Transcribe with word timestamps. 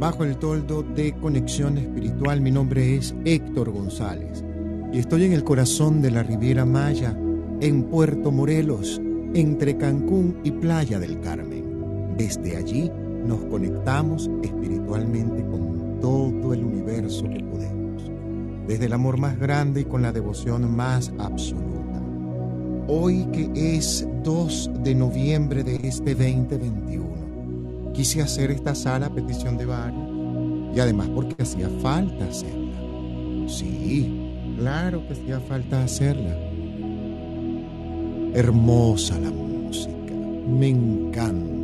bajo 0.00 0.24
el 0.24 0.38
toldo 0.38 0.82
de 0.82 1.12
Conexión 1.12 1.76
Espiritual. 1.76 2.40
Mi 2.40 2.50
nombre 2.50 2.96
es 2.96 3.14
Héctor 3.26 3.70
González 3.70 4.42
y 4.94 4.98
estoy 4.98 5.24
en 5.24 5.34
el 5.34 5.44
corazón 5.44 6.00
de 6.00 6.10
la 6.10 6.22
Riviera 6.22 6.64
Maya, 6.64 7.14
en 7.60 7.84
Puerto 7.84 8.32
Morelos, 8.32 8.98
entre 9.34 9.76
Cancún 9.76 10.38
y 10.42 10.52
Playa 10.52 10.98
del 10.98 11.20
Carmen. 11.20 12.16
Desde 12.16 12.56
allí 12.56 12.90
nos 13.26 13.44
conectamos 13.44 14.30
espiritualmente 14.42 15.44
con 15.44 16.00
todo 16.00 16.54
el 16.54 16.64
universo 16.64 17.24
que 17.24 17.44
podemos, 17.44 18.10
desde 18.66 18.86
el 18.86 18.94
amor 18.94 19.18
más 19.18 19.38
grande 19.38 19.82
y 19.82 19.84
con 19.84 20.00
la 20.00 20.12
devoción 20.12 20.74
más 20.74 21.12
absoluta. 21.18 22.00
Hoy 22.88 23.26
que 23.34 23.50
es 23.76 24.08
2 24.24 24.70
de 24.82 24.94
noviembre 24.94 25.62
de 25.62 25.76
este 25.86 26.14
2021, 26.14 27.09
quise 28.00 28.22
hacer 28.22 28.50
esta 28.50 28.74
sala 28.74 29.08
a 29.08 29.10
petición 29.10 29.58
de 29.58 29.66
varios 29.66 30.08
y 30.74 30.80
además 30.80 31.06
porque 31.14 31.42
hacía 31.42 31.68
falta 31.82 32.24
hacerla. 32.24 32.80
Sí, 33.46 34.56
claro 34.56 35.06
que 35.06 35.12
hacía 35.12 35.38
falta 35.38 35.84
hacerla. 35.84 36.34
Hermosa 38.32 39.18
la 39.18 39.28
música, 39.28 40.14
me 40.48 40.68
encanta. 40.68 41.59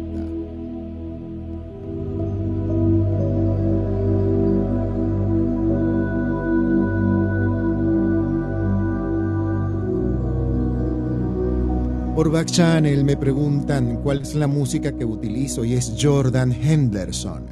Por 12.16 12.30
Back 12.30 12.46
Channel 12.46 13.04
me 13.04 13.14
preguntan 13.14 14.00
cuál 14.02 14.22
es 14.22 14.34
la 14.34 14.46
música 14.46 14.90
que 14.90 15.04
utilizo 15.04 15.66
y 15.66 15.74
es 15.74 15.92
Jordan 16.00 16.50
Henderson, 16.50 17.44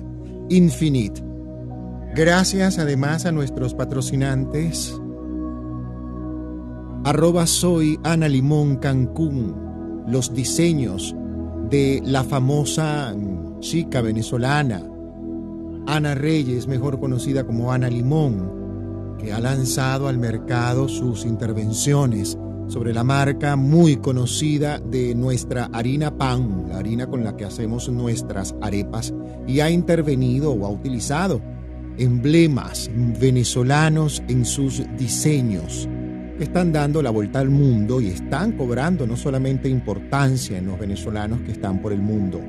Infinite. 0.49 1.23
Gracias 2.15 2.79
además 2.79 3.27
a 3.27 3.33
nuestros 3.33 3.75
patrocinantes. 3.75 4.99
Arroba 7.05 7.47
soy 7.47 8.01
Ana 8.05 8.27
Limón 8.27 8.77
Cancún. 8.77 10.05
Los 10.09 10.33
diseños 10.33 11.15
de 11.69 12.01
la 12.03 12.25
famosa 12.25 13.15
chica 13.61 14.01
venezolana 14.01 14.83
Ana 15.87 16.15
Reyes, 16.15 16.69
mejor 16.69 16.99
conocida 16.99 17.45
como 17.45 17.71
Ana 17.71 17.91
Limón, 17.91 19.17
que 19.19 19.31
ha 19.31 19.41
lanzado 19.41 20.09
al 20.09 20.17
mercado 20.17 20.89
sus 20.89 21.27
intervenciones 21.27 22.39
sobre 22.67 22.93
la 22.95 23.05
marca 23.05 23.57
muy 23.57 23.97
conocida 23.97 24.79
de 24.79 25.15
nuestra 25.15 25.67
harina 25.73 26.17
pan, 26.17 26.67
la 26.69 26.79
harina 26.79 27.07
con 27.07 27.25
la 27.25 27.37
que 27.37 27.45
hacemos 27.45 27.89
nuestras 27.89 28.55
arepas, 28.61 29.13
y 29.47 29.61
ha 29.61 29.71
intervenido 29.71 30.53
o 30.53 30.67
ha 30.67 30.71
utilizado 30.71 31.41
emblemas 31.99 32.91
venezolanos 33.21 34.23
en 34.29 34.45
sus 34.45 34.83
diseños 34.99 35.89
que 36.37 36.45
están 36.45 36.73
dando 36.73 37.01
la 37.03 37.11
vuelta 37.11 37.39
al 37.39 37.51
mundo 37.51 38.01
y 38.01 38.09
están 38.09 38.53
cobrando 38.53 39.07
no 39.07 39.17
solamente 39.17 39.69
importancia 39.69 40.59
en 40.59 40.67
los 40.67 40.79
venezolanos 40.79 41.41
que 41.43 41.53
están 41.53 41.81
por 41.81 41.93
el 41.93 42.01
mundo. 42.01 42.41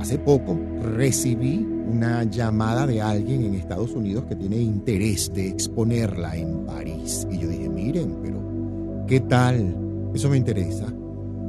Hace 0.00 0.18
poco 0.18 0.58
recibí 0.82 1.66
una 1.86 2.24
llamada 2.24 2.86
de 2.86 3.00
alguien 3.00 3.44
en 3.44 3.54
Estados 3.54 3.92
Unidos 3.92 4.24
que 4.28 4.34
tiene 4.34 4.56
interés 4.56 5.32
de 5.32 5.48
exponerla 5.48 6.36
en 6.36 6.66
París. 6.66 7.26
Y 7.30 7.38
yo 7.38 7.48
dije, 7.48 7.68
miren, 7.68 8.16
pero 8.22 8.35
¿Qué 9.06 9.20
tal? 9.20 10.10
Eso 10.14 10.28
me 10.28 10.36
interesa. 10.36 10.92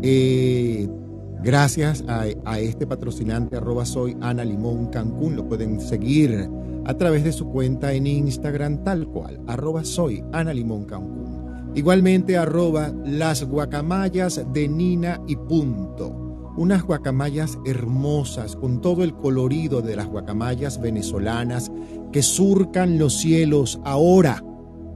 Eh, 0.04 0.88
gracias 1.42 2.04
a, 2.08 2.60
este 2.60 2.86
patrocinante, 2.86 3.58
arroba 3.58 3.84
soy 3.84 4.16
Ana 4.22 4.46
Limón 4.46 4.88
Cancún, 4.88 5.36
lo 5.36 5.48
pueden 5.48 5.82
seguir 5.82 6.48
a 6.86 6.94
través 6.94 7.24
de 7.24 7.32
su 7.32 7.48
cuenta 7.50 7.94
en 7.94 8.06
Instagram 8.06 8.84
tal 8.84 9.08
cual, 9.08 9.42
arroba 9.48 9.84
soy 9.84 10.24
Ana. 10.32 10.54
Igualmente 11.74 12.38
arroba 12.38 12.94
las 13.04 13.44
guacamayas 13.44 14.46
de 14.54 14.68
Nina 14.68 15.20
y 15.28 15.36
punto. 15.36 16.54
Unas 16.58 16.84
guacamayas 16.84 17.58
hermosas 17.66 18.56
con 18.56 18.82
todo 18.82 19.04
el 19.04 19.16
colorido 19.16 19.82
de 19.82 19.96
las 19.96 20.06
guacamayas 20.06 20.80
venezolanas 20.80 21.72
que 22.12 22.22
surcan 22.22 23.00
los 23.00 23.14
cielos 23.14 23.80
ahora 23.84 24.44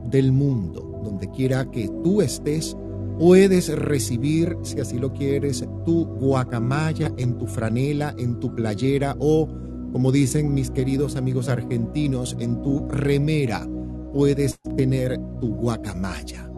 del 0.06 0.32
mundo 0.32 0.91
donde 1.04 1.30
quiera 1.30 1.70
que 1.70 1.88
tú 2.04 2.22
estés, 2.22 2.76
puedes 3.22 3.70
recibir, 3.78 4.58
si 4.64 4.80
así 4.80 4.98
lo 4.98 5.14
quieres, 5.14 5.64
tu 5.86 6.06
guacamaya 6.06 7.12
en 7.18 7.38
tu 7.38 7.46
franela, 7.46 8.16
en 8.18 8.40
tu 8.40 8.54
playera 8.56 9.16
o, 9.20 9.48
como 9.94 10.12
dicen 10.12 10.54
mis 10.54 10.72
queridos 10.72 11.16
amigos 11.16 11.50
argentinos, 11.50 12.36
en 12.40 12.62
tu 12.62 12.88
remera. 12.90 13.68
Puedes 14.14 14.60
tener 14.76 15.20
tu 15.40 15.56
guacamaya. 15.56 16.50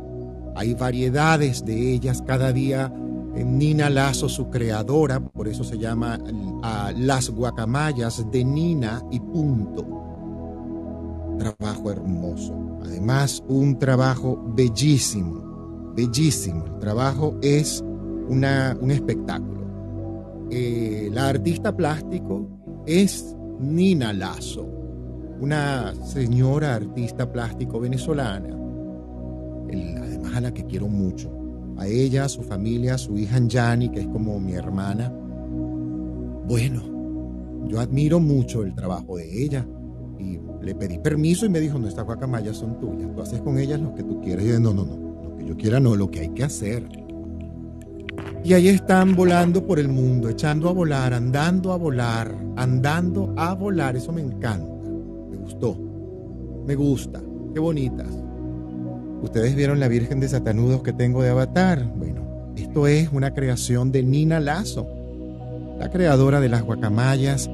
Hay 0.55 0.73
variedades 0.73 1.65
de 1.65 1.93
ellas 1.93 2.23
cada 2.25 2.53
día. 2.53 2.93
Nina 3.35 3.89
Lazo, 3.89 4.29
su 4.29 4.49
creadora, 4.49 5.19
por 5.19 5.47
eso 5.47 5.63
se 5.63 5.77
llama 5.77 6.19
Las 6.95 7.29
Guacamayas 7.29 8.25
de 8.31 8.45
Nina 8.45 9.01
y 9.11 9.19
punto. 9.19 9.85
Trabajo 11.39 11.91
hermoso 11.91 12.72
Además, 12.85 13.43
un 13.47 13.79
trabajo 13.79 14.43
bellísimo, 14.55 15.93
bellísimo. 15.95 16.65
El 16.65 16.79
trabajo 16.79 17.37
es 17.41 17.83
una, 18.29 18.77
un 18.79 18.91
espectáculo. 18.91 19.63
Eh, 20.49 21.09
la 21.11 21.29
artista 21.29 21.75
plástico 21.75 22.47
es 22.85 23.35
Nina 23.59 24.11
Lazo, 24.13 24.67
una 25.39 25.93
señora 26.05 26.75
artista 26.75 27.31
plástico 27.31 27.79
venezolana, 27.79 28.49
además 29.69 30.35
a 30.35 30.41
la 30.41 30.53
que 30.53 30.65
quiero 30.65 30.87
mucho. 30.87 31.31
A 31.77 31.87
ella, 31.87 32.25
a 32.25 32.29
su 32.29 32.43
familia, 32.43 32.95
a 32.95 32.97
su 32.99 33.17
hija 33.17 33.37
Anjani, 33.37 33.89
que 33.89 34.01
es 34.01 34.07
como 34.07 34.39
mi 34.39 34.53
hermana. 34.53 35.11
Bueno, 36.47 36.83
yo 37.67 37.79
admiro 37.79 38.19
mucho 38.19 38.63
el 38.63 38.75
trabajo 38.75 39.17
de 39.17 39.43
ella 39.43 39.65
y 40.19 40.37
le 40.63 40.75
pedí 40.75 40.97
permiso 40.97 41.45
y 41.45 41.49
me 41.49 41.59
dijo, 41.59 41.77
no, 41.77 41.87
estas 41.87 42.05
guacamayas 42.05 42.57
son 42.57 42.79
tuyas, 42.79 43.09
tú 43.13 43.21
haces 43.21 43.41
con 43.41 43.57
ellas 43.59 43.79
lo 43.79 43.93
que 43.93 44.03
tú 44.03 44.21
quieres. 44.21 44.45
Y 44.45 44.49
yo, 44.49 44.59
no, 44.59 44.73
no, 44.73 44.85
no, 44.85 44.95
lo 45.23 45.35
que 45.35 45.45
yo 45.45 45.57
quiera 45.57 45.79
no, 45.79 45.95
lo 45.95 46.09
que 46.09 46.21
hay 46.21 46.29
que 46.29 46.43
hacer. 46.43 46.87
Y 48.43 48.53
ahí 48.53 48.69
están 48.69 49.15
volando 49.15 49.65
por 49.65 49.79
el 49.79 49.89
mundo, 49.89 50.29
echando 50.29 50.69
a 50.69 50.73
volar, 50.73 51.13
andando 51.13 51.71
a 51.73 51.77
volar, 51.77 52.35
andando 52.55 53.33
a 53.37 53.53
volar. 53.53 53.95
Eso 53.95 54.11
me 54.11 54.21
encanta, 54.21 54.89
me 55.29 55.37
gustó, 55.37 55.77
me 56.65 56.75
gusta, 56.75 57.21
qué 57.53 57.59
bonitas. 57.59 58.07
Ustedes 59.21 59.55
vieron 59.55 59.79
la 59.79 59.87
Virgen 59.87 60.19
de 60.19 60.27
Satanudos 60.27 60.83
que 60.83 60.93
tengo 60.93 61.21
de 61.21 61.29
avatar. 61.29 61.85
Bueno, 61.95 62.53
esto 62.55 62.87
es 62.87 63.09
una 63.11 63.33
creación 63.33 63.91
de 63.91 64.03
Nina 64.03 64.39
Lazo, 64.39 64.87
la 65.79 65.89
creadora 65.89 66.39
de 66.39 66.49
las 66.49 66.63
guacamayas 66.63 67.49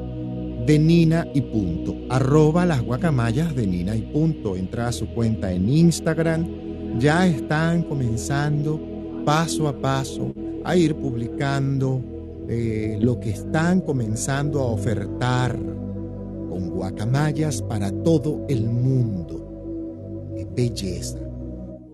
de 0.65 0.79
Nina 0.79 1.27
y 1.33 1.41
punto. 1.41 1.95
Arroba 2.09 2.65
las 2.65 2.81
guacamayas 2.81 3.55
de 3.55 3.67
Nina 3.67 3.95
y 3.95 4.01
punto. 4.01 4.55
Entra 4.55 4.87
a 4.87 4.91
su 4.91 5.07
cuenta 5.07 5.51
en 5.51 5.69
Instagram. 5.69 6.99
Ya 6.99 7.27
están 7.27 7.83
comenzando 7.83 8.79
paso 9.25 9.67
a 9.67 9.79
paso 9.79 10.33
a 10.63 10.75
ir 10.75 10.95
publicando 10.95 12.01
eh, 12.47 12.97
lo 12.99 13.19
que 13.19 13.29
están 13.29 13.81
comenzando 13.81 14.59
a 14.59 14.65
ofertar 14.65 15.55
con 15.55 16.69
guacamayas 16.71 17.61
para 17.61 17.91
todo 17.91 18.45
el 18.49 18.67
mundo. 18.67 20.33
¡Qué 20.35 20.47
belleza! 20.55 21.19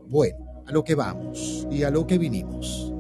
Bueno, 0.07 0.63
a 0.65 0.71
lo 0.71 0.83
que 0.83 0.95
vamos 0.95 1.67
y 1.69 1.83
a 1.83 1.89
lo 1.89 2.07
que 2.07 2.17
vinimos. 2.17 2.94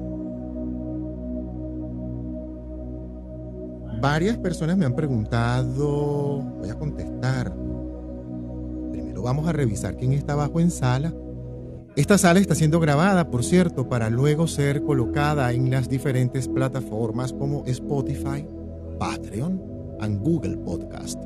Varias 4.01 4.37
personas 4.37 4.77
me 4.77 4.85
han 4.85 4.95
preguntado, 4.95 6.41
voy 6.41 6.69
a 6.69 6.75
contestar. 6.75 7.55
Primero 8.91 9.21
vamos 9.21 9.47
a 9.47 9.51
revisar 9.51 9.95
quién 9.97 10.13
está 10.13 10.33
abajo 10.33 10.59
en 10.59 10.71
sala. 10.71 11.13
Esta 11.95 12.17
sala 12.17 12.39
está 12.39 12.55
siendo 12.55 12.79
grabada, 12.79 13.31
por 13.31 13.43
cierto, 13.43 13.87
para 13.87 14.09
luego 14.09 14.47
ser 14.47 14.83
colocada 14.83 15.53
en 15.53 15.71
las 15.71 15.87
diferentes 15.87 16.47
plataformas 16.49 17.31
como 17.31 17.63
Spotify, 17.65 18.45
Patreon 18.99 19.61
y 20.01 20.15
Google 20.17 20.57
Podcast. 20.57 21.21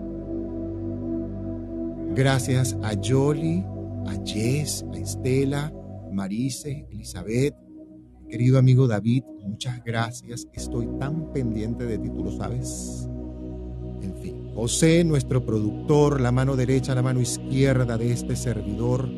Gracias 2.15 2.77
a 2.83 2.91
Jolie, 3.03 3.65
a 4.05 4.13
Jess, 4.23 4.85
a 4.93 4.97
Estela, 4.97 5.73
Marise, 6.11 6.85
Elizabeth, 6.91 7.55
Querido 8.29 8.59
amigo 8.59 8.87
David, 8.87 9.23
muchas 9.49 9.83
gracias. 9.83 10.47
Estoy 10.53 10.87
tan 10.99 11.33
pendiente 11.33 11.85
de 11.85 11.97
ti, 11.97 12.09
tú 12.09 12.23
lo 12.23 12.31
sabes. 12.31 13.07
En 14.01 14.15
fin, 14.21 14.49
José, 14.53 15.03
nuestro 15.03 15.45
productor, 15.45 16.21
la 16.21 16.31
mano 16.31 16.55
derecha, 16.55 16.95
la 16.95 17.01
mano 17.01 17.19
izquierda 17.19 17.97
de 17.97 18.11
este 18.11 18.35
servidor. 18.35 19.09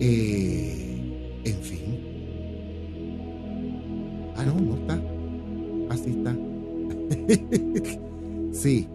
Eh, 0.00 1.40
en 1.44 1.56
fin. 1.58 2.00
Ah, 4.36 4.44
no, 4.44 4.60
no 4.60 4.74
está. 4.74 5.00
Así 5.94 6.10
está. 6.10 6.36
sí. 8.52 8.88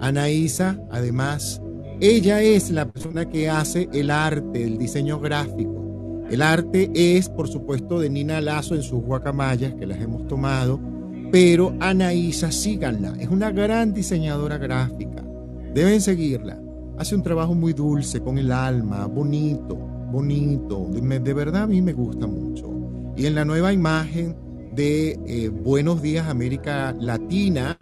Anaísa, 0.00 0.78
además, 0.90 1.62
ella 2.00 2.42
es 2.42 2.70
la 2.70 2.86
persona 2.86 3.28
que 3.28 3.48
hace 3.48 3.88
el 3.92 4.10
arte, 4.10 4.64
el 4.64 4.76
diseño 4.76 5.18
gráfico. 5.18 5.73
El 6.30 6.42
arte 6.42 6.90
es, 6.94 7.28
por 7.28 7.48
supuesto, 7.48 8.00
de 8.00 8.08
Nina 8.08 8.40
Lazo 8.40 8.74
en 8.74 8.82
sus 8.82 9.02
guacamayas, 9.02 9.74
que 9.74 9.86
las 9.86 10.00
hemos 10.00 10.26
tomado, 10.26 10.80
pero 11.30 11.74
Anaísa, 11.80 12.50
síganla, 12.50 13.14
es 13.18 13.28
una 13.28 13.50
gran 13.50 13.92
diseñadora 13.92 14.56
gráfica. 14.56 15.22
Deben 15.74 16.00
seguirla. 16.00 16.60
Hace 16.96 17.16
un 17.16 17.22
trabajo 17.22 17.54
muy 17.54 17.72
dulce, 17.72 18.20
con 18.20 18.38
el 18.38 18.52
alma, 18.52 19.06
bonito, 19.06 19.76
bonito. 20.12 20.88
De, 20.92 21.34
verdad 21.34 21.64
a 21.64 21.66
mí 21.66 21.82
me 21.82 21.92
gusta 21.92 22.26
mucho. 22.26 22.70
Y 23.16 23.26
en 23.26 23.34
la 23.34 23.44
nueva 23.44 23.72
imagen 23.72 24.36
de 24.72 25.18
eh, 25.26 25.48
Buenos 25.48 26.00
Días 26.02 26.28
América 26.28 26.94
Latina, 26.98 27.76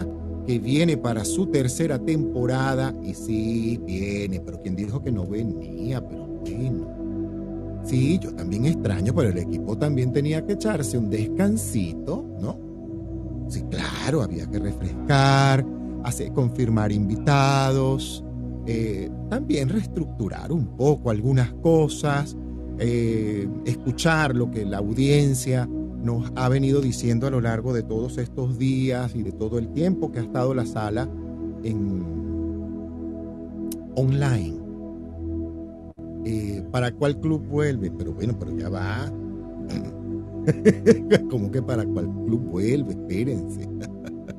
que 0.46 0.58
viene 0.58 0.96
para 0.96 1.24
su 1.24 1.46
tercera 1.46 1.98
temporada, 1.98 2.94
y 3.02 3.14
sí, 3.14 3.78
viene, 3.84 4.40
pero 4.40 4.60
quien 4.62 4.74
dijo 4.74 5.02
que 5.02 5.12
no 5.12 5.26
venía, 5.26 6.06
pero 6.08 6.26
bueno. 6.26 7.01
Sí, 7.84 8.18
yo 8.18 8.32
también 8.34 8.66
extraño, 8.66 9.14
pero 9.14 9.30
el 9.30 9.38
equipo 9.38 9.76
también 9.76 10.12
tenía 10.12 10.44
que 10.46 10.52
echarse 10.54 10.96
un 10.96 11.10
descansito, 11.10 12.24
¿no? 12.40 12.58
Sí, 13.48 13.62
claro, 13.68 14.22
había 14.22 14.46
que 14.46 14.58
refrescar, 14.58 15.66
hacer, 16.04 16.32
confirmar 16.32 16.92
invitados, 16.92 18.24
eh, 18.66 19.10
también 19.28 19.68
reestructurar 19.68 20.52
un 20.52 20.76
poco 20.76 21.10
algunas 21.10 21.52
cosas, 21.54 22.36
eh, 22.78 23.48
escuchar 23.66 24.36
lo 24.36 24.50
que 24.50 24.64
la 24.64 24.78
audiencia 24.78 25.68
nos 26.02 26.32
ha 26.36 26.48
venido 26.48 26.80
diciendo 26.80 27.26
a 27.26 27.30
lo 27.30 27.40
largo 27.40 27.72
de 27.72 27.82
todos 27.82 28.18
estos 28.18 28.58
días 28.58 29.14
y 29.14 29.22
de 29.22 29.32
todo 29.32 29.58
el 29.58 29.68
tiempo 29.72 30.10
que 30.12 30.20
ha 30.20 30.22
estado 30.22 30.54
la 30.54 30.66
sala 30.66 31.08
en 31.62 32.04
online. 33.96 34.61
Eh, 36.24 36.64
¿Para 36.70 36.92
cuál 36.92 37.18
club 37.20 37.46
vuelve? 37.46 37.90
Pero 37.90 38.12
bueno, 38.12 38.38
pero 38.38 38.56
ya 38.56 38.68
va. 38.68 39.12
como 41.30 41.50
que 41.50 41.62
para 41.62 41.84
cuál 41.84 42.06
club 42.26 42.40
vuelve? 42.50 42.92
Espérense. 42.92 43.68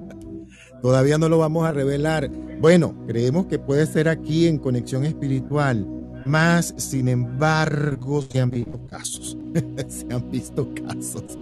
Todavía 0.81 1.17
no 1.17 1.29
lo 1.29 1.37
vamos 1.37 1.65
a 1.65 1.71
revelar. 1.71 2.29
Bueno, 2.59 2.95
creemos 3.07 3.47
que 3.47 3.59
puede 3.59 3.85
ser 3.85 4.07
aquí 4.07 4.47
en 4.47 4.57
Conexión 4.57 5.05
Espiritual. 5.05 5.87
Más, 6.25 6.73
sin 6.77 7.09
embargo, 7.09 8.21
se 8.21 8.39
han 8.39 8.49
visto 8.49 8.85
casos. 8.87 9.37
se 9.87 10.13
han 10.13 10.31
visto 10.31 10.69
casos. 10.73 11.37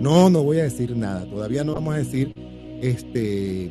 no, 0.00 0.30
no 0.30 0.42
voy 0.42 0.60
a 0.60 0.64
decir 0.64 0.96
nada. 0.96 1.28
Todavía 1.28 1.64
no 1.64 1.74
vamos 1.74 1.94
a 1.94 1.98
decir 1.98 2.34
este 2.80 3.70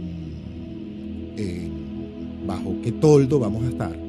eh, 1.38 1.72
bajo 2.46 2.76
qué 2.84 2.92
toldo 2.92 3.40
vamos 3.40 3.64
a 3.64 3.70
estar. 3.70 4.07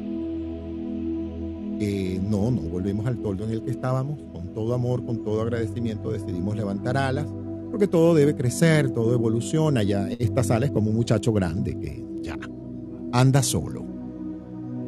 Eh, 1.80 2.20
no, 2.22 2.50
no 2.50 2.62
volvemos 2.62 3.06
al 3.06 3.18
toldo 3.18 3.44
en 3.44 3.52
el 3.52 3.62
que 3.62 3.70
estábamos. 3.70 4.20
Con 4.32 4.52
todo 4.54 4.74
amor, 4.74 5.04
con 5.04 5.22
todo 5.24 5.42
agradecimiento, 5.42 6.10
decidimos 6.10 6.56
levantar 6.56 6.96
alas. 6.96 7.26
Porque 7.70 7.86
todo 7.86 8.14
debe 8.14 8.34
crecer, 8.34 8.90
todo 8.90 9.12
evoluciona. 9.14 9.82
Ya 9.82 10.08
esta 10.08 10.42
sala 10.42 10.66
es 10.66 10.72
como 10.72 10.90
un 10.90 10.96
muchacho 10.96 11.32
grande 11.32 11.78
que 11.78 12.04
ya 12.22 12.38
anda 13.12 13.42
solo. 13.42 13.84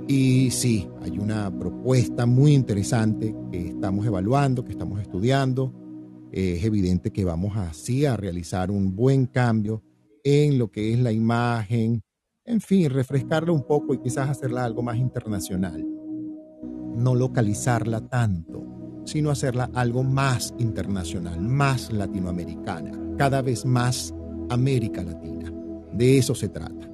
Y 0.08 0.50
sí, 0.50 0.88
hay 1.02 1.18
una 1.18 1.56
propuesta 1.56 2.26
muy 2.26 2.54
interesante 2.54 3.34
que 3.52 3.68
estamos 3.68 4.04
evaluando, 4.06 4.64
que 4.64 4.72
estamos 4.72 5.00
estudiando 5.00 5.72
es 6.32 6.64
evidente 6.64 7.10
que 7.10 7.24
vamos 7.24 7.56
así 7.56 8.06
a 8.06 8.16
realizar 8.16 8.70
un 8.70 8.94
buen 8.94 9.26
cambio 9.26 9.82
en 10.22 10.58
lo 10.58 10.70
que 10.70 10.92
es 10.92 11.00
la 11.00 11.12
imagen, 11.12 12.02
en 12.44 12.60
fin, 12.60 12.90
refrescarla 12.90 13.52
un 13.52 13.66
poco 13.66 13.94
y 13.94 13.98
quizás 13.98 14.28
hacerla 14.28 14.64
algo 14.64 14.82
más 14.82 14.96
internacional. 14.96 15.84
No 17.00 17.14
localizarla 17.14 18.00
tanto, 18.08 19.02
sino 19.04 19.30
hacerla 19.30 19.70
algo 19.74 20.04
más 20.04 20.54
internacional, 20.58 21.40
más 21.40 21.92
latinoamericana, 21.92 22.92
cada 23.16 23.42
vez 23.42 23.64
más 23.64 24.14
América 24.50 25.02
Latina. 25.02 25.52
De 25.92 26.18
eso 26.18 26.34
se 26.34 26.48
trata, 26.48 26.88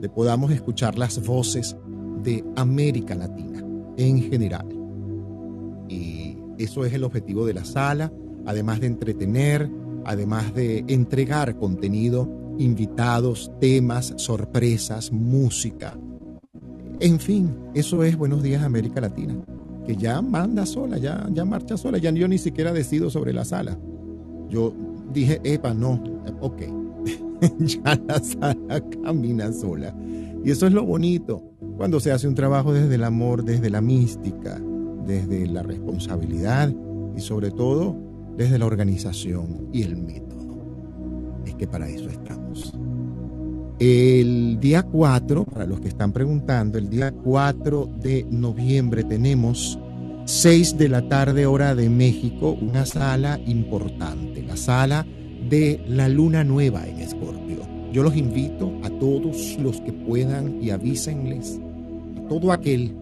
de 0.00 0.08
podamos 0.08 0.50
escuchar 0.50 0.98
las 0.98 1.24
voces 1.24 1.76
de 2.22 2.44
América 2.56 3.14
Latina 3.14 3.62
en 3.96 4.22
general. 4.22 4.66
Y 5.88 6.36
eso 6.58 6.84
es 6.84 6.92
el 6.94 7.04
objetivo 7.04 7.46
de 7.46 7.54
la 7.54 7.64
sala 7.64 8.10
además 8.46 8.80
de 8.80 8.86
entretener, 8.86 9.70
además 10.04 10.54
de 10.54 10.84
entregar 10.88 11.56
contenido, 11.56 12.28
invitados, 12.58 13.50
temas, 13.60 14.14
sorpresas, 14.16 15.12
música. 15.12 15.96
En 17.02 17.18
fin, 17.18 17.52
eso 17.74 18.04
es 18.04 18.16
Buenos 18.16 18.44
Días 18.44 18.62
América 18.62 19.00
Latina, 19.00 19.34
que 19.84 19.96
ya 19.96 20.22
manda 20.22 20.64
sola, 20.64 20.98
ya, 20.98 21.28
ya 21.32 21.44
marcha 21.44 21.76
sola, 21.76 21.98
ya 21.98 22.12
yo 22.12 22.28
ni 22.28 22.38
siquiera 22.38 22.72
decido 22.72 23.10
sobre 23.10 23.32
la 23.32 23.44
sala. 23.44 23.76
Yo 24.48 24.72
dije, 25.12 25.40
epa, 25.42 25.74
no, 25.74 26.00
ok, 26.40 26.62
ya 27.58 28.00
la 28.06 28.20
sala 28.20 28.80
camina 29.02 29.52
sola. 29.52 29.92
Y 30.44 30.52
eso 30.52 30.68
es 30.68 30.72
lo 30.72 30.84
bonito, 30.84 31.42
cuando 31.76 31.98
se 31.98 32.12
hace 32.12 32.28
un 32.28 32.36
trabajo 32.36 32.72
desde 32.72 32.94
el 32.94 33.02
amor, 33.02 33.42
desde 33.42 33.68
la 33.68 33.80
mística, 33.80 34.62
desde 35.04 35.48
la 35.48 35.64
responsabilidad 35.64 36.72
y 37.16 37.20
sobre 37.20 37.50
todo 37.50 37.96
desde 38.36 38.60
la 38.60 38.66
organización 38.66 39.66
y 39.72 39.82
el 39.82 39.96
método. 39.96 40.56
Es 41.46 41.56
que 41.56 41.66
para 41.66 41.88
eso 41.88 42.08
estamos. 42.08 42.41
El 43.84 44.60
día 44.60 44.84
4, 44.84 45.44
para 45.44 45.66
los 45.66 45.80
que 45.80 45.88
están 45.88 46.12
preguntando, 46.12 46.78
el 46.78 46.88
día 46.88 47.10
4 47.10 47.90
de 48.00 48.24
noviembre 48.30 49.02
tenemos 49.02 49.76
6 50.24 50.78
de 50.78 50.88
la 50.88 51.08
tarde 51.08 51.46
hora 51.46 51.74
de 51.74 51.90
México, 51.90 52.56
una 52.62 52.86
sala 52.86 53.40
importante, 53.44 54.44
la 54.44 54.56
sala 54.56 55.04
de 55.48 55.84
la 55.88 56.08
luna 56.08 56.44
nueva 56.44 56.86
en 56.86 57.00
Escorpio. 57.00 57.62
Yo 57.92 58.04
los 58.04 58.16
invito 58.16 58.72
a 58.84 58.88
todos 58.88 59.58
los 59.58 59.80
que 59.80 59.92
puedan 59.92 60.62
y 60.62 60.70
avísenles, 60.70 61.58
a 62.18 62.28
todo 62.28 62.52
aquel 62.52 62.94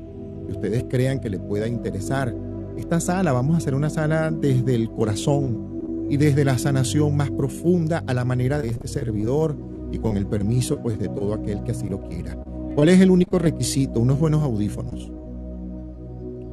que 0.47 0.53
ustedes 0.53 0.87
crean 0.89 1.21
que 1.21 1.29
le 1.29 1.39
pueda 1.39 1.69
interesar 1.69 2.35
esta 2.79 3.01
sala, 3.01 3.33
vamos 3.33 3.55
a 3.55 3.59
hacer 3.59 3.75
una 3.75 3.91
sala 3.91 4.31
desde 4.31 4.77
el 4.77 4.89
corazón 4.89 6.07
y 6.09 6.17
desde 6.17 6.43
la 6.43 6.57
sanación 6.57 7.19
más 7.19 7.31
profunda 7.31 8.03
a 8.07 8.15
la 8.15 8.25
manera 8.25 8.63
de 8.63 8.69
este 8.69 8.89
servidor 8.89 9.69
y 9.93 9.99
con 9.99 10.17
el 10.17 10.27
permiso 10.27 10.81
pues 10.81 10.99
de 10.99 11.09
todo 11.09 11.35
aquel 11.35 11.63
que 11.63 11.73
así 11.73 11.89
lo 11.89 12.01
quiera. 12.01 12.37
¿Cuál 12.75 12.89
es 12.89 13.01
el 13.01 13.11
único 13.11 13.39
requisito? 13.39 14.01
Unos 14.01 14.19
buenos 14.19 14.43
audífonos. 14.43 15.11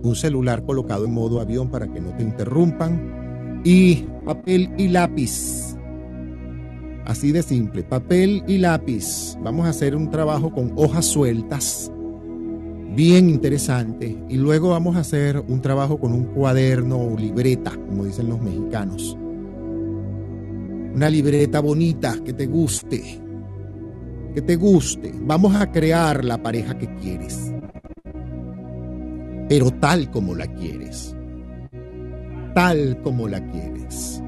Un 0.04 0.16
celular 0.16 0.64
colocado 0.64 1.06
en 1.06 1.14
modo 1.14 1.40
avión 1.40 1.70
para 1.70 1.88
que 1.88 2.00
no 2.00 2.16
te 2.16 2.24
interrumpan. 2.24 3.62
Y 3.64 4.06
papel 4.26 4.72
y 4.78 4.88
lápiz. 4.88 5.76
Así 7.06 7.32
de 7.32 7.42
simple, 7.44 7.84
papel 7.84 8.44
y 8.48 8.58
lápiz. 8.58 9.38
Vamos 9.42 9.66
a 9.66 9.70
hacer 9.70 9.96
un 9.96 10.10
trabajo 10.10 10.52
con 10.52 10.74
hojas 10.76 11.06
sueltas 11.06 11.92
bien 12.98 13.30
interesante. 13.30 14.18
Y 14.28 14.38
luego 14.38 14.70
vamos 14.70 14.98
a 14.98 15.02
hacer 15.02 15.40
un 15.48 15.62
trabajo 15.62 16.00
con 16.00 16.12
un 16.14 16.26
cuaderno 16.26 16.98
o 16.98 17.18
libreta, 17.18 17.72
como 17.72 18.04
dicen 18.04 18.28
los 18.28 18.42
mexicanos. 18.42 19.16
Una 20.96 21.10
libreta 21.10 21.62
bonita 21.62 22.18
que 22.26 22.34
te 22.34 22.48
guste. 22.48 23.22
Que 24.38 24.44
te 24.44 24.56
guste. 24.56 25.12
Vamos 25.20 25.56
a 25.56 25.72
crear 25.72 26.24
la 26.24 26.38
pareja 26.38 26.78
que 26.78 26.86
quieres. 26.98 27.52
Pero 29.50 29.72
tal 29.72 30.12
como 30.12 30.36
la 30.36 30.46
quieres. 30.46 31.16
Tal 32.54 33.02
como 33.02 33.28
la 33.28 33.44
quieres. 33.50 34.22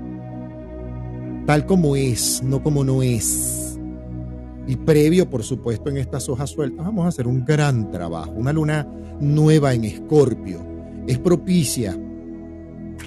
Tal 1.46 1.68
como 1.68 1.96
es, 1.96 2.42
no 2.42 2.64
como 2.64 2.84
no 2.84 3.04
es 3.04 3.80
y 4.66 4.78
previo, 4.78 5.30
por 5.30 5.44
supuesto, 5.44 5.92
en 5.92 5.98
estas 5.98 6.28
hojas 6.28 6.50
sueltas, 6.50 6.88
vamos 6.88 7.06
a 7.06 7.10
hacer 7.10 7.28
un 7.28 7.46
gran 7.46 7.92
trabajo. 7.92 8.32
Una 8.32 8.52
luna 8.52 8.88
nueva 9.20 9.76
en 9.76 9.86
Escorpio 9.86 10.66
es 11.06 11.20
propicia 11.20 11.96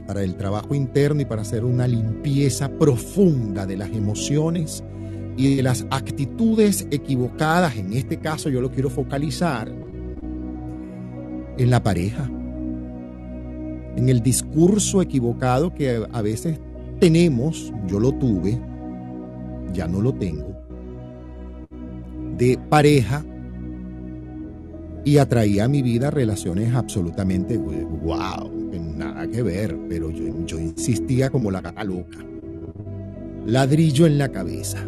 para 0.07 0.23
el 0.23 0.37
trabajo 0.37 0.73
interno 0.73 1.23
y 1.23 1.25
para 1.25 1.43
hacer 1.43 1.65
una 1.65 1.89
limpieza 1.89 2.69
profunda 2.79 3.67
de 3.67 3.77
las 3.77 3.91
emociones 3.91 4.85
y 5.37 5.57
de 5.57 5.63
las 5.63 5.87
actitudes 5.91 6.87
equivocadas. 6.91 7.77
En 7.77 7.93
este 7.93 8.19
caso 8.19 8.49
yo 8.49 8.61
lo 8.61 8.71
quiero 8.71 8.91
focalizar 8.91 9.73
en 11.59 11.71
la 11.71 11.83
pareja, 11.83 12.31
en 13.97 14.09
el 14.09 14.23
discurso 14.23 15.03
equivocado 15.03 15.75
que 15.75 16.07
a 16.11 16.23
veces 16.23 16.59
tenemos, 16.99 17.73
yo 17.87 18.01
lo 18.01 18.13
tuve, 18.13 18.61
ya 19.73 19.87
no 19.87 20.01
lo 20.01 20.15
tengo 20.15 20.53
de 22.37 22.59
pareja 22.69 23.25
y 25.05 25.19
atraía 25.19 25.65
a 25.65 25.69
mi 25.69 25.83
vida 25.83 26.11
relaciones 26.11 26.75
absolutamente 26.75 27.57
wow, 27.57 28.51
nada 28.97 29.29
que 29.29 29.43
ver, 29.43 29.77
pero 29.89 30.11
yo, 30.11 30.25
yo 30.47 30.59
insistía 30.59 31.31
como 31.31 31.51
la 31.51 31.61
gata 31.61 31.85
loca. 31.85 32.19
Ladrillo 33.47 34.07
en 34.07 34.19
la 34.19 34.31
cabeza. 34.31 34.79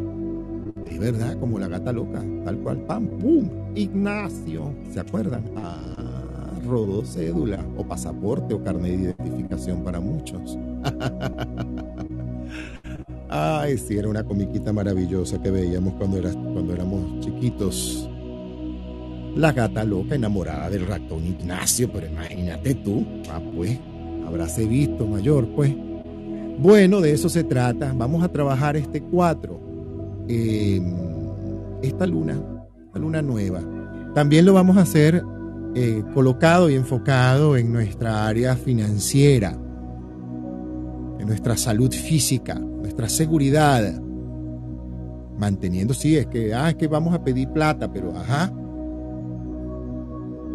Es 0.90 0.98
verdad, 0.98 1.38
como 1.38 1.58
la 1.58 1.68
gata 1.68 1.92
loca, 1.92 2.22
tal 2.44 2.58
cual, 2.58 2.78
pam, 2.86 3.06
pum, 3.06 3.48
Ignacio, 3.74 4.72
¿se 4.92 5.00
acuerdan? 5.00 5.44
Ah, 5.56 5.80
rodó 6.66 7.04
cédula 7.04 7.64
o 7.76 7.84
pasaporte 7.84 8.54
o 8.54 8.62
carnet 8.62 8.96
de 8.96 9.02
identificación 9.04 9.82
para 9.82 10.00
muchos. 10.00 10.58
Ay, 13.28 13.78
sí, 13.78 13.96
era 13.96 14.08
una 14.08 14.22
comiquita 14.22 14.72
maravillosa 14.72 15.42
que 15.42 15.50
veíamos 15.50 15.94
cuando, 15.94 16.20
cuando 16.20 16.72
éramos 16.72 17.20
chiquitos. 17.20 18.08
La 19.34 19.52
gata 19.52 19.82
loca 19.82 20.14
enamorada 20.14 20.70
del 20.70 20.86
ratón 20.86 21.26
Ignacio, 21.26 21.90
pero 21.92 22.06
imagínate 22.06 22.76
tú. 22.76 23.04
Ah, 23.28 23.40
pues, 23.54 23.78
habráse 24.24 24.64
visto 24.66 25.06
mayor, 25.06 25.48
pues. 25.48 25.74
Bueno, 26.58 27.00
de 27.00 27.12
eso 27.12 27.28
se 27.28 27.42
trata. 27.42 27.92
Vamos 27.96 28.22
a 28.22 28.28
trabajar 28.28 28.76
este 28.76 29.00
4. 29.02 29.63
Em, 30.28 30.94
esta 31.82 32.06
luna, 32.06 32.36
la 32.92 33.00
luna 33.00 33.22
nueva. 33.22 33.60
También 34.14 34.44
lo 34.46 34.54
vamos 34.54 34.76
a 34.76 34.82
hacer 34.82 35.22
eh, 35.74 36.02
colocado 36.14 36.70
y 36.70 36.74
enfocado 36.74 37.56
en 37.56 37.72
nuestra 37.72 38.26
área 38.26 38.56
financiera, 38.56 39.50
en 41.18 41.26
nuestra 41.26 41.56
salud 41.56 41.92
física, 41.92 42.54
nuestra 42.54 43.08
seguridad. 43.08 44.00
Manteniendo, 45.36 45.94
sí, 45.94 46.16
es 46.16 46.26
que, 46.26 46.54
ah, 46.54 46.70
es 46.70 46.76
que 46.76 46.86
vamos 46.86 47.12
a 47.12 47.24
pedir 47.24 47.48
plata, 47.48 47.92
pero 47.92 48.16
ajá, 48.16 48.52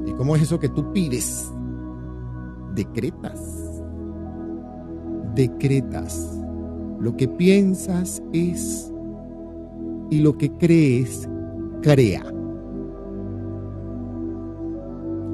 ¿Y 0.10 0.14
cómo 0.14 0.36
es 0.36 0.42
eso 0.42 0.60
que 0.60 0.70
tú 0.70 0.92
pides? 0.92 1.52
Decretas. 2.74 3.40
Decretas. 5.36 6.36
Lo 7.00 7.16
que 7.16 7.28
piensas 7.28 8.22
es 8.34 8.92
y 10.10 10.20
lo 10.20 10.38
que 10.38 10.52
crees 10.52 11.28
crea. 11.82 12.26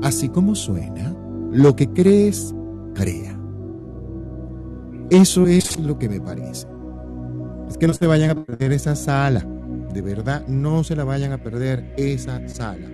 Así 0.02 0.30
como 0.30 0.56
suena, 0.56 1.16
lo 1.52 1.76
que 1.76 1.88
crees 1.88 2.54
crea. 2.94 3.40
Eso 5.10 5.48
es 5.48 5.80
lo 5.80 5.98
que 5.98 6.10
me 6.10 6.20
parece. 6.20 6.68
Es 7.70 7.78
que 7.78 7.88
no 7.88 7.94
se 7.94 8.08
vayan 8.08 8.32
a 8.32 8.46
perder 8.46 8.72
esa 8.72 8.96
sala. 8.96 9.46
De 9.94 10.02
verdad, 10.02 10.46
no 10.48 10.84
se 10.84 10.96
la 10.96 11.04
vayan 11.04 11.32
a 11.32 11.42
perder 11.42 11.94
esa 11.98 12.48
sala. 12.48 12.88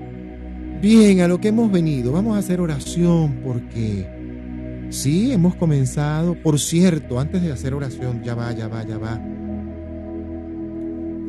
Bien, 0.81 1.21
a 1.21 1.27
lo 1.27 1.39
que 1.39 1.49
hemos 1.49 1.71
venido, 1.71 2.11
vamos 2.11 2.35
a 2.35 2.39
hacer 2.39 2.59
oración 2.59 3.41
porque 3.43 4.87
sí, 4.89 5.31
hemos 5.31 5.55
comenzado. 5.55 6.35
Por 6.41 6.59
cierto, 6.59 7.19
antes 7.19 7.41
de 7.41 7.51
hacer 7.51 7.73
oración, 7.73 8.23
ya 8.23 8.35
va, 8.35 8.51
ya 8.51 8.67
va, 8.67 8.83
ya 8.83 8.97
va. 8.97 9.21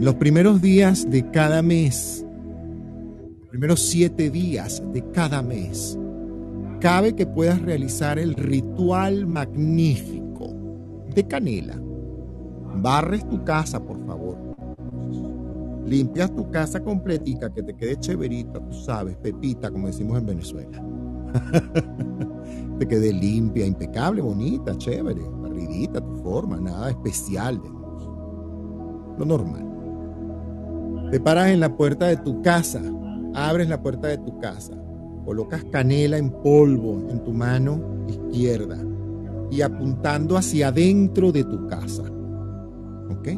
Los 0.03 0.17
primeros 0.17 0.61
días 0.61 1.09
de 1.09 1.31
cada 1.31 1.63
mes, 1.63 2.27
los 3.39 3.49
primeros 3.51 3.79
siete 3.79 4.31
días 4.31 4.83
de 4.93 5.01
cada 5.13 5.43
mes, 5.43 5.97
cabe 6.81 7.15
que 7.15 7.25
puedas 7.25 7.63
realizar 7.63 8.19
el 8.19 8.35
ritual 8.35 9.29
magnífico 9.29 10.57
de 11.15 11.25
canela. 11.29 11.81
Barres 12.75 13.29
tu 13.29 13.45
casa, 13.45 13.81
por 13.81 14.05
favor 14.05 14.37
Limpias 15.87 16.35
tu 16.35 16.51
casa 16.51 16.83
completica, 16.83 17.55
que 17.55 17.63
te 17.63 17.77
quede 17.77 17.97
chéverita, 18.01 18.59
tú 18.59 18.73
sabes, 18.73 19.17
pepita, 19.19 19.71
como 19.71 19.87
decimos 19.87 20.19
en 20.19 20.27
Venezuela. 20.27 20.85
te 22.81 22.89
quede 22.89 23.13
limpia, 23.13 23.67
impecable, 23.67 24.21
bonita, 24.21 24.77
chévere, 24.79 25.23
barridita, 25.41 26.01
tu 26.01 26.17
forma, 26.17 26.59
nada 26.59 26.91
especial, 26.91 27.63
Lo 29.17 29.25
normal. 29.25 29.72
Te 31.13 31.21
paras 31.21 31.51
en 31.51 31.61
la 31.61 31.77
puerta 31.77 32.07
de 32.07 32.17
tu 32.17 32.43
casa, 32.43 32.83
abres 33.35 33.69
la 33.69 33.81
puerta 33.81 34.09
de 34.09 34.19
tu 34.19 34.41
casa, 34.41 34.73
colocas 35.25 35.65
canela 35.71 36.19
en 36.19 36.31
polvo 36.31 37.09
en 37.09 37.23
tu 37.23 37.33
mano 37.33 38.05
izquierda 38.09 38.79
y 39.49 39.63
apuntando 39.63 40.37
hacia 40.37 40.69
adentro 40.69 41.31
de 41.31 41.45
tu 41.45 41.69
casa. 41.69 42.03
¿Ok? 43.09 43.29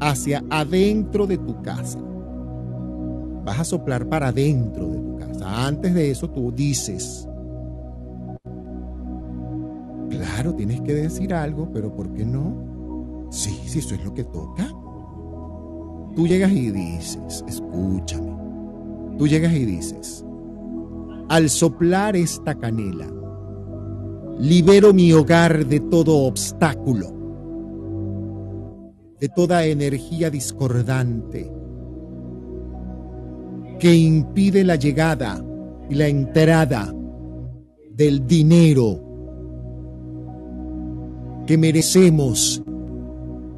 hacia 0.00 0.44
adentro 0.50 1.26
de 1.26 1.38
tu 1.38 1.60
casa. 1.62 1.98
Vas 3.44 3.60
a 3.60 3.64
soplar 3.64 4.08
para 4.08 4.28
adentro 4.28 4.88
de 4.88 4.98
tu 4.98 5.16
casa. 5.16 5.66
Antes 5.66 5.94
de 5.94 6.10
eso 6.10 6.28
tú 6.30 6.52
dices, 6.52 7.28
claro, 10.10 10.54
tienes 10.54 10.80
que 10.80 10.94
decir 10.94 11.32
algo, 11.32 11.70
pero 11.72 11.94
¿por 11.94 12.12
qué 12.12 12.24
no? 12.24 13.28
Sí, 13.30 13.58
sí, 13.66 13.78
eso 13.78 13.94
es 13.94 14.04
lo 14.04 14.14
que 14.14 14.24
toca. 14.24 14.68
Tú 16.16 16.26
llegas 16.26 16.50
y 16.50 16.72
dices, 16.72 17.44
escúchame, 17.46 18.32
tú 19.18 19.28
llegas 19.28 19.52
y 19.52 19.64
dices, 19.64 20.24
al 21.28 21.48
soplar 21.48 22.16
esta 22.16 22.54
canela, 22.56 23.06
libero 24.38 24.92
mi 24.92 25.12
hogar 25.12 25.66
de 25.66 25.78
todo 25.80 26.24
obstáculo 26.24 27.16
de 29.20 29.28
toda 29.30 29.64
energía 29.64 30.30
discordante 30.30 31.50
que 33.78 33.94
impide 33.94 34.64
la 34.64 34.76
llegada 34.76 35.42
y 35.88 35.94
la 35.94 36.08
entrada 36.08 36.94
del 37.94 38.26
dinero 38.26 39.00
que 41.46 41.56
merecemos 41.56 42.62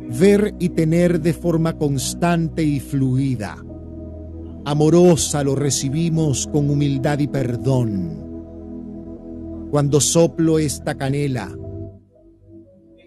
ver 0.08 0.54
y 0.58 0.70
tener 0.70 1.20
de 1.20 1.32
forma 1.32 1.76
constante 1.76 2.62
y 2.62 2.80
fluida. 2.80 3.56
Amorosa 4.64 5.44
lo 5.44 5.54
recibimos 5.54 6.46
con 6.46 6.70
humildad 6.70 7.18
y 7.18 7.26
perdón. 7.26 8.26
Cuando 9.70 10.00
soplo 10.00 10.58
esta 10.58 10.94
canela, 10.94 11.54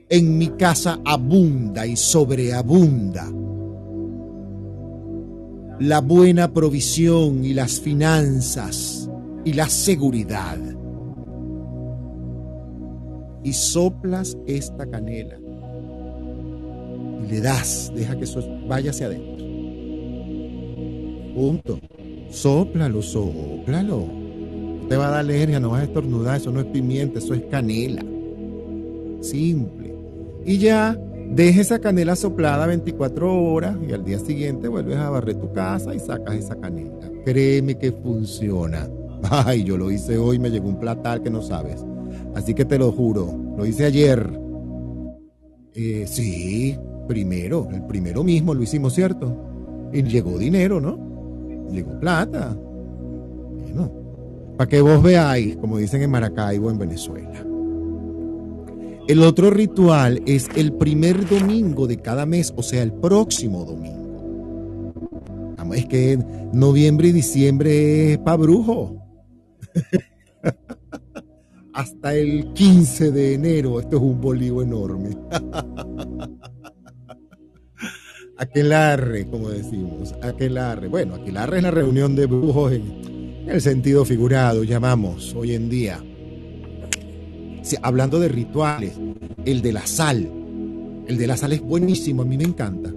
en 0.10 0.38
mi 0.38 0.50
casa 0.50 1.00
abunda 1.06 1.88
y 1.88 1.96
sobreabunda. 1.96 3.32
La 5.80 6.02
buena 6.02 6.54
provisión 6.54 7.44
y 7.44 7.54
las 7.54 7.80
finanzas 7.80 9.10
y 9.44 9.54
la 9.54 9.68
seguridad. 9.68 10.60
Y 13.44 13.54
soplas 13.54 14.38
esta 14.46 14.86
canela 14.86 15.40
le 17.32 17.42
das, 17.42 17.92
deja 17.96 18.16
que 18.18 18.26
eso 18.26 18.44
vaya 18.68 18.92
hacia 18.92 19.08
adentro. 19.08 19.46
Punto. 21.34 21.80
Sóplalo, 22.30 23.02
sóplalo. 23.02 24.08
te 24.88 24.96
va 24.98 25.08
a 25.08 25.12
dar 25.12 25.20
alergia, 25.22 25.60
no 25.60 25.70
vas 25.70 25.82
a 25.82 25.86
estornudar, 25.86 26.38
eso 26.38 26.52
no 26.52 26.60
es 26.60 26.66
pimienta, 26.68 27.20
eso 27.20 27.34
es 27.34 27.44
canela. 27.50 28.04
Simple 29.22 29.82
y 30.46 30.58
ya 30.58 30.98
deje 31.30 31.62
esa 31.62 31.80
canela 31.80 32.16
soplada 32.16 32.66
24 32.66 33.44
horas 33.44 33.78
y 33.88 33.94
al 33.94 34.04
día 34.04 34.20
siguiente 34.20 34.68
vuelves 34.68 34.98
a 34.98 35.10
barrer 35.10 35.36
tu 35.36 35.52
casa 35.54 35.94
y 35.94 36.00
sacas 36.00 36.36
esa 36.36 36.56
canela. 36.56 37.10
Créeme 37.24 37.78
que 37.78 37.92
funciona. 37.92 38.90
Ay, 39.30 39.64
yo 39.64 39.78
lo 39.78 39.92
hice 39.92 40.18
hoy, 40.18 40.40
me 40.40 40.50
llegó 40.50 40.68
un 40.68 40.80
platal 40.80 41.22
que 41.22 41.30
no 41.30 41.42
sabes. 41.42 41.86
Así 42.36 42.54
que 42.54 42.66
te 42.66 42.80
lo 42.80 42.92
juro, 42.92 43.34
lo 43.56 43.66
hice 43.66 43.86
ayer. 43.86 44.28
Eh, 45.74 46.06
sí, 46.08 46.78
primero, 47.08 47.68
el 47.72 47.84
primero 47.84 48.24
mismo 48.24 48.54
lo 48.54 48.64
hicimos, 48.64 48.94
¿cierto? 48.94 49.36
Y 49.94 50.04
llegó 50.04 50.38
dinero, 50.38 50.80
¿no? 50.80 50.98
Llegó 51.72 52.00
plata. 52.00 52.56
Bueno, 52.56 53.92
para 54.58 54.70
que 54.70 54.82
vos 54.82 55.02
veáis, 55.02 55.58
como 55.58 55.78
dicen 55.78 56.02
en 56.02 56.12
Maracaibo, 56.12 56.70
en 56.70 56.78
Venezuela. 56.78 57.46
El 59.08 59.24
otro 59.24 59.50
ritual 59.50 60.22
es 60.26 60.48
el 60.56 60.74
primer 60.74 61.28
domingo 61.28 61.88
de 61.88 61.98
cada 61.98 62.26
mes, 62.26 62.54
o 62.56 62.64
sea, 62.64 62.84
el 62.84 62.94
próximo 62.94 63.66
domingo. 63.66 64.02
Es 65.74 65.86
que 65.86 66.20
noviembre 66.54 67.10
y 67.10 67.12
diciembre 67.12 68.14
es 68.14 68.18
para 68.20 68.38
brujo. 68.38 68.96
Hasta 71.74 72.14
el 72.14 72.52
15 72.54 73.12
de 73.12 73.34
enero, 73.36 73.80
esto 73.80 73.96
es 73.96 74.02
un 74.02 74.20
bolío 74.20 74.62
enorme. 74.62 75.18
aquelarre, 78.42 79.28
como 79.28 79.50
decimos, 79.50 80.14
aquelarre. 80.22 80.88
Bueno, 80.88 81.16
aquelarre 81.16 81.58
es 81.58 81.64
la 81.64 81.72
reunión 81.72 82.16
de 82.16 82.26
brujos 82.26 82.74
en 82.74 83.46
el 83.48 83.62
sentido 83.62 84.04
figurado, 84.06 84.64
llamamos 84.64 85.34
hoy 85.36 85.56
en 85.56 85.70
día 85.70 86.02
hablando 87.82 88.20
de 88.20 88.28
rituales, 88.28 88.94
el 89.46 89.62
de 89.62 89.74
la 89.74 89.86
sal. 89.86 90.30
El 91.08 91.18
de 91.18 91.28
la 91.28 91.38
sal 91.38 91.54
es 91.54 91.62
buenísimo, 91.62 92.22
a 92.22 92.26
mí 92.26 92.38
me 92.38 92.44
encanta. 92.44 92.92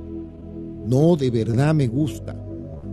No, 0.86 1.16
de 1.16 1.30
verdad 1.30 1.74
me 1.74 1.86
gusta. 1.86 2.34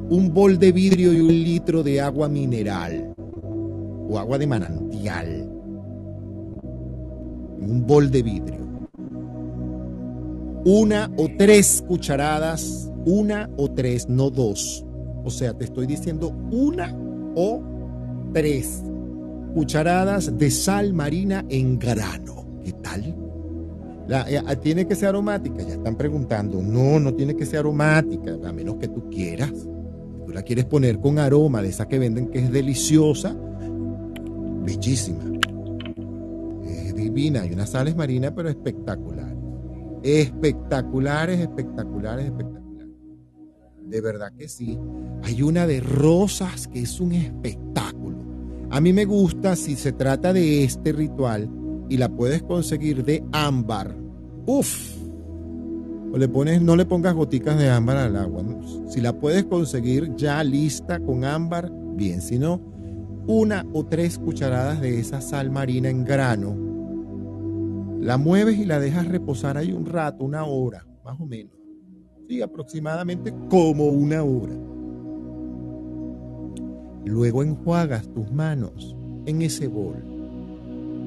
Un 0.09 0.33
bol 0.33 0.57
de 0.57 0.71
vidrio 0.71 1.13
y 1.13 1.21
un 1.21 1.27
litro 1.27 1.83
de 1.83 2.01
agua 2.01 2.27
mineral 2.27 3.13
o 3.17 4.17
agua 4.17 4.37
de 4.37 4.47
manantial. 4.47 5.49
Un 7.59 7.85
bol 7.85 8.09
de 8.09 8.23
vidrio. 8.23 8.70
Una 10.63 11.11
o 11.17 11.27
tres 11.37 11.83
cucharadas 11.87 12.91
Una 13.05 13.49
o 13.57 13.71
tres, 13.71 14.07
no 14.07 14.29
dos. 14.29 14.85
O 15.23 15.29
sea, 15.29 15.53
te 15.53 15.65
estoy 15.65 15.87
diciendo 15.87 16.29
una 16.51 16.95
o 17.35 17.61
tres 18.33 18.83
cucharadas 19.53 20.37
de 20.37 20.51
sal 20.51 20.93
marina 20.93 21.45
en 21.49 21.79
grano. 21.79 22.45
¿Qué 22.63 22.73
tal? 22.73 23.15
Eh, 24.09 24.41
ah, 24.45 24.55
tiene 24.55 24.85
que 24.85 24.95
ser 24.95 25.09
aromática, 25.09 25.63
ya 25.63 25.73
están 25.73 25.95
preguntando. 25.95 26.61
No, 26.61 26.99
no 26.99 27.13
tiene 27.13 27.35
que 27.35 27.45
ser 27.45 27.59
aromática, 27.59 28.37
a 28.43 28.51
menos 28.51 28.75
que 28.75 28.87
tú 28.87 29.09
quieras. 29.09 29.53
Tú 30.25 30.31
la 30.33 30.41
quieres 30.43 30.65
poner 30.65 30.99
con 30.99 31.17
aroma 31.17 31.61
de 31.61 31.69
esa 31.69 31.87
que 31.87 31.97
venden 31.97 32.27
que 32.27 32.39
es 32.39 32.51
deliciosa, 32.51 33.35
bellísima. 34.63 35.23
Es 36.65 36.95
divina, 36.95 37.41
hay 37.41 37.53
unas 37.53 37.69
sales 37.69 37.95
marinas, 37.95 38.33
pero 38.35 38.49
espectaculares. 38.49 39.40
Espectaculares, 40.03 41.39
espectaculares, 41.39 42.25
espectaculares. 42.25 42.61
De 43.83 44.01
verdad 44.01 44.31
que 44.37 44.47
sí. 44.47 44.79
Hay 45.23 45.41
una 45.41 45.67
de 45.67 45.79
rosas 45.81 46.67
que 46.67 46.81
es 46.81 46.99
un 46.99 47.11
espectáculo. 47.11 48.17
A 48.69 48.79
mí 48.79 48.93
me 48.93 49.05
gusta 49.05 49.55
si 49.55 49.75
se 49.75 49.91
trata 49.91 50.31
de 50.31 50.63
este 50.63 50.93
ritual 50.93 51.49
y 51.89 51.97
la 51.97 52.09
puedes 52.09 52.41
conseguir 52.41 53.03
de 53.03 53.23
ámbar. 53.33 53.97
Uf. 54.45 54.95
O 56.13 56.17
le 56.17 56.27
pones, 56.29 56.61
no 56.61 56.75
le 56.75 56.85
pongas 56.85 57.13
goticas 57.13 57.57
de 57.57 57.69
ámbar 57.69 57.97
al 57.97 58.15
agua. 58.15 58.43
Si 58.87 59.01
la 59.01 59.13
puedes 59.13 59.43
conseguir 59.45 60.15
ya 60.15 60.43
lista 60.43 60.99
con 60.99 61.25
ámbar, 61.25 61.69
bien. 61.95 62.21
Si 62.21 62.39
no, 62.39 62.61
una 63.27 63.65
o 63.73 63.85
tres 63.85 64.17
cucharadas 64.17 64.81
de 64.81 64.99
esa 64.99 65.21
sal 65.21 65.51
marina 65.51 65.89
en 65.89 66.05
grano. 66.05 66.70
La 68.01 68.17
mueves 68.17 68.57
y 68.57 68.65
la 68.65 68.79
dejas 68.79 69.07
reposar 69.07 69.57
ahí 69.57 69.71
un 69.71 69.85
rato, 69.85 70.23
una 70.23 70.43
hora, 70.43 70.83
más 71.05 71.19
o 71.19 71.25
menos. 71.27 71.53
Sí, 72.27 72.41
aproximadamente 72.41 73.31
como 73.47 73.85
una 73.85 74.23
hora. 74.23 74.55
Luego 77.05 77.43
enjuagas 77.43 78.11
tus 78.11 78.31
manos 78.31 78.95
en 79.27 79.43
ese 79.43 79.67
bol. 79.67 80.03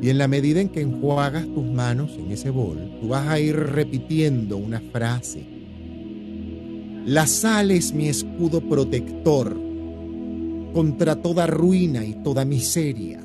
Y 0.00 0.08
en 0.08 0.18
la 0.18 0.28
medida 0.28 0.60
en 0.60 0.68
que 0.68 0.82
enjuagas 0.82 1.46
tus 1.52 1.64
manos 1.64 2.16
en 2.16 2.30
ese 2.30 2.50
bol, 2.50 2.78
tú 3.00 3.08
vas 3.08 3.26
a 3.26 3.40
ir 3.40 3.56
repitiendo 3.56 4.56
una 4.56 4.78
frase. 4.80 5.44
La 7.06 7.26
sal 7.26 7.72
es 7.72 7.92
mi 7.92 8.06
escudo 8.06 8.60
protector 8.60 9.52
contra 10.72 11.16
toda 11.16 11.48
ruina 11.48 12.04
y 12.04 12.14
toda 12.22 12.44
miseria, 12.44 13.20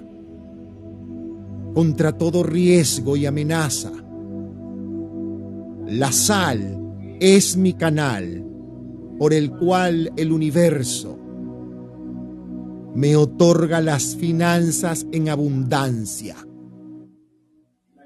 contra 1.73 2.17
todo 2.17 2.43
riesgo 2.43 3.15
y 3.15 3.25
amenaza. 3.25 3.91
La 5.88 6.12
sal 6.12 7.17
es 7.19 7.58
mi 7.58 7.73
canal 7.73 8.45
por 9.17 9.34
el 9.34 9.51
cual 9.51 10.12
el 10.15 10.32
universo 10.32 11.19
me 12.95 13.15
otorga 13.15 13.82
las 13.82 14.15
finanzas 14.15 15.05
en 15.12 15.29
abundancia. 15.29 16.36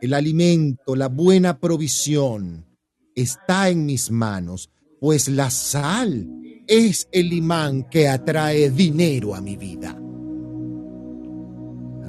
El 0.01 0.13
alimento, 0.13 0.95
la 0.95 1.07
buena 1.07 1.59
provisión 1.59 2.65
está 3.15 3.69
en 3.69 3.85
mis 3.85 4.11
manos, 4.11 4.69
pues 4.99 5.29
la 5.29 5.49
sal 5.49 6.27
es 6.67 7.07
el 7.11 7.31
imán 7.33 7.83
que 7.89 8.07
atrae 8.07 8.69
dinero 8.69 9.35
a 9.35 9.41
mi 9.41 9.55
vida. 9.55 10.02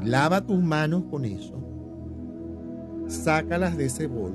Lava 0.04 0.42
tus 0.42 0.62
manos 0.62 1.04
con 1.10 1.24
eso. 1.24 1.58
Sácalas 3.08 3.76
de 3.76 3.86
ese 3.86 4.06
bol. 4.06 4.32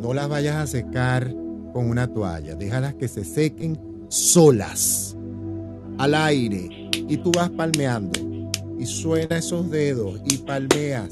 No 0.00 0.12
las 0.12 0.28
vayas 0.28 0.56
a 0.56 0.66
secar 0.66 1.34
con 1.72 1.88
una 1.88 2.06
toalla. 2.06 2.54
Déjalas 2.54 2.94
que 2.94 3.08
se 3.08 3.24
sequen 3.24 3.78
solas 4.08 5.16
al 5.98 6.14
aire 6.14 6.90
y 6.92 7.16
tú 7.18 7.32
vas 7.32 7.50
palmeando 7.50 8.18
y 8.78 8.86
suena 8.86 9.38
esos 9.38 9.70
dedos 9.70 10.20
y 10.24 10.38
palmeas. 10.38 11.10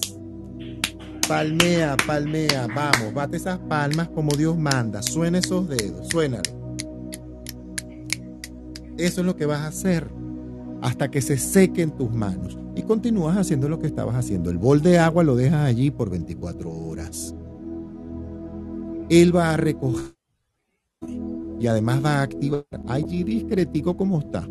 Palmea, 1.26 1.96
palmea, 2.06 2.66
vamos, 2.74 3.12
bate 3.12 3.36
esas 3.36 3.58
palmas 3.58 4.08
como 4.08 4.34
Dios 4.34 4.56
manda, 4.56 5.02
suena 5.02 5.38
esos 5.38 5.68
dedos, 5.68 6.08
suénalo. 6.08 6.50
Eso 8.96 9.20
es 9.20 9.26
lo 9.26 9.36
que 9.36 9.44
vas 9.44 9.60
a 9.60 9.66
hacer 9.68 10.10
hasta 10.80 11.10
que 11.10 11.20
se 11.20 11.38
sequen 11.38 11.90
tus 11.90 12.10
manos 12.10 12.58
y 12.74 12.82
continúas 12.82 13.36
haciendo 13.36 13.68
lo 13.68 13.78
que 13.78 13.86
estabas 13.86 14.14
haciendo. 14.16 14.50
El 14.50 14.58
bol 14.58 14.82
de 14.82 14.98
agua 14.98 15.24
lo 15.24 15.36
dejas 15.36 15.66
allí 15.66 15.90
por 15.90 16.10
24 16.10 16.70
horas. 16.70 17.34
Él 19.08 19.34
va 19.34 19.54
a 19.54 19.56
recoger 19.56 20.14
y 21.58 21.66
además 21.66 22.04
va 22.04 22.18
a 22.18 22.22
activar 22.22 22.64
allí 22.86 23.24
discretico 23.24 23.96
como 23.96 24.20
está 24.20 24.46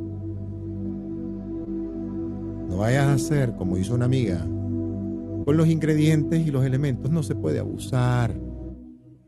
no 2.67 2.77
vayas 2.77 3.05
a 3.05 3.13
hacer 3.13 3.55
como 3.55 3.77
hizo 3.77 3.95
una 3.95 4.05
amiga. 4.05 4.39
Con 4.39 5.55
los 5.55 5.67
ingredientes 5.67 6.45
y 6.45 6.51
los 6.51 6.65
elementos 6.65 7.09
no 7.09 7.23
se 7.23 7.33
puede 7.33 7.59
abusar. 7.59 8.37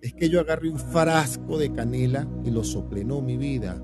Es 0.02 0.14
que 0.14 0.30
yo 0.30 0.40
agarré 0.40 0.70
un 0.70 0.78
frasco 0.78 1.58
de 1.58 1.72
canela 1.72 2.28
y 2.44 2.52
lo 2.52 2.64
soplé. 2.64 3.06
Mi 3.06 3.38
vida. 3.38 3.82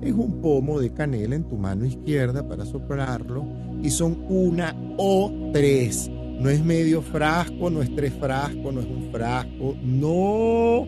Es 0.00 0.12
un 0.12 0.40
pomo 0.42 0.78
de 0.78 0.92
canela 0.92 1.34
en 1.34 1.44
tu 1.44 1.56
mano 1.56 1.84
izquierda 1.84 2.46
para 2.46 2.64
soplarlo 2.64 3.44
y 3.82 3.90
son 3.90 4.24
una 4.28 4.74
o 4.98 5.32
tres. 5.52 6.10
No 6.40 6.50
es 6.50 6.62
medio 6.62 7.00
frasco, 7.00 7.70
no 7.70 7.80
es 7.80 7.94
tres 7.94 8.12
frascos, 8.12 8.74
no 8.74 8.80
es 8.80 8.86
un 8.86 9.10
frasco. 9.10 9.74
No. 9.82 10.86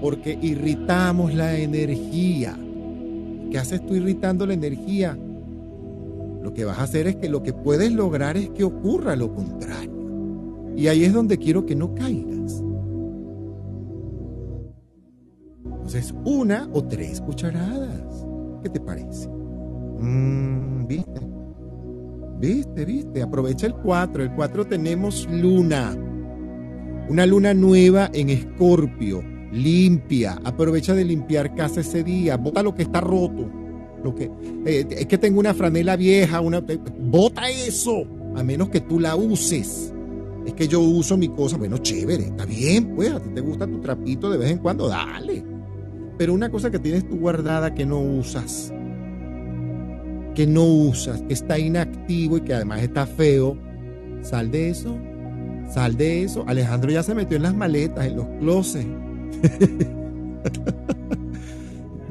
Porque 0.00 0.38
irritamos 0.40 1.34
la 1.34 1.56
energía. 1.56 2.56
¿Qué 3.50 3.58
haces 3.58 3.84
tú 3.86 3.94
irritando 3.94 4.46
la 4.46 4.54
energía? 4.54 5.18
Lo 6.42 6.54
que 6.54 6.64
vas 6.64 6.78
a 6.78 6.84
hacer 6.84 7.06
es 7.06 7.16
que 7.16 7.28
lo 7.28 7.42
que 7.42 7.52
puedes 7.52 7.92
lograr 7.92 8.36
es 8.36 8.50
que 8.50 8.64
ocurra 8.64 9.16
lo 9.16 9.34
contrario. 9.34 9.90
Y 10.76 10.88
ahí 10.88 11.04
es 11.04 11.12
donde 11.12 11.38
quiero 11.38 11.66
que 11.66 11.74
no 11.74 11.94
caigas. 11.94 12.62
Entonces, 15.92 16.14
una 16.24 16.68
o 16.72 16.84
tres 16.84 17.20
cucharadas. 17.20 18.24
¿Qué 18.62 18.68
te 18.68 18.78
parece? 18.78 19.28
Mm, 19.28 20.86
¿Viste? 20.86 21.20
¿Viste? 22.38 22.84
¿Viste? 22.84 23.22
Aprovecha 23.22 23.66
el 23.66 23.74
4. 23.74 24.22
El 24.22 24.32
4 24.36 24.68
tenemos 24.68 25.28
luna. 25.28 25.96
Una 27.08 27.26
luna 27.26 27.54
nueva 27.54 28.08
en 28.14 28.30
escorpio, 28.30 29.20
limpia. 29.50 30.38
Aprovecha 30.44 30.94
de 30.94 31.04
limpiar 31.04 31.56
casa 31.56 31.80
ese 31.80 32.04
día. 32.04 32.36
Bota 32.36 32.62
lo 32.62 32.72
que 32.72 32.82
está 32.82 33.00
roto 33.00 33.50
lo 34.04 34.14
que, 34.14 34.30
eh, 34.64 34.86
es 34.88 35.06
que 35.06 35.18
tengo 35.18 35.40
una 35.40 35.52
franela 35.52 35.94
vieja, 35.94 36.40
una, 36.40 36.64
bota 37.00 37.50
eso, 37.50 38.04
a 38.34 38.42
menos 38.42 38.70
que 38.70 38.80
tú 38.80 39.00
la 39.00 39.14
uses. 39.14 39.92
Es 40.46 40.54
que 40.54 40.68
yo 40.68 40.80
uso 40.80 41.18
mi 41.18 41.28
cosa, 41.28 41.58
bueno, 41.58 41.76
chévere, 41.78 42.28
está 42.28 42.46
bien, 42.46 42.94
pues 42.94 43.10
a 43.10 43.20
ti 43.20 43.28
te 43.34 43.42
gusta 43.42 43.66
tu 43.66 43.78
trapito 43.80 44.30
de 44.30 44.38
vez 44.38 44.52
en 44.52 44.58
cuando, 44.58 44.88
dale. 44.88 45.49
Pero 46.20 46.34
una 46.34 46.50
cosa 46.50 46.70
que 46.70 46.78
tienes 46.78 47.08
tú 47.08 47.16
guardada 47.18 47.72
que 47.72 47.86
no 47.86 47.98
usas, 47.98 48.70
que 50.34 50.46
no 50.46 50.64
usas, 50.64 51.22
que 51.22 51.32
está 51.32 51.58
inactivo 51.58 52.36
y 52.36 52.42
que 52.42 52.52
además 52.52 52.82
está 52.82 53.06
feo, 53.06 53.56
sal 54.20 54.50
de 54.50 54.68
eso, 54.68 54.98
sal 55.72 55.96
de 55.96 56.22
eso. 56.22 56.44
Alejandro 56.46 56.90
ya 56.90 57.02
se 57.02 57.14
metió 57.14 57.38
en 57.38 57.44
las 57.44 57.54
maletas, 57.54 58.04
en 58.04 58.16
los 58.16 58.26
closets. 58.38 58.86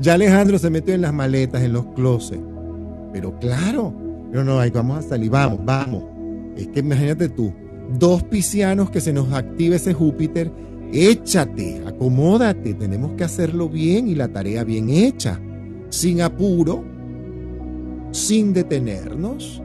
Ya 0.02 0.14
Alejandro 0.14 0.58
se 0.58 0.70
metió 0.70 0.94
en 0.96 1.02
las 1.02 1.14
maletas, 1.14 1.62
en 1.62 1.74
los 1.74 1.86
closets. 1.88 2.42
Pero 3.12 3.38
claro, 3.38 3.94
no, 4.32 4.46
no, 4.46 4.58
ahí 4.58 4.72
vamos 4.72 4.98
a 4.98 5.02
salir, 5.08 5.30
vamos, 5.30 5.60
vamos. 5.66 6.06
Es 6.56 6.68
que 6.70 6.80
imagínate 6.80 7.28
tú, 7.28 7.54
dos 8.00 8.24
piscianos 8.24 8.90
que 8.90 9.02
se 9.02 9.12
nos 9.12 9.34
active 9.34 9.76
ese 9.76 9.94
Júpiter, 9.94 10.52
échate, 10.92 11.82
acomódate, 11.86 12.74
tenemos 12.74 13.14
que 13.14 13.24
hacerlo 13.24 13.70
bien 13.70 14.08
y 14.08 14.16
la 14.16 14.28
tarea 14.28 14.64
bien 14.64 14.90
hecha, 14.90 15.40
sin 15.90 16.22
apuro, 16.22 16.84
sin 18.12 18.54
detenernos. 18.54 19.62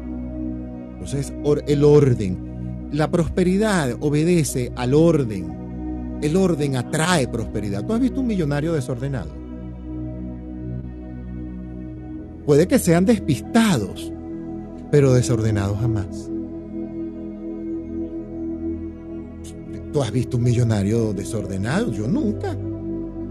Entonces, 0.93 1.33
el 1.67 1.85
orden, 1.85 2.89
la 2.93 3.11
prosperidad 3.11 3.97
obedece 4.01 4.73
al 4.77 4.95
orden. 4.95 6.19
El 6.23 6.37
orden 6.37 6.77
atrae 6.77 7.29
prosperidad. 7.29 7.85
¿Tú 7.85 7.93
has 7.93 8.01
visto 8.01 8.21
un 8.21 8.27
millonario 8.27 8.73
desordenado? 8.73 9.31
Puede 12.47 12.69
que 12.69 12.79
sean 12.79 13.05
despistados, 13.05 14.13
pero 14.91 15.13
desordenados 15.13 15.79
jamás. 15.79 16.31
¿Tú 19.94 20.02
has 20.02 20.11
visto 20.11 20.38
un 20.38 20.42
millonario 20.42 21.12
desordenado? 21.12 21.92
Yo 21.92 22.09
nunca. 22.09 22.59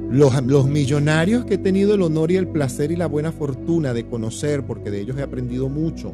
Los, 0.10 0.42
los, 0.46 0.66
millonarios 0.66 1.44
que 1.44 1.56
he 1.56 1.58
tenido 1.58 1.94
el 1.94 2.02
honor 2.02 2.32
y 2.32 2.38
el 2.38 2.48
placer 2.48 2.90
y 2.90 2.96
la 2.96 3.08
buena 3.08 3.34
fortuna 3.34 3.94
de 3.94 4.08
conocer, 4.08 4.66
porque 4.66 4.90
de 4.90 5.02
ellos 5.02 5.18
he 5.18 5.24
aprendido 5.24 5.68
mucho. 5.68 6.14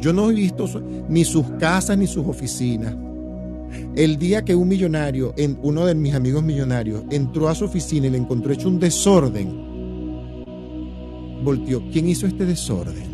Yo 0.00 0.12
no 0.12 0.28
he 0.28 0.34
visto 0.34 0.66
ni 1.08 1.24
sus 1.24 1.48
casas 1.60 1.96
ni 1.96 2.08
sus 2.08 2.26
oficinas. 2.26 2.96
El 3.94 4.18
día 4.18 4.44
que 4.44 4.56
un 4.56 4.66
millonario, 4.66 5.32
uno 5.62 5.86
de 5.86 5.94
mis 5.94 6.14
amigos 6.14 6.42
millonarios, 6.42 7.04
entró 7.10 7.48
a 7.48 7.54
su 7.54 7.66
oficina 7.66 8.08
y 8.08 8.10
le 8.10 8.18
encontró 8.18 8.52
hecho 8.52 8.66
un 8.66 8.80
desorden, 8.80 9.52
volteó. 11.44 11.80
¿Quién 11.92 12.08
hizo 12.08 12.26
este 12.26 12.44
desorden? 12.44 13.13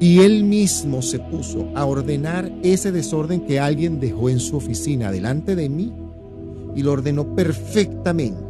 Y 0.00 0.20
él 0.20 0.44
mismo 0.44 1.02
se 1.02 1.18
puso 1.18 1.68
a 1.74 1.84
ordenar 1.84 2.52
ese 2.62 2.92
desorden 2.92 3.40
que 3.40 3.58
alguien 3.58 3.98
dejó 3.98 4.30
en 4.30 4.38
su 4.38 4.56
oficina 4.56 5.10
delante 5.10 5.56
de 5.56 5.68
mí 5.68 5.92
y 6.76 6.82
lo 6.82 6.92
ordenó 6.92 7.34
perfectamente. 7.34 8.40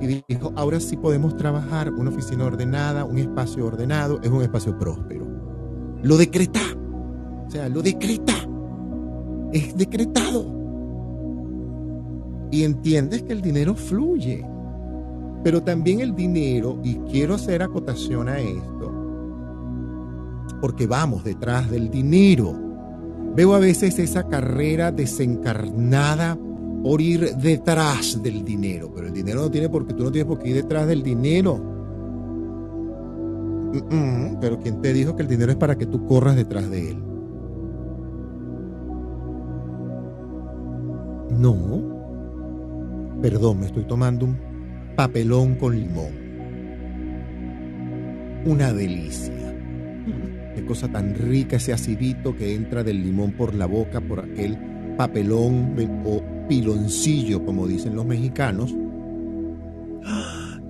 Y 0.00 0.22
dijo, 0.28 0.52
ahora 0.54 0.78
sí 0.80 0.96
podemos 0.96 1.36
trabajar, 1.36 1.92
una 1.92 2.10
oficina 2.10 2.44
ordenada, 2.44 3.04
un 3.04 3.18
espacio 3.18 3.66
ordenado, 3.66 4.20
es 4.22 4.30
un 4.30 4.42
espacio 4.42 4.78
próspero. 4.78 5.26
Lo 6.02 6.16
decreta. 6.16 6.60
O 7.46 7.50
sea, 7.50 7.68
lo 7.68 7.82
decreta. 7.82 8.34
Es 9.52 9.76
decretado. 9.76 10.46
Y 12.52 12.62
entiendes 12.62 13.22
que 13.22 13.32
el 13.32 13.42
dinero 13.42 13.74
fluye. 13.74 14.46
Pero 15.42 15.62
también 15.62 16.00
el 16.00 16.14
dinero, 16.14 16.78
y 16.84 16.94
quiero 17.10 17.34
hacer 17.34 17.62
acotación 17.62 18.28
a 18.28 18.38
esto, 18.38 18.99
porque 20.60 20.86
vamos 20.86 21.24
detrás 21.24 21.70
del 21.70 21.90
dinero. 21.90 22.54
Veo 23.34 23.54
a 23.54 23.58
veces 23.58 23.98
esa 23.98 24.26
carrera 24.28 24.90
desencarnada 24.90 26.38
por 26.82 27.00
ir 27.00 27.36
detrás 27.36 28.22
del 28.22 28.44
dinero, 28.44 28.90
pero 28.94 29.08
el 29.08 29.12
dinero 29.12 29.42
no 29.42 29.50
tiene 29.50 29.68
porque 29.68 29.94
tú 29.94 30.04
no 30.04 30.10
tienes 30.10 30.26
por 30.26 30.38
qué 30.38 30.50
ir 30.50 30.56
detrás 30.56 30.86
del 30.86 31.02
dinero. 31.02 31.60
pero 34.40 34.58
¿quién 34.58 34.80
te 34.80 34.92
dijo 34.92 35.14
que 35.14 35.22
el 35.22 35.28
dinero 35.28 35.52
es 35.52 35.58
para 35.58 35.76
que 35.76 35.86
tú 35.86 36.06
corras 36.06 36.36
detrás 36.36 36.68
de 36.70 36.90
él? 36.90 37.04
No. 41.38 41.82
Perdón, 43.22 43.60
me 43.60 43.66
estoy 43.66 43.84
tomando 43.84 44.24
un 44.26 44.36
papelón 44.96 45.54
con 45.54 45.78
limón. 45.78 46.18
Una 48.46 48.72
delicia. 48.72 49.39
Qué 50.54 50.64
cosa 50.64 50.88
tan 50.88 51.14
rica 51.14 51.56
ese 51.56 51.72
acidito 51.72 52.36
que 52.36 52.54
entra 52.54 52.82
del 52.82 53.02
limón 53.02 53.32
por 53.32 53.54
la 53.54 53.66
boca, 53.66 54.00
por 54.00 54.20
aquel 54.20 54.58
papelón 54.96 55.74
o 56.04 56.22
piloncillo, 56.48 57.44
como 57.44 57.66
dicen 57.66 57.94
los 57.94 58.04
mexicanos. 58.04 58.74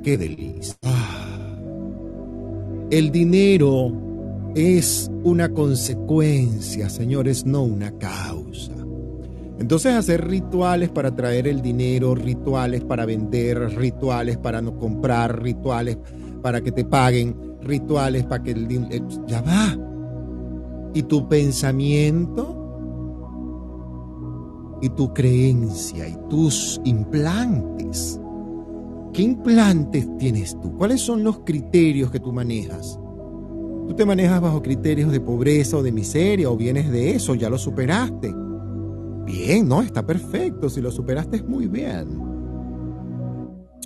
¡Qué 0.03 0.17
delicia! 0.17 0.77
El 2.91 3.11
dinero 3.11 3.93
es 4.55 5.11
una 5.23 5.51
consecuencia, 5.51 6.91
señores, 6.91 7.47
no 7.47 7.63
una 7.63 7.93
causa. 7.99 8.73
Entonces 9.61 9.95
hacer 9.95 10.27
rituales 10.27 10.89
para 10.89 11.15
traer 11.15 11.47
el 11.47 11.61
dinero, 11.61 12.15
rituales 12.15 12.83
para 12.83 13.05
vender, 13.05 13.59
rituales 13.77 14.39
para 14.39 14.63
no 14.63 14.77
comprar, 14.79 15.43
rituales 15.43 15.99
para 16.43 16.63
que 16.63 16.73
te 16.73 16.85
paguen, 16.85 17.37
rituales 17.63 18.25
para 18.25 18.43
que 18.43 18.53
el 18.53 18.69
dinero... 18.69 19.07
Ya 19.27 19.43
va. 19.43 19.77
¿Y 20.95 21.03
tu 21.05 21.29
pensamiento? 21.29 22.57
¿Y 24.83 24.89
tu 24.91 25.13
creencia? 25.13 26.09
¿Y 26.09 26.17
tus 26.29 26.81
implantes? 26.85 28.21
¿Qué 29.13 29.23
implantes 29.23 30.09
tienes 30.19 30.59
tú? 30.61 30.77
¿Cuáles 30.77 31.01
son 31.01 31.25
los 31.25 31.41
criterios 31.41 32.11
que 32.11 32.21
tú 32.21 32.33
manejas? 32.33 32.99
¿Tú 33.89 33.95
te 33.95 34.07
manejas 34.07 34.41
bajo 34.41 34.63
criterios 34.63 35.11
de 35.11 35.21
pobreza 35.21 35.77
o 35.77 35.83
de 35.83 35.91
miseria 35.91 36.49
o 36.49 36.57
vienes 36.57 36.91
de 36.91 37.17
eso? 37.17 37.35
¿Ya 37.35 37.51
lo 37.51 37.59
superaste? 37.59 38.33
Bien, 39.25 39.69
¿no? 39.69 39.83
Está 39.83 40.07
perfecto. 40.07 40.71
Si 40.71 40.81
lo 40.81 40.91
superaste 40.91 41.39
es 41.39 41.45
muy 41.45 41.67
bien. 41.67 42.21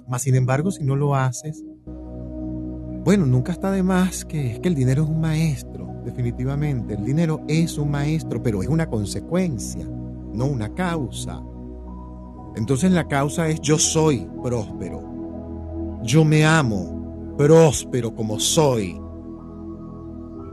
Mas, 0.06 0.22
sin 0.22 0.34
embargo, 0.34 0.70
si 0.70 0.84
no 0.84 0.94
lo 0.94 1.14
haces, 1.14 1.64
bueno, 3.04 3.26
nunca 3.26 3.52
está 3.52 3.70
de 3.70 3.82
más 3.82 4.24
que, 4.24 4.60
el 4.62 4.74
dinero 4.74 5.02
es 5.02 5.08
un 5.10 5.20
maestro, 5.20 5.88
definitivamente. 6.04 6.94
El 6.94 7.04
dinero 7.04 7.42
es 7.48 7.76
un 7.76 7.90
maestro, 7.90 8.42
pero 8.42 8.62
es 8.62 8.68
una 8.68 8.88
consecuencia, 8.88 9.86
no 10.32 10.46
una 10.46 10.74
causa. 10.74 11.42
Entonces 12.56 12.92
la 12.92 13.06
causa 13.06 13.48
es 13.48 13.60
yo 13.60 13.78
soy 13.78 14.26
próspero. 14.42 16.00
Yo 16.02 16.24
me 16.24 16.46
amo 16.46 17.34
próspero 17.36 18.14
como 18.14 18.40
soy. 18.40 18.98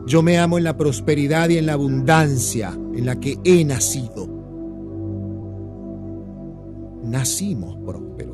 Yo 0.08 0.22
me 0.22 0.38
amo 0.38 0.58
en 0.58 0.66
la 0.66 0.76
prosperidad 0.76 1.50
y 1.50 1.58
en 1.58 1.68
la 1.68 1.74
abundancia 1.74 2.78
en 2.94 3.06
la 3.06 3.20
que 3.20 3.38
he 3.44 3.64
nacido 3.64 4.28
nacimos 7.04 7.78
prósperos. 7.86 8.31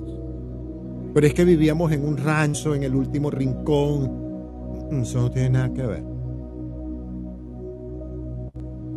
Pero 1.13 1.28
es 1.28 1.34
que 1.34 1.46
vivíamos 1.46 1.91
en 1.91 2.06
un 2.06 2.17
rancho, 2.17 2.76
en 2.76 2.84
el 2.84 2.96
último 2.96 3.30
rincón. 3.32 4.89
Mm, 4.91 5.02
eso 5.02 5.22
no 5.22 5.32
tiene 5.32 5.50
nada 5.50 5.74
que 5.74 5.86
ver. 5.86 6.04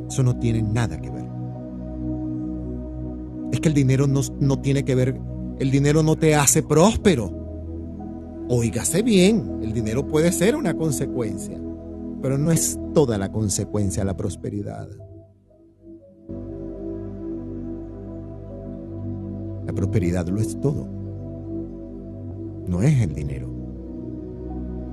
Eso 0.09 0.23
no 0.23 0.37
tiene 0.39 0.63
nada 0.63 1.01
que 1.01 1.11
ver. 1.11 1.31
Es 3.53 3.61
que 3.61 3.69
el 3.69 3.75
dinero 3.75 4.07
no, 4.07 4.21
no 4.41 4.61
tiene 4.61 4.85
que 4.85 4.95
ver, 4.95 5.21
el 5.59 5.71
dinero 5.71 6.03
no 6.03 6.17
te 6.17 6.35
hace 6.35 6.63
próspero. 6.63 7.31
Óigase 8.49 9.03
bien, 9.03 9.61
el 9.63 9.73
dinero 9.73 10.07
puede 10.07 10.33
ser 10.33 10.57
una 10.57 10.75
consecuencia, 10.75 11.61
pero 12.21 12.37
no 12.39 12.51
es 12.51 12.79
toda 12.93 13.19
la 13.19 13.31
consecuencia 13.31 14.05
la 14.05 14.17
prosperidad. 14.17 14.89
La 19.65 19.73
prosperidad 19.73 20.27
lo 20.27 20.41
es 20.41 20.61
todo. 20.61 21.00
No 22.67 22.83
es 22.83 23.01
el 23.01 23.15
dinero. 23.15 23.49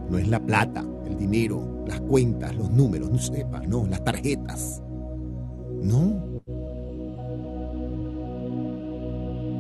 No 0.10 0.18
es 0.18 0.28
la 0.28 0.40
plata, 0.40 0.86
el 1.06 1.18
dinero, 1.18 1.84
las 1.88 2.00
cuentas, 2.02 2.56
los 2.56 2.72
números, 2.72 3.12
no 3.12 3.18
sepa, 3.18 3.62
no, 3.68 3.86
las 3.88 4.04
tarjetas. 4.04 4.82
No. 5.82 6.42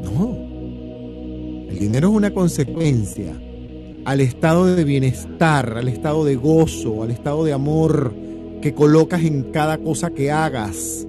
No. 0.04 0.38
El 1.70 1.80
dinero 1.80 2.10
es 2.10 2.15
una 2.15 2.34
consecuencia 2.34 3.34
al 4.06 4.22
estado 4.22 4.65
de 4.67 4.84
bienestar, 4.86 5.78
al 5.78 5.89
estado 5.89 6.24
de 6.24 6.38
gozo, 6.38 7.04
al 7.04 7.12
estado 7.12 7.43
de 7.43 7.52
amor 7.52 8.13
que 8.62 8.74
colocas 8.74 9.22
en 9.24 9.52
cada 9.52 9.78
cosa 9.78 10.12
que 10.12 10.32
hagas, 10.32 11.06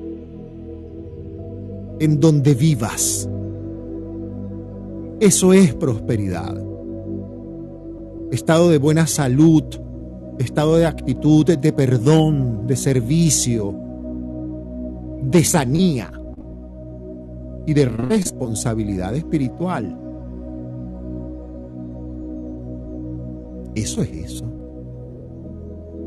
en 2.01 2.19
donde 2.19 2.55
vivas. 2.55 3.29
Eso 5.21 5.53
es 5.53 5.75
prosperidad. 5.75 6.68
Estado 8.31 8.69
de 8.69 8.79
buena 8.79 9.07
salud, 9.07 9.64
estado 10.38 10.77
de 10.77 10.87
actitud 10.87 11.47
de 11.47 11.73
perdón, 11.73 12.67
de 12.67 12.77
servicio, 12.77 13.75
de 15.23 15.45
sanía 15.45 16.12
y 17.67 17.75
de 17.75 17.87
responsabilidad 17.87 19.14
espiritual. 19.14 19.99
Eso 23.75 24.03
es 24.03 24.11
eso. 24.11 24.45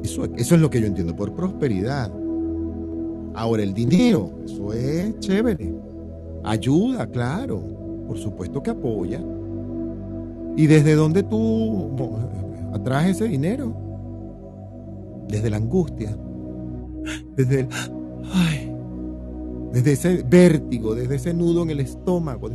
Eso, 0.03 0.25
eso 0.35 0.55
es 0.55 0.61
lo 0.61 0.69
que 0.69 0.81
yo 0.81 0.87
entiendo 0.87 1.15
por 1.15 1.33
prosperidad. 1.33 2.11
Ahora 3.33 3.63
el 3.63 3.73
dinero, 3.73 4.31
eso 4.45 4.73
es 4.73 5.19
chévere. 5.19 5.73
Ayuda, 6.43 7.07
claro 7.07 7.81
por 8.11 8.19
supuesto 8.19 8.61
que 8.61 8.71
apoya. 8.71 9.23
¿Y 10.55 10.67
desde 10.67 10.95
dónde 10.95 11.23
tú 11.23 11.91
atraes 12.73 13.17
ese 13.17 13.27
dinero? 13.27 13.75
Desde 15.27 15.49
la 15.49 15.57
angustia, 15.57 16.17
desde 17.35 17.61
el, 17.61 17.67
desde 19.71 19.91
ese 19.93 20.23
vértigo, 20.23 20.93
desde 20.93 21.15
ese 21.15 21.33
nudo 21.33 21.63
en 21.63 21.69
el 21.69 21.79
estómago. 21.79 22.49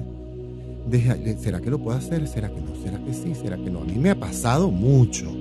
¿Será 1.38 1.60
que 1.60 1.70
lo 1.70 1.78
puedo 1.78 1.96
hacer? 1.96 2.28
¿Será 2.28 2.48
que 2.48 2.60
no? 2.60 2.76
¿Será 2.82 3.02
que 3.02 3.12
sí? 3.12 3.34
¿Será 3.34 3.56
que 3.56 3.70
no? 3.70 3.80
A 3.80 3.84
mí 3.84 3.96
me 3.96 4.10
ha 4.10 4.20
pasado 4.20 4.70
mucho. 4.70 5.32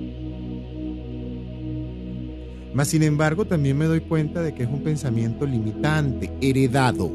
Mas, 2.72 2.88
sin 2.88 3.02
embargo, 3.02 3.46
también 3.46 3.78
me 3.78 3.86
doy 3.86 4.00
cuenta 4.00 4.42
de 4.42 4.54
que 4.54 4.64
es 4.64 4.68
un 4.68 4.82
pensamiento 4.82 5.46
limitante, 5.46 6.30
heredado 6.40 7.10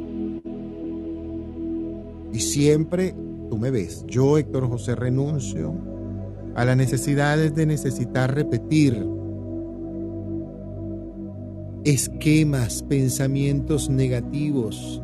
y 2.33 2.39
siempre 2.39 3.13
tú 3.51 3.57
me 3.57 3.69
ves, 3.69 4.05
yo 4.07 4.37
Héctor 4.37 4.69
José 4.69 4.95
renuncio 4.95 5.75
a 6.55 6.63
las 6.63 6.77
necesidades 6.77 7.53
de 7.53 7.65
necesitar 7.65 8.33
repetir 8.33 9.05
esquemas, 11.83 12.81
pensamientos 12.83 13.89
negativos 13.89 15.03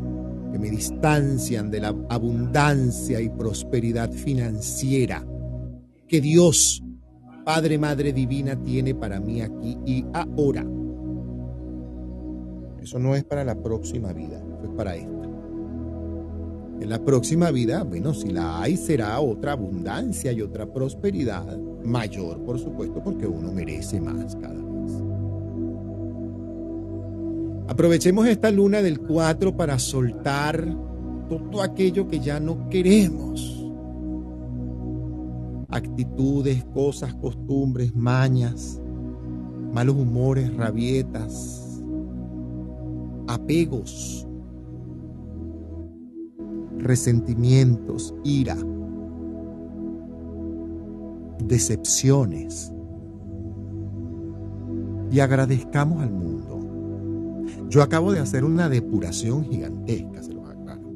que 0.54 0.60
me 0.60 0.70
distancian 0.70 1.70
de 1.70 1.82
la 1.82 1.94
abundancia 2.08 3.20
y 3.20 3.28
prosperidad 3.28 4.14
financiera 4.14 5.28
que 6.08 6.22
Dios, 6.22 6.82
Padre, 7.44 7.78
Madre 7.78 8.14
Divina, 8.14 8.56
tiene 8.64 8.96
para 8.96 9.20
mí 9.20 9.42
aquí 9.42 9.78
y 9.86 10.06
ahora. 10.14 10.66
Eso 12.82 12.98
no 12.98 13.14
es 13.14 13.26
para 13.26 13.44
la 13.44 13.62
próxima 13.62 14.14
vida, 14.14 14.42
es 14.64 14.70
para 14.70 14.96
esta. 14.96 15.16
En 16.80 16.90
la 16.90 17.04
próxima 17.04 17.50
vida, 17.52 17.84
bueno, 17.84 18.13
si 18.13 18.30
la 18.30 18.62
hay, 18.62 18.78
será 18.78 19.20
otra 19.20 19.54
abundancia 19.54 20.32
y 20.32 20.42
otra 20.42 20.72
prosperidad 20.72 21.58
mayor, 21.84 22.44
por 22.44 22.60
supuesto, 22.60 23.04
porque 23.04 23.26
uno 23.26 23.52
merece 23.52 24.00
más 24.00 24.36
cada 24.36 24.54
vez. 24.54 24.68
Aprovechemos 27.68 28.28
esta 28.28 28.52
luna 28.52 28.82
del 28.82 29.00
4 29.00 29.58
para 29.58 29.78
soltar 29.80 30.66
todo 31.28 31.62
aquello 31.62 32.08
que 32.08 32.20
ya 32.20 32.40
no 32.40 32.70
queremos. 32.70 33.66
Actitudes, 35.70 36.63
cosas, 36.74 37.13
costumbres, 37.16 37.94
mañas, 37.96 38.82
malos 39.74 39.96
humores, 39.96 40.56
rabietas, 40.56 41.84
apegos, 43.28 44.27
resentimientos, 46.80 48.13
ira, 48.24 48.58
decepciones. 51.44 52.72
Y 55.12 55.20
agradezcamos 55.20 56.02
al 56.02 56.12
mundo. 56.12 56.60
Yo 57.70 57.82
acabo 57.82 58.12
de 58.12 58.20
hacer 58.20 58.44
una 58.44 58.70
depuración 58.70 59.46
gigantesca, 59.46 60.22
se 60.24 60.34
los 60.34 60.50
aclaro. 60.50 60.92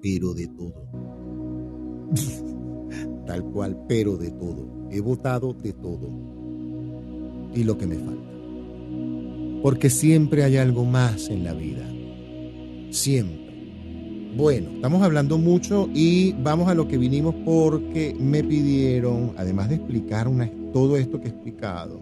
Pero 0.00 0.34
de 0.34 0.46
todo. 0.48 0.74
Tal 3.26 3.44
cual, 3.44 3.84
pero 3.86 4.16
de 4.16 4.30
todo. 4.30 4.88
He 4.90 5.00
votado 5.00 5.52
de 5.52 5.72
todo. 5.72 6.08
Y 7.54 7.64
lo 7.64 7.76
que 7.78 7.86
me 7.86 7.96
falta. 7.96 8.30
Porque 9.62 9.90
siempre 9.90 10.44
hay 10.44 10.56
algo 10.56 10.84
más 10.84 11.28
en 11.28 11.44
la 11.44 11.52
vida 11.52 11.86
siempre. 12.90 13.50
Bueno, 14.36 14.70
estamos 14.74 15.02
hablando 15.02 15.38
mucho 15.38 15.88
y 15.92 16.32
vamos 16.34 16.68
a 16.68 16.74
lo 16.74 16.86
que 16.86 16.98
vinimos 16.98 17.34
porque 17.44 18.16
me 18.18 18.44
pidieron, 18.44 19.32
además 19.36 19.68
de 19.68 19.74
explicar 19.76 20.28
todo 20.72 20.96
esto 20.96 21.20
que 21.20 21.26
he 21.26 21.30
explicado, 21.30 22.00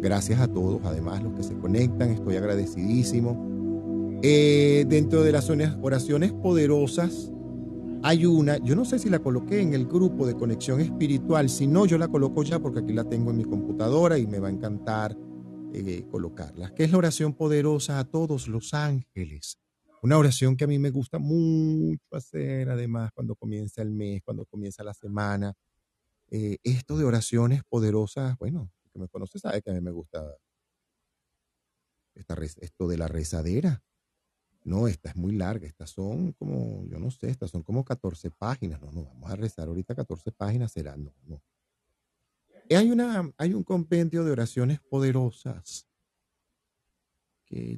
gracias 0.00 0.40
a 0.40 0.48
todos, 0.48 0.82
además 0.84 1.22
los 1.22 1.32
que 1.32 1.42
se 1.42 1.54
conectan, 1.54 2.10
estoy 2.10 2.36
agradecidísimo. 2.36 4.20
Eh, 4.22 4.84
dentro 4.86 5.22
de 5.22 5.32
las 5.32 5.50
oraciones 5.80 6.32
poderosas 6.32 7.32
hay 8.02 8.26
una, 8.26 8.58
yo 8.58 8.76
no 8.76 8.84
sé 8.84 8.98
si 8.98 9.08
la 9.08 9.20
coloqué 9.20 9.60
en 9.60 9.72
el 9.72 9.86
grupo 9.86 10.26
de 10.26 10.34
conexión 10.34 10.80
espiritual, 10.80 11.48
si 11.48 11.66
no, 11.66 11.86
yo 11.86 11.96
la 11.96 12.08
coloco 12.08 12.42
ya 12.42 12.58
porque 12.58 12.80
aquí 12.80 12.92
la 12.92 13.04
tengo 13.04 13.30
en 13.30 13.38
mi 13.38 13.44
computadora 13.44 14.18
y 14.18 14.26
me 14.26 14.40
va 14.40 14.48
a 14.48 14.52
encantar 14.52 15.16
eh, 15.72 16.04
colocarla, 16.10 16.74
que 16.74 16.84
es 16.84 16.92
la 16.92 16.98
oración 16.98 17.32
poderosa 17.32 17.98
a 17.98 18.04
todos 18.04 18.46
los 18.46 18.74
ángeles 18.74 19.61
una 20.02 20.18
oración 20.18 20.56
que 20.56 20.64
a 20.64 20.66
mí 20.66 20.78
me 20.80 20.90
gusta 20.90 21.18
mucho 21.18 22.02
hacer, 22.10 22.68
además, 22.68 23.12
cuando 23.14 23.36
comienza 23.36 23.82
el 23.82 23.90
mes, 23.90 24.20
cuando 24.24 24.44
comienza 24.46 24.82
la 24.82 24.94
semana. 24.94 25.54
Eh, 26.28 26.58
esto 26.64 26.96
de 26.98 27.04
oraciones 27.04 27.62
poderosas, 27.68 28.36
bueno, 28.38 28.72
el 28.84 28.90
que 28.90 28.98
me 28.98 29.08
conoce 29.08 29.38
sabe 29.38 29.62
que 29.62 29.70
a 29.70 29.74
mí 29.74 29.80
me 29.80 29.92
gusta 29.92 30.36
esta, 32.14 32.34
esto 32.60 32.88
de 32.88 32.98
la 32.98 33.06
rezadera. 33.06 33.82
No, 34.64 34.88
esta 34.88 35.10
es 35.10 35.16
muy 35.16 35.34
larga, 35.36 35.66
estas 35.66 35.90
son 35.90 36.32
como, 36.32 36.84
yo 36.86 36.98
no 36.98 37.10
sé, 37.10 37.30
estas 37.30 37.50
son 37.50 37.62
como 37.62 37.84
14 37.84 38.30
páginas. 38.30 38.80
No, 38.80 38.90
no, 38.92 39.04
vamos 39.04 39.30
a 39.30 39.36
rezar 39.36 39.68
ahorita 39.68 39.94
14 39.94 40.32
páginas, 40.32 40.72
será, 40.72 40.96
no, 40.96 41.14
no. 41.26 41.42
Hay, 42.70 42.90
una, 42.90 43.30
hay 43.38 43.54
un 43.54 43.62
compendio 43.62 44.24
de 44.24 44.32
oraciones 44.32 44.80
poderosas 44.80 45.86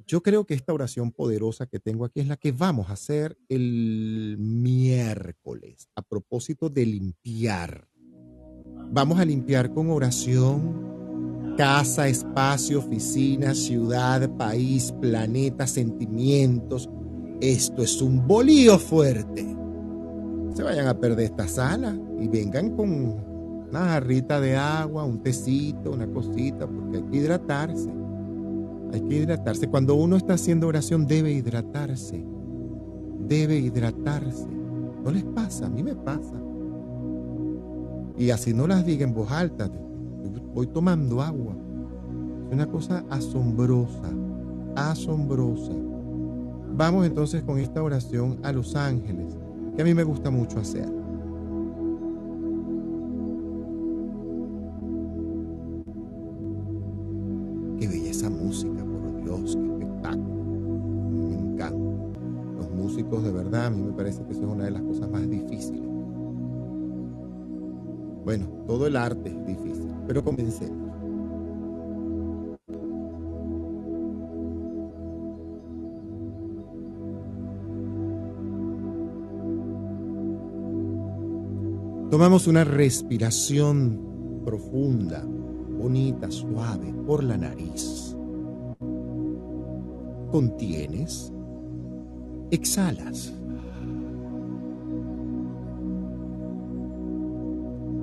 yo 0.07 0.23
creo 0.23 0.45
que 0.45 0.55
esta 0.55 0.73
oración 0.73 1.11
poderosa 1.11 1.67
que 1.67 1.81
tengo 1.81 2.05
aquí 2.05 2.21
es 2.21 2.29
la 2.29 2.37
que 2.37 2.53
vamos 2.53 2.91
a 2.91 2.95
hacer 2.95 3.37
el 3.49 4.37
miércoles 4.39 5.89
a 5.95 6.03
propósito 6.03 6.69
de 6.69 6.87
limpiar. 6.87 7.89
Vamos 8.93 9.19
a 9.19 9.25
limpiar 9.25 9.73
con 9.73 9.91
oración 9.91 10.95
casa, 11.57 12.09
espacio, 12.09 12.79
oficina, 12.79 13.55
ciudad, 13.55 14.29
país, 14.37 14.93
planeta, 15.01 15.67
sentimientos. 15.67 16.89
Esto 17.41 17.83
es 17.83 18.01
un 18.03 18.27
bolío 18.27 18.79
fuerte. 18.79 19.45
Se 20.55 20.63
vayan 20.63 20.87
a 20.87 20.99
perder 20.99 21.27
esta 21.27 21.49
sala 21.49 21.97
y 22.21 22.29
vengan 22.29 22.77
con 22.77 23.69
una 23.71 23.87
jarrita 23.87 24.41
de 24.41 24.57
agua, 24.57 25.05
un 25.05 25.23
tecito, 25.23 25.91
una 25.91 26.07
cosita, 26.07 26.67
porque 26.67 26.99
hay 26.99 27.03
que 27.05 27.17
hidratarse. 27.17 28.04
Hay 28.95 29.01
que 29.01 29.17
hidratarse. 29.17 29.69
Cuando 29.69 29.97
uno 29.97 30.17
está 30.17 30.35
haciendo 30.35 30.69
oración 30.69 31.05
debe 31.05 31.33
hidratarse. 31.33 32.25
Debe 33.27 33.59
hidratarse. 33.59 34.47
¿No 35.05 35.11
les 35.11 35.25
pasa? 35.25 35.67
A 35.67 35.69
mí 35.69 35.83
me 35.83 35.97
pasa. 35.97 36.41
Y 38.17 38.31
así 38.31 38.55
no 38.55 38.69
las 38.69 38.87
diga 38.87 39.03
en 39.05 39.13
voz 39.13 39.33
alta. 39.33 39.69
Voy 40.55 40.69
tomando 40.69 41.21
agua. 41.21 41.57
Es 42.47 42.55
una 42.55 42.67
cosa 42.67 43.05
asombrosa. 43.11 44.13
Asombrosa. 44.77 45.73
Vamos 46.77 47.05
entonces 47.05 47.43
con 47.43 47.59
esta 47.59 47.83
oración 47.83 48.39
a 48.45 48.53
los 48.53 48.77
ángeles, 48.77 49.37
que 49.75 49.83
a 49.83 49.85
mí 49.85 49.93
me 49.93 50.05
gusta 50.05 50.31
mucho 50.31 50.61
hacer. 50.61 50.89
De 63.23 63.31
verdad, 63.31 63.67
a 63.67 63.71
mí 63.71 63.83
me 63.83 63.93
parece 63.93 64.25
que 64.25 64.33
eso 64.33 64.43
es 64.43 64.49
una 64.49 64.65
de 64.65 64.71
las 64.71 64.83
cosas 64.83 65.11
más 65.11 65.29
difíciles. 65.29 65.83
Bueno, 68.25 68.47
todo 68.67 68.87
el 68.87 68.97
arte 68.97 69.29
es 69.29 69.47
difícil, 69.47 69.91
pero 70.07 70.25
comencemos. 70.25 70.85
Tomamos 82.11 82.47
una 82.47 82.65
respiración 82.65 84.01
profunda, 84.45 85.25
bonita, 85.25 86.31
suave 86.31 86.95
por 87.07 87.25
la 87.25 87.37
nariz 87.37 88.05
contienes, 90.35 91.33
exhalas. 92.51 93.33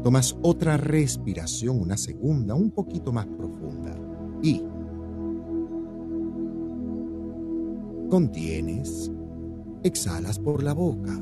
Tomas 0.03 0.35
otra 0.41 0.77
respiración, 0.77 1.79
una 1.79 1.95
segunda, 1.97 2.55
un 2.55 2.71
poquito 2.71 3.11
más 3.11 3.27
profunda. 3.27 3.95
Y 4.41 4.63
contienes, 8.09 9.11
exhalas 9.83 10.39
por 10.39 10.63
la 10.63 10.73
boca. 10.73 11.19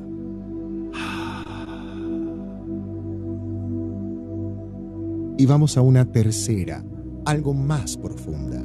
Y 5.38 5.46
vamos 5.46 5.78
a 5.78 5.82
una 5.82 6.06
tercera, 6.12 6.84
algo 7.26 7.54
más 7.54 7.96
profunda. 7.96 8.62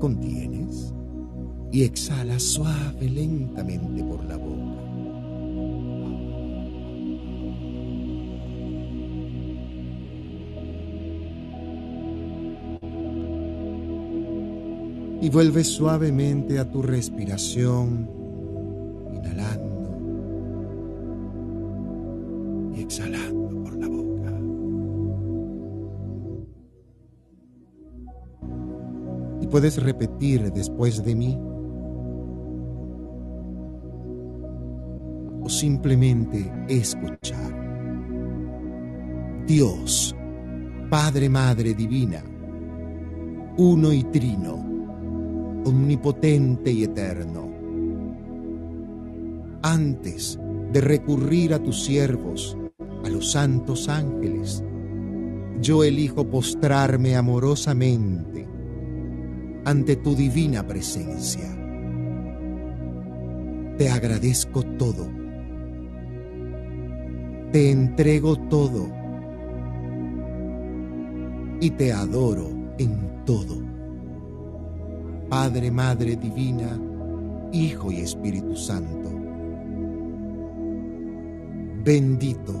Contienes 0.00 0.92
y 1.70 1.84
exhala 1.84 2.40
suave 2.40 3.08
lentamente 3.08 4.02
por 4.02 4.24
la 4.24 4.36
boca. 4.36 4.80
Y 15.22 15.28
vuelve 15.28 15.62
suavemente 15.62 16.58
a 16.58 16.68
tu 16.68 16.82
respiración, 16.82 18.08
inhalando 19.14 19.49
puedes 29.60 29.76
repetir 29.76 30.50
después 30.54 31.04
de 31.04 31.14
mí 31.14 31.38
o 35.42 35.50
simplemente 35.50 36.50
escuchar. 36.66 37.52
Dios, 39.46 40.16
Padre, 40.88 41.28
Madre 41.28 41.74
Divina, 41.74 42.24
uno 43.58 43.92
y 43.92 44.02
trino, 44.04 44.54
omnipotente 45.66 46.72
y 46.72 46.84
eterno. 46.84 47.50
Antes 49.60 50.40
de 50.72 50.80
recurrir 50.80 51.52
a 51.52 51.62
tus 51.62 51.84
siervos, 51.84 52.56
a 53.04 53.10
los 53.10 53.32
santos 53.32 53.90
ángeles, 53.90 54.64
yo 55.60 55.84
elijo 55.84 56.26
postrarme 56.30 57.14
amorosamente 57.14 58.49
ante 59.64 59.96
tu 59.96 60.14
divina 60.14 60.66
presencia. 60.66 61.48
Te 63.76 63.88
agradezco 63.88 64.62
todo. 64.62 65.08
Te 67.52 67.70
entrego 67.70 68.36
todo. 68.48 68.88
Y 71.60 71.70
te 71.70 71.92
adoro 71.92 72.50
en 72.78 73.24
todo. 73.24 73.56
Padre, 75.28 75.70
Madre 75.70 76.16
Divina, 76.16 76.78
Hijo 77.52 77.92
y 77.92 78.00
Espíritu 78.00 78.56
Santo. 78.56 79.10
Bendito, 81.84 82.52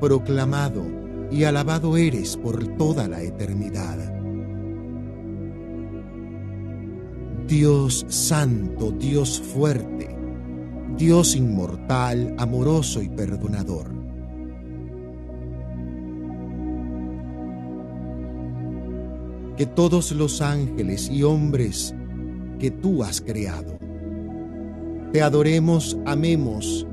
proclamado 0.00 0.84
y 1.30 1.44
alabado 1.44 1.96
eres 1.96 2.36
por 2.36 2.66
toda 2.76 3.06
la 3.08 3.22
eternidad. 3.22 4.15
Dios 7.46 8.04
santo, 8.08 8.90
Dios 8.90 9.40
fuerte, 9.40 10.08
Dios 10.96 11.36
inmortal, 11.36 12.34
amoroso 12.38 13.00
y 13.02 13.08
perdonador. 13.08 13.86
Que 19.56 19.64
todos 19.64 20.10
los 20.10 20.42
ángeles 20.42 21.08
y 21.08 21.22
hombres 21.22 21.94
que 22.58 22.72
tú 22.72 23.04
has 23.04 23.20
creado, 23.20 23.78
te 25.12 25.22
adoremos, 25.22 25.96
amemos 26.04 26.84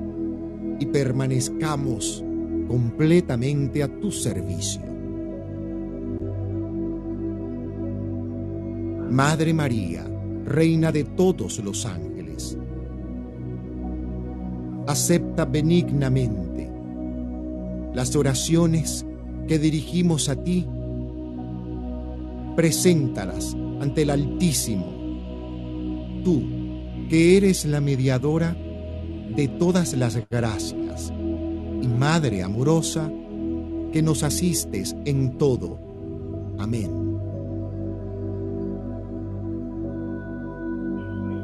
y 0.80 0.86
permanezcamos 0.86 2.24
completamente 2.68 3.82
a 3.82 3.88
tu 4.00 4.12
servicio. 4.12 4.84
Madre 9.10 9.54
María, 9.54 10.13
Reina 10.46 10.92
de 10.92 11.04
todos 11.04 11.60
los 11.60 11.86
ángeles, 11.86 12.58
acepta 14.88 15.46
benignamente 15.46 16.70
las 17.94 18.16
oraciones 18.16 19.06
que 19.48 19.60
dirigimos 19.60 20.30
a 20.30 20.36
ti, 20.44 20.66
preséntalas 22.56 23.56
ante 23.80 24.02
el 24.04 24.10
Altísimo, 24.10 24.86
tú 26.24 26.42
que 27.10 27.38
eres 27.38 27.66
la 27.66 27.82
mediadora 27.82 28.56
de 29.36 29.48
todas 29.48 29.94
las 29.94 30.20
gracias 30.30 31.14
y 31.82 31.88
Madre 31.88 32.44
amorosa, 32.44 33.12
que 33.92 34.02
nos 34.02 34.24
asistes 34.24 34.96
en 35.06 35.38
todo. 35.38 35.78
Amén. 36.58 37.03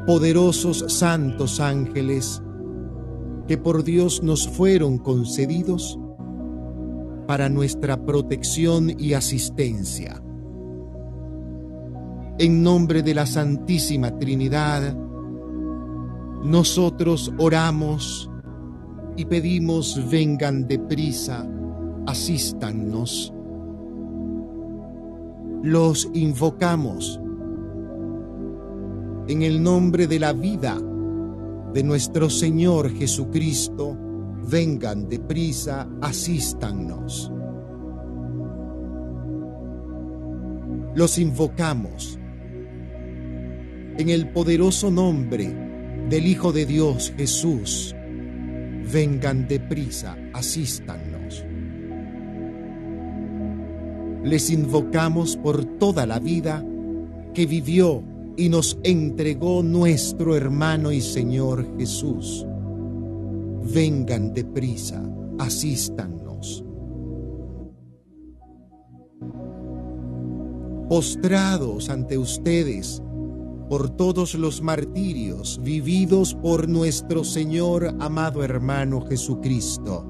Poderosos 0.06 0.84
santos 0.88 1.60
ángeles, 1.60 2.42
que 3.46 3.58
por 3.58 3.84
Dios 3.84 4.22
nos 4.22 4.48
fueron 4.48 4.98
concedidos 4.98 5.98
para 7.26 7.48
nuestra 7.48 8.04
protección 8.04 8.90
y 8.98 9.12
asistencia. 9.12 10.22
En 12.38 12.62
nombre 12.62 13.02
de 13.02 13.14
la 13.14 13.26
Santísima 13.26 14.18
Trinidad, 14.18 14.96
nosotros 16.42 17.30
oramos 17.38 18.30
y 19.16 19.26
pedimos 19.26 20.00
vengan 20.10 20.66
deprisa, 20.66 21.46
asístannos. 22.06 23.32
Los 25.62 26.08
invocamos 26.14 27.19
en 29.30 29.42
el 29.42 29.62
nombre 29.62 30.08
de 30.08 30.18
la 30.18 30.32
vida 30.32 30.76
de 31.72 31.84
nuestro 31.84 32.28
Señor 32.28 32.90
Jesucristo, 32.90 33.96
vengan 34.50 35.08
deprisa, 35.08 35.88
asístannos. 36.02 37.30
Los 40.96 41.16
invocamos 41.18 42.18
en 43.98 44.08
el 44.08 44.30
poderoso 44.30 44.90
nombre 44.90 45.54
del 46.08 46.26
Hijo 46.26 46.50
de 46.50 46.66
Dios 46.66 47.12
Jesús, 47.16 47.94
vengan 48.92 49.46
deprisa, 49.46 50.18
asístannos. 50.32 51.44
Les 54.24 54.50
invocamos 54.50 55.36
por 55.36 55.64
toda 55.78 56.04
la 56.04 56.18
vida 56.18 56.64
que 57.32 57.46
vivió 57.46 58.09
y 58.40 58.48
nos 58.48 58.78
entregó 58.84 59.62
nuestro 59.62 60.34
hermano 60.34 60.92
y 60.92 61.02
Señor 61.02 61.76
Jesús. 61.76 62.46
Vengan 63.74 64.32
deprisa, 64.32 65.04
asístannos. 65.38 66.64
Postrados 70.88 71.90
ante 71.90 72.16
ustedes, 72.16 73.02
por 73.68 73.90
todos 73.90 74.34
los 74.34 74.62
martirios 74.62 75.60
vividos 75.62 76.34
por 76.34 76.66
nuestro 76.66 77.24
Señor 77.24 77.94
amado 78.00 78.42
hermano 78.42 79.02
Jesucristo. 79.02 80.02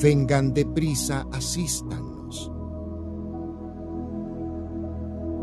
Vengan 0.00 0.54
deprisa, 0.54 1.26
asístanos. 1.32 2.11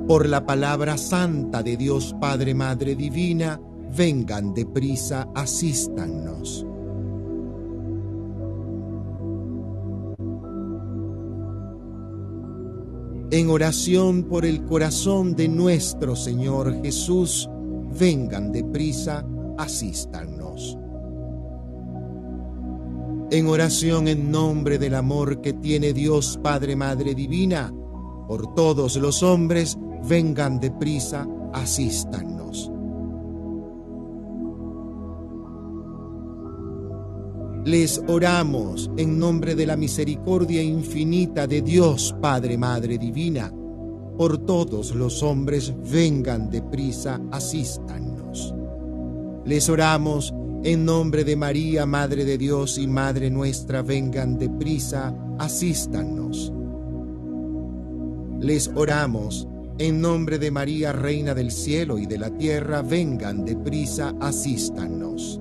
Por 0.10 0.28
la 0.28 0.44
palabra 0.44 0.98
santa 0.98 1.62
de 1.62 1.78
Dios 1.78 2.16
Padre, 2.20 2.56
Madre 2.56 2.96
Divina, 2.96 3.62
vengan 3.96 4.56
deprisa, 4.56 5.30
asístanos. 5.36 6.66
En 13.30 13.50
oración 13.52 14.24
por 14.24 14.46
el 14.46 14.66
corazón 14.66 15.36
de 15.36 15.48
nuestro 15.48 16.16
Señor 16.16 16.82
Jesús, 16.82 17.48
vengan 18.00 18.52
deprisa, 18.52 19.24
asístanos. 19.60 20.76
En 23.30 23.46
oración 23.46 24.08
en 24.08 24.32
nombre 24.32 24.80
del 24.80 24.96
amor 24.96 25.40
que 25.40 25.54
tiene 25.54 25.94
Dios 25.94 26.40
Padre 26.42 26.76
Madre 26.76 27.14
Divina, 27.14 27.72
por 28.28 28.56
todos 28.56 28.96
los 28.96 29.22
hombres, 29.22 29.78
vengan 30.08 30.60
deprisa, 30.60 31.28
asístanos. 31.54 32.72
Les 37.66 38.02
oramos 38.08 38.90
en 38.98 39.20
nombre 39.20 39.54
de 39.54 39.66
la 39.66 39.76
misericordia 39.76 40.62
infinita 40.64 41.46
de 41.46 41.62
Dios 41.62 42.16
Padre 42.22 42.58
Madre 42.58 42.98
Divina 42.98 43.54
por 44.20 44.38
todos 44.40 44.94
los 44.96 45.24
hombres 45.24 45.74
vengan 45.90 46.50
deprisa, 46.50 47.22
asístanos. 47.32 48.54
Les 49.46 49.70
oramos 49.70 50.34
en 50.64 50.84
nombre 50.84 51.24
de 51.24 51.38
María, 51.38 51.86
Madre 51.86 52.26
de 52.26 52.38
Dios 52.38 52.78
y 52.78 52.86
Madre 52.86 53.30
nuestra, 53.30 53.82
vengan 53.82 54.38
deprisa, 54.38 55.16
asístanos. 55.38 56.52
Les 58.42 58.70
oramos 58.76 59.48
en 59.80 60.02
nombre 60.02 60.38
de 60.38 60.52
María, 60.52 60.92
Reina 60.92 61.34
del 61.34 61.52
cielo 61.52 61.98
y 61.98 62.06
de 62.06 62.18
la 62.18 62.30
tierra, 62.38 62.82
vengan 62.82 63.46
deprisa, 63.46 64.14
asístanos. 64.20 65.40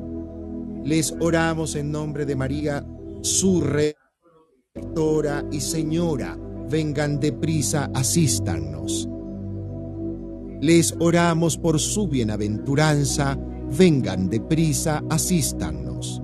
Les 0.85 1.13
oramos 1.19 1.75
en 1.75 1.91
nombre 1.91 2.25
de 2.25 2.37
María, 2.37 2.87
su 3.21 3.61
rectora 3.61 5.45
y 5.51 5.61
Señora, 5.61 6.39
vengan 6.71 7.19
deprisa, 7.19 7.91
asístanos. 7.93 9.09
Les 10.61 10.95
oramos 11.01 11.59
por 11.59 11.81
su 11.81 12.07
bienaventuranza, 12.07 13.37
vengan 13.77 14.31
deprisa, 14.31 15.03
asístanos. 15.11 16.23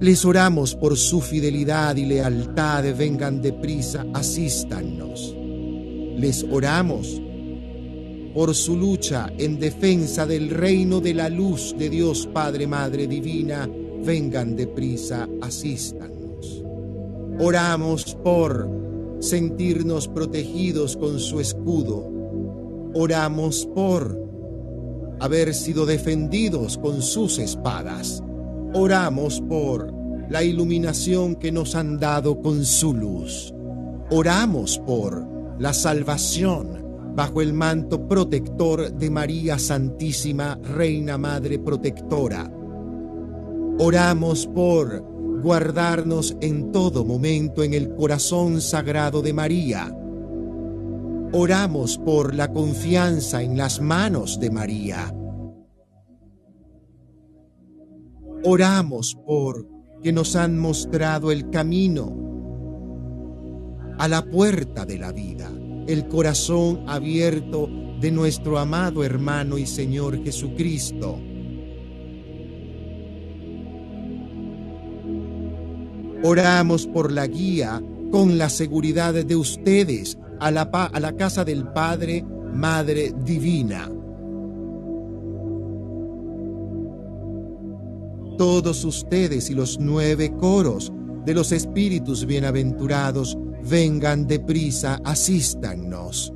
Les 0.00 0.24
oramos 0.24 0.74
por 0.74 0.96
su 0.96 1.20
fidelidad 1.20 1.94
y 1.94 2.06
lealtad, 2.06 2.84
vengan 2.98 3.40
deprisa, 3.40 4.04
asístanos. 4.12 5.36
Les 6.16 6.44
oramos 6.50 7.20
por 8.34 8.54
su 8.54 8.76
lucha 8.76 9.32
en 9.38 9.58
defensa 9.58 10.26
del 10.26 10.50
reino 10.50 11.00
de 11.00 11.14
la 11.14 11.28
luz 11.28 11.74
de 11.78 11.88
Dios 11.88 12.28
Padre, 12.32 12.66
Madre 12.66 13.06
Divina, 13.06 13.68
vengan 14.04 14.56
deprisa, 14.56 15.28
asístanos. 15.40 16.64
Oramos 17.38 18.16
por 18.22 18.68
sentirnos 19.20 20.08
protegidos 20.08 20.96
con 20.96 21.18
su 21.18 21.40
escudo. 21.40 22.10
Oramos 22.94 23.66
por 23.74 24.18
haber 25.20 25.54
sido 25.54 25.86
defendidos 25.86 26.78
con 26.78 27.02
sus 27.02 27.38
espadas. 27.38 28.22
Oramos 28.72 29.40
por 29.48 29.92
la 30.28 30.42
iluminación 30.42 31.36
que 31.36 31.52
nos 31.52 31.74
han 31.74 31.98
dado 31.98 32.40
con 32.40 32.64
su 32.64 32.94
luz. 32.94 33.54
Oramos 34.10 34.78
por 34.78 35.33
la 35.58 35.72
salvación 35.72 36.84
bajo 37.14 37.40
el 37.40 37.52
manto 37.52 38.08
protector 38.08 38.92
de 38.92 39.10
María 39.10 39.58
Santísima, 39.58 40.58
Reina 40.62 41.16
Madre 41.16 41.58
Protectora. 41.58 42.50
Oramos 43.78 44.46
por 44.48 45.00
guardarnos 45.42 46.36
en 46.40 46.72
todo 46.72 47.04
momento 47.04 47.62
en 47.62 47.74
el 47.74 47.94
corazón 47.94 48.60
sagrado 48.60 49.22
de 49.22 49.32
María. 49.32 49.96
Oramos 51.32 51.98
por 51.98 52.34
la 52.34 52.52
confianza 52.52 53.42
en 53.42 53.56
las 53.56 53.80
manos 53.80 54.40
de 54.40 54.50
María. 54.50 55.14
Oramos 58.44 59.16
por 59.26 59.66
que 60.02 60.12
nos 60.12 60.36
han 60.36 60.58
mostrado 60.58 61.30
el 61.32 61.50
camino 61.50 62.33
a 63.98 64.08
la 64.08 64.24
puerta 64.24 64.84
de 64.84 64.98
la 64.98 65.12
vida 65.12 65.50
el 65.86 66.08
corazón 66.08 66.84
abierto 66.86 67.68
de 68.00 68.10
nuestro 68.10 68.58
amado 68.58 69.04
hermano 69.04 69.58
y 69.58 69.66
Señor 69.66 70.22
Jesucristo. 70.22 71.18
Oramos 76.22 76.86
por 76.86 77.12
la 77.12 77.26
guía 77.26 77.82
con 78.10 78.38
la 78.38 78.48
seguridad 78.48 79.12
de 79.12 79.36
ustedes 79.36 80.18
a 80.40 80.50
la, 80.50 80.62
a 80.62 81.00
la 81.00 81.16
casa 81.16 81.44
del 81.44 81.68
Padre, 81.68 82.24
Madre 82.52 83.12
Divina. 83.24 83.90
Todos 88.38 88.84
ustedes 88.84 89.50
y 89.50 89.54
los 89.54 89.78
nueve 89.78 90.32
coros 90.32 90.92
de 91.24 91.34
los 91.34 91.52
espíritus 91.52 92.26
bienaventurados 92.26 93.38
vengan 93.68 94.26
deprisa, 94.26 95.00
asístannos. 95.04 96.32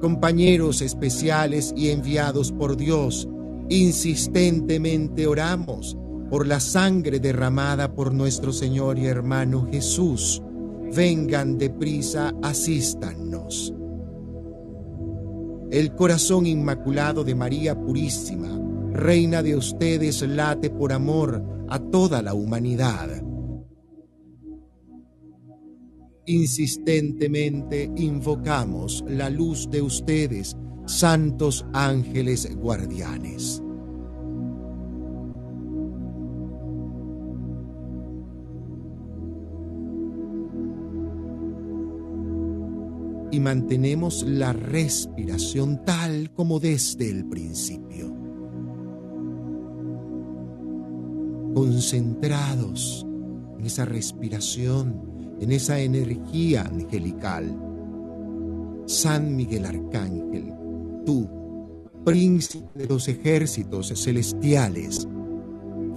Compañeros 0.00 0.82
especiales 0.82 1.72
y 1.74 1.90
enviados 1.90 2.52
por 2.52 2.76
Dios, 2.76 3.28
insistentemente 3.68 5.26
oramos 5.26 5.96
por 6.30 6.46
la 6.46 6.60
sangre 6.60 7.18
derramada 7.18 7.94
por 7.94 8.12
nuestro 8.12 8.52
Señor 8.52 8.98
y 8.98 9.06
hermano 9.06 9.68
Jesús. 9.70 10.42
Vengan 10.94 11.56
deprisa, 11.56 12.34
asístannos. 12.42 13.72
El 15.70 15.94
corazón 15.94 16.46
inmaculado 16.46 17.24
de 17.24 17.34
María 17.34 17.74
Purísima, 17.74 18.60
Reina 18.92 19.42
de 19.42 19.56
ustedes, 19.56 20.22
late 20.22 20.70
por 20.70 20.92
amor 20.92 21.42
a 21.68 21.78
toda 21.78 22.22
la 22.22 22.34
humanidad 22.34 23.25
Insistentemente 26.26 27.88
invocamos 27.96 29.04
la 29.08 29.30
luz 29.30 29.70
de 29.70 29.80
ustedes, 29.80 30.56
santos 30.86 31.64
ángeles 31.72 32.54
guardianes. 32.56 33.62
y 43.36 43.40
mantenemos 43.40 44.22
la 44.22 44.54
respiración 44.54 45.84
tal 45.84 46.32
como 46.32 46.58
desde 46.58 47.10
el 47.10 47.26
principio. 47.26 48.14
Concentrados 51.54 53.06
en 53.58 53.66
esa 53.66 53.84
respiración 53.84 55.15
en 55.40 55.52
esa 55.52 55.78
energía 55.80 56.62
angelical. 56.62 57.56
San 58.86 59.34
Miguel 59.34 59.66
Arcángel, 59.66 60.52
tú, 61.04 61.28
príncipe 62.04 62.68
de 62.74 62.86
los 62.86 63.08
ejércitos 63.08 63.88
celestiales, 63.88 65.08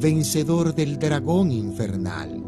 vencedor 0.01 0.73
del 0.73 0.97
dragón 0.97 1.51
infernal, 1.51 2.43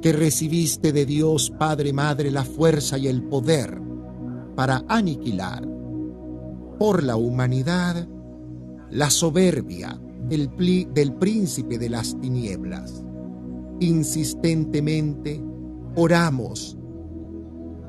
que 0.00 0.12
recibiste 0.12 0.92
de 0.92 1.06
Dios 1.06 1.52
Padre 1.58 1.92
Madre 1.92 2.30
la 2.30 2.44
fuerza 2.44 2.98
y 2.98 3.06
el 3.06 3.22
poder 3.22 3.80
para 4.56 4.84
aniquilar 4.88 5.66
por 6.78 7.02
la 7.02 7.16
humanidad 7.16 8.08
la 8.90 9.08
soberbia 9.10 9.98
del, 10.28 10.50
del 10.92 11.14
príncipe 11.14 11.78
de 11.78 11.88
las 11.88 12.18
tinieblas. 12.20 13.04
Insistentemente 13.80 15.42
oramos 15.94 16.76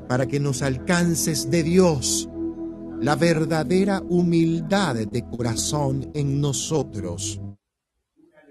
para 0.08 0.26
que 0.26 0.40
nos 0.40 0.62
alcances 0.62 1.50
de 1.50 1.62
Dios 1.62 2.28
la 3.00 3.16
verdadera 3.16 4.02
humildad 4.08 4.94
de 4.94 5.24
corazón 5.28 6.10
en 6.14 6.40
nosotros, 6.40 7.40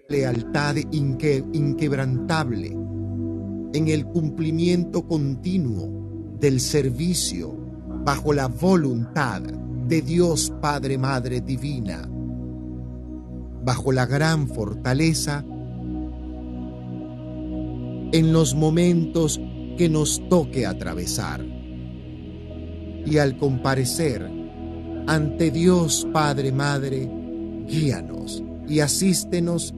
lealtad 0.09 0.75
inquebrantable 0.91 2.67
en 3.73 3.87
el 3.87 4.05
cumplimiento 4.05 5.07
continuo 5.07 6.35
del 6.39 6.59
servicio 6.59 7.55
bajo 8.05 8.33
la 8.33 8.47
voluntad 8.47 9.41
de 9.41 10.01
Dios 10.01 10.53
Padre 10.61 10.97
Madre 10.97 11.41
Divina, 11.41 12.07
bajo 13.63 13.91
la 13.91 14.05
gran 14.05 14.47
fortaleza 14.47 15.43
en 18.13 18.31
los 18.31 18.53
momentos 18.53 19.41
que 19.75 19.89
nos 19.89 20.21
toque 20.29 20.65
atravesar. 20.67 21.43
Y 23.05 23.17
al 23.17 23.37
comparecer 23.37 24.29
ante 25.07 25.49
Dios 25.49 26.07
Padre 26.13 26.51
Madre, 26.51 27.09
guíanos 27.67 28.43
y 28.67 28.79
asístenos 28.81 29.73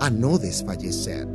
a 0.00 0.10
no 0.10 0.36
desfallecer. 0.38 1.28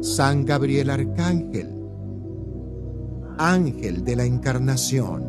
San 0.00 0.44
Gabriel 0.44 0.90
Arcángel, 0.90 1.70
ángel 3.36 4.04
de 4.04 4.16
la 4.16 4.24
encarnación, 4.24 5.24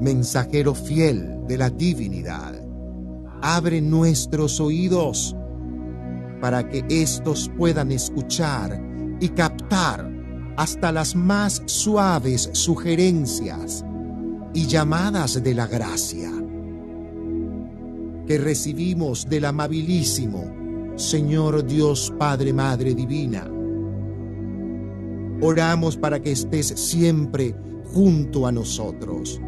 mensajero 0.00 0.74
fiel 0.74 1.40
de 1.48 1.58
la 1.58 1.68
divinidad, 1.68 2.54
abre 3.42 3.80
nuestros 3.80 4.60
oídos 4.60 5.34
para 6.40 6.68
que 6.68 6.84
éstos 6.88 7.50
puedan 7.56 7.92
escuchar 7.92 8.80
y 9.20 9.28
captar 9.30 10.10
hasta 10.56 10.92
las 10.92 11.14
más 11.14 11.62
suaves 11.66 12.50
sugerencias 12.52 13.84
y 14.54 14.66
llamadas 14.66 15.42
de 15.42 15.54
la 15.54 15.66
gracia 15.66 16.30
que 18.26 18.38
recibimos 18.38 19.28
del 19.28 19.46
amabilísimo 19.46 20.94
Señor 20.96 21.64
Dios 21.64 22.12
Padre 22.18 22.52
Madre 22.52 22.94
Divina. 22.94 23.48
Oramos 25.40 25.96
para 25.96 26.20
que 26.20 26.32
estés 26.32 26.66
siempre 26.66 27.54
junto 27.84 28.46
a 28.46 28.52
nosotros, 28.52 29.40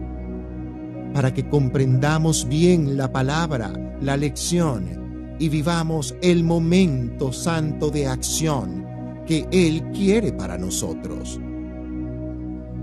para 1.12 1.34
que 1.34 1.48
comprendamos 1.48 2.48
bien 2.48 2.96
la 2.96 3.12
palabra, 3.12 3.72
la 4.00 4.16
lección 4.16 4.99
y 5.40 5.48
vivamos 5.48 6.14
el 6.20 6.44
momento 6.44 7.32
santo 7.32 7.90
de 7.90 8.06
acción 8.06 8.86
que 9.26 9.48
Él 9.50 9.82
quiere 9.92 10.34
para 10.34 10.58
nosotros. 10.58 11.40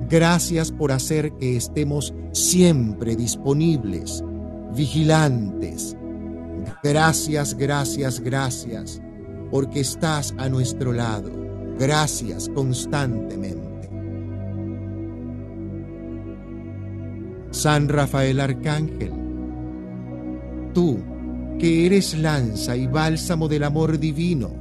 Gracias 0.09 0.71
por 0.71 0.91
hacer 0.91 1.33
que 1.33 1.55
estemos 1.55 2.15
siempre 2.31 3.15
disponibles, 3.15 4.23
vigilantes. 4.75 5.95
Gracias, 6.83 7.53
gracias, 7.53 8.19
gracias, 8.21 9.01
porque 9.51 9.81
estás 9.81 10.33
a 10.39 10.49
nuestro 10.49 10.93
lado. 10.93 11.29
Gracias 11.77 12.49
constantemente. 12.49 13.87
San 17.51 17.87
Rafael 17.87 18.39
Arcángel, 18.39 19.13
tú 20.73 20.97
que 21.59 21.85
eres 21.85 22.17
lanza 22.17 22.75
y 22.75 22.87
bálsamo 22.87 23.47
del 23.47 23.63
amor 23.63 23.99
divino, 23.99 24.51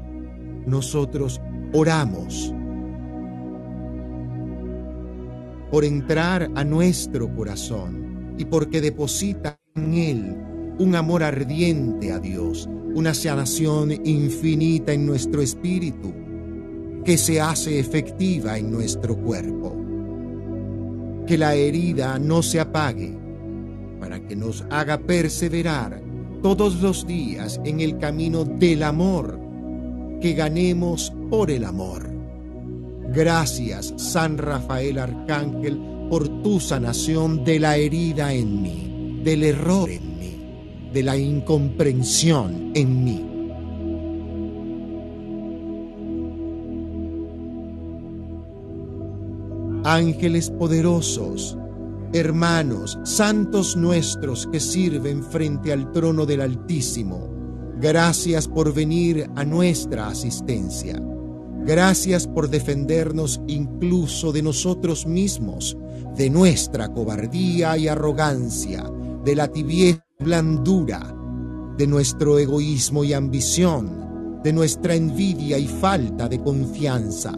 nosotros 0.67 1.41
oramos 1.73 2.55
por 5.71 5.85
entrar 5.85 6.51
a 6.55 6.65
nuestro 6.65 7.35
corazón 7.35 8.35
y 8.39 8.45
porque 8.47 8.81
deposita 8.81 9.59
en 9.75 9.95
él 9.95 10.37
un 10.79 10.95
amor 10.95 11.23
ardiente 11.23 12.13
a 12.13 12.19
Dios, 12.19 12.69
una 12.95 13.13
sanación 13.15 13.93
infinita 14.07 14.93
en 14.93 15.07
nuestro 15.07 15.43
espíritu 15.43 16.15
que 17.05 17.19
se 17.19 17.41
hace 17.41 17.79
efectiva 17.79 18.59
en 18.59 18.71
nuestro 18.71 19.17
cuerpo. 19.17 19.77
Que 21.27 21.37
la 21.37 21.55
herida 21.55 22.19
no 22.19 22.43
se 22.43 22.61
apague 22.61 23.17
para 24.01 24.21
que 24.21 24.37
nos 24.37 24.65
haga 24.71 24.99
perseverar 24.99 26.06
todos 26.43 26.81
los 26.81 27.07
días 27.07 27.61
en 27.65 27.81
el 27.81 27.99
camino 27.99 28.45
del 28.45 28.83
amor, 28.83 29.39
que 30.21 30.33
ganemos 30.35 31.13
por 31.31 31.51
el 31.51 31.65
amor. 31.65 32.11
Gracias, 33.13 33.95
San 33.97 34.39
Rafael 34.39 34.99
Arcángel, 34.99 35.81
por 36.11 36.29
tu 36.43 36.61
sanación 36.61 37.45
de 37.45 37.61
la 37.61 37.77
herida 37.77 38.33
en 38.33 38.63
mí, 38.63 39.21
del 39.23 39.45
error 39.45 39.91
en 39.91 40.19
mí, 40.19 40.91
de 40.93 41.03
la 41.03 41.17
incomprensión 41.17 42.73
en 42.75 43.05
mí. 43.05 43.25
Ángeles 49.85 50.51
poderosos, 50.51 51.57
hermanos, 52.13 52.99
santos 53.05 53.77
nuestros 53.77 54.47
que 54.47 54.61
sirven 54.61 55.23
frente 55.25 55.73
al 55.73 55.93
trono 55.93 56.27
del 56.27 56.41
Altísimo, 56.41 57.29
gracias 57.81 58.49
por 58.49 58.73
venir 58.73 59.29
a 59.37 59.45
nuestra 59.45 60.09
asistencia. 60.09 61.01
Gracias 61.65 62.29
por 62.29 62.49
defendernos 62.49 63.41
incluso 63.49 64.31
de 64.31 64.41
nosotros 64.41 65.05
mismos, 65.05 65.77
de 66.17 66.31
nuestra 66.31 66.89
cobardía 66.89 67.77
y 67.77 67.89
arrogancia, 67.89 68.89
de 69.25 69.35
la 69.35 69.49
tibieza 69.49 70.01
y 70.21 70.25
blandura, 70.25 71.13
de 71.77 71.87
nuestro 71.89 72.39
egoísmo 72.39 73.03
y 73.03 73.13
ambición, 73.13 74.41
de 74.45 74.53
nuestra 74.53 74.95
envidia 74.95 75.59
y 75.59 75.67
falta 75.67 76.29
de 76.29 76.41
confianza, 76.41 77.37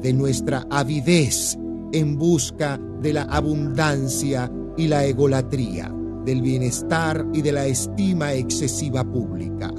de 0.00 0.12
nuestra 0.12 0.64
avidez 0.70 1.58
en 1.92 2.16
busca 2.16 2.80
de 3.00 3.12
la 3.12 3.22
abundancia 3.22 4.50
y 4.76 4.88
la 4.88 5.04
egolatría, 5.04 5.92
del 6.24 6.42
bienestar 6.42 7.26
y 7.32 7.42
de 7.42 7.52
la 7.52 7.66
estima 7.66 8.34
excesiva 8.34 9.04
pública. 9.04 9.72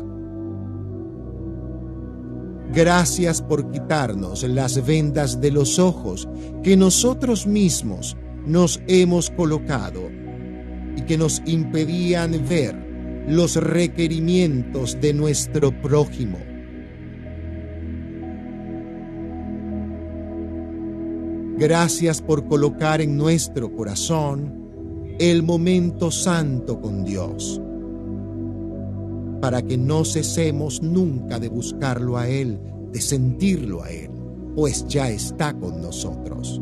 Gracias 2.74 3.42
por 3.42 3.72
quitarnos 3.72 4.44
las 4.44 4.86
vendas 4.86 5.40
de 5.40 5.52
los 5.52 5.80
ojos 5.80 6.28
que 6.64 6.76
nosotros 6.76 7.48
mismos 7.48 8.18
nos 8.46 8.82
hemos 8.88 9.30
colocado 9.30 10.02
y 10.96 11.02
que 11.02 11.18
nos 11.18 11.42
impedían 11.46 12.32
ver 12.48 12.76
los 13.28 13.56
requerimientos 13.56 15.00
de 15.02 15.14
nuestro 15.14 15.72
prójimo. 15.82 16.38
Gracias 21.58 22.22
por 22.22 22.48
colocar 22.48 23.02
en 23.02 23.18
nuestro 23.18 23.76
corazón 23.76 25.16
el 25.18 25.42
momento 25.42 26.12
santo 26.12 26.80
con 26.80 27.04
Dios 27.04 27.60
para 29.42 29.64
que 29.64 29.76
no 29.76 30.06
cesemos 30.06 30.84
nunca 30.84 31.40
de 31.40 31.50
buscarlo 31.50 32.18
a 32.18 32.28
Él, 32.28 32.60
de 32.92 33.02
sentirlo 33.02 33.82
a 33.82 33.90
Él, 33.90 34.12
pues 34.56 34.86
ya 34.88 35.10
está 35.10 35.52
con 35.58 35.82
nosotros. 35.82 36.62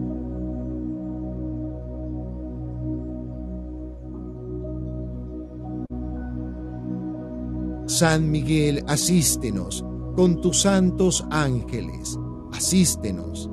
San 7.86 8.32
Miguel, 8.32 8.82
asístenos 8.88 9.84
con 10.16 10.39
tus 10.39 10.62
santos 10.62 11.26
ángeles, 11.32 12.18
asístenos 12.54 13.50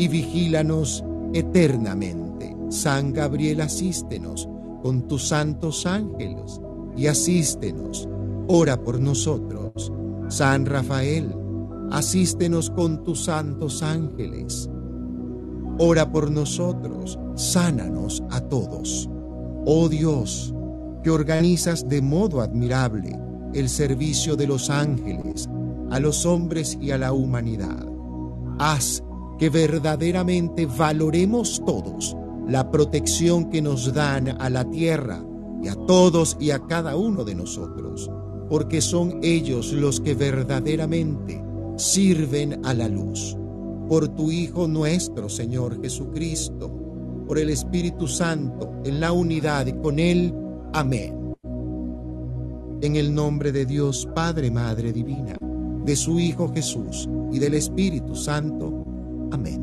y 0.00 0.08
vigílanos 0.08 1.04
eternamente. 1.34 2.56
San 2.70 3.12
Gabriel, 3.12 3.60
asístenos 3.60 4.48
con 4.82 5.06
tus 5.06 5.28
santos 5.28 5.84
ángeles 5.84 6.58
y 6.96 7.06
asístenos 7.06 8.08
ora 8.48 8.82
por 8.82 8.98
nosotros. 8.98 9.92
San 10.28 10.64
Rafael, 10.64 11.34
asístenos 11.90 12.70
con 12.70 13.04
tus 13.04 13.24
santos 13.24 13.82
ángeles. 13.82 14.70
Ora 15.78 16.10
por 16.10 16.30
nosotros, 16.30 17.18
sánanos 17.34 18.22
a 18.30 18.40
todos. 18.40 19.06
Oh 19.66 19.90
Dios, 19.90 20.54
que 21.04 21.10
organizas 21.10 21.86
de 21.86 22.00
modo 22.00 22.40
admirable 22.40 23.18
el 23.52 23.68
servicio 23.68 24.34
de 24.34 24.46
los 24.46 24.70
ángeles 24.70 25.46
a 25.90 26.00
los 26.00 26.24
hombres 26.24 26.78
y 26.80 26.90
a 26.90 26.96
la 26.96 27.12
humanidad. 27.12 27.86
Haz 28.58 29.02
que 29.40 29.50
verdaderamente 29.50 30.66
valoremos 30.66 31.60
todos 31.66 32.16
la 32.46 32.70
protección 32.70 33.50
que 33.50 33.60
nos 33.60 33.92
dan 33.92 34.40
a 34.40 34.48
la 34.50 34.70
tierra 34.70 35.24
y 35.60 35.66
a 35.66 35.74
todos 35.74 36.36
y 36.38 36.52
a 36.52 36.60
cada 36.60 36.94
uno 36.94 37.24
de 37.24 37.34
nosotros 37.34 38.08
porque 38.50 38.80
son 38.80 39.20
ellos 39.22 39.72
los 39.72 40.00
que 40.00 40.14
verdaderamente 40.14 41.40
sirven 41.76 42.66
a 42.66 42.74
la 42.74 42.88
luz. 42.88 43.36
Por 43.88 44.08
tu 44.08 44.32
Hijo 44.32 44.66
nuestro, 44.66 45.28
Señor 45.28 45.80
Jesucristo, 45.80 46.68
por 47.28 47.38
el 47.38 47.48
Espíritu 47.48 48.08
Santo, 48.08 48.72
en 48.84 48.98
la 48.98 49.12
unidad 49.12 49.68
y 49.68 49.72
con 49.74 50.00
Él. 50.00 50.34
Amén. 50.72 51.32
En 52.82 52.96
el 52.96 53.14
nombre 53.14 53.52
de 53.52 53.66
Dios 53.66 54.08
Padre, 54.16 54.50
Madre 54.50 54.92
Divina, 54.92 55.36
de 55.84 55.94
su 55.94 56.18
Hijo 56.18 56.52
Jesús 56.52 57.08
y 57.30 57.38
del 57.38 57.54
Espíritu 57.54 58.16
Santo. 58.16 58.79
Amén. 59.30 59.59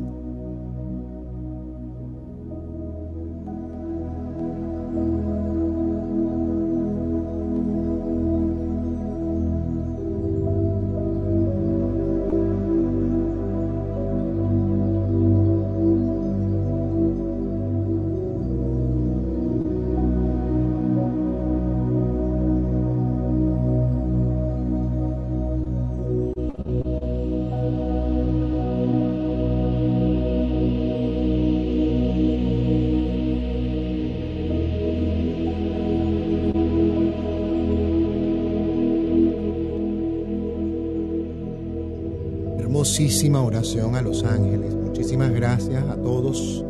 Hermosísima 43.18 43.42
oración 43.42 43.96
a 43.96 44.02
los 44.02 44.22
ángeles. 44.22 44.76
Muchísimas 44.76 45.32
gracias 45.32 45.82
a 45.88 45.96
todos. 45.96 46.64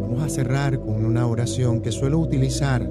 Vamos 0.00 0.20
a 0.20 0.28
cerrar 0.28 0.80
con 0.80 1.04
una 1.04 1.28
oración 1.28 1.80
que 1.80 1.92
suelo 1.92 2.18
utilizar 2.18 2.90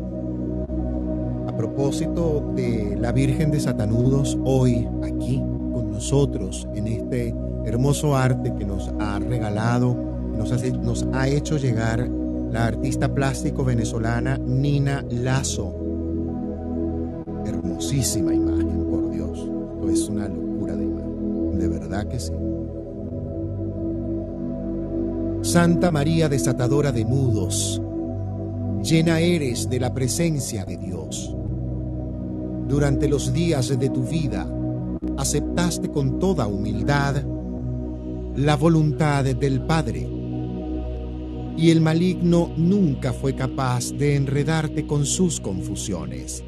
a 1.46 1.58
propósito 1.58 2.54
de 2.56 2.98
la 2.98 3.12
Virgen 3.12 3.52
de 3.52 3.60
Satanudos 3.60 4.38
hoy 4.46 4.88
aquí 5.04 5.44
con 5.74 5.92
nosotros 5.92 6.70
en 6.74 6.88
este 6.88 7.36
hermoso 7.66 8.16
arte 8.16 8.54
que 8.58 8.66
nos 8.66 8.90
ha 9.02 9.20
regalado, 9.20 9.94
nos 10.38 11.06
ha 11.12 11.28
hecho 11.28 11.58
llegar 11.58 12.08
la 12.50 12.68
artista 12.68 13.14
plástico 13.14 13.66
venezolana 13.66 14.38
Nina 14.38 15.04
Lazo. 15.10 15.76
Hermosísima 17.46 18.34
imagen, 18.34 18.49
que 22.08 22.20
sí. 22.20 22.34
Santa 25.42 25.90
María 25.90 26.30
desatadora 26.30 26.92
de 26.92 27.06
nudos, 27.06 27.82
llena 28.84 29.20
eres 29.20 29.70
de 29.70 29.80
la 29.80 29.94
presencia 29.94 30.66
de 30.66 30.78
Dios. 30.78 31.36
Durante 32.68 33.08
los 33.08 33.34
días 33.34 33.80
de 33.80 33.90
tu 33.90 34.04
vida, 34.04 34.48
aceptaste 35.18 35.90
con 35.90 36.20
toda 36.20 36.46
humildad 36.48 37.24
la 38.36 38.56
voluntad 38.56 39.24
del 39.24 39.62
Padre, 39.62 40.08
y 41.58 41.72
el 41.72 41.82
maligno 41.82 42.52
nunca 42.56 43.12
fue 43.12 43.36
capaz 43.36 43.92
de 43.92 44.16
enredarte 44.16 44.86
con 44.86 45.06
sus 45.06 45.40
confusiones. 45.40 46.44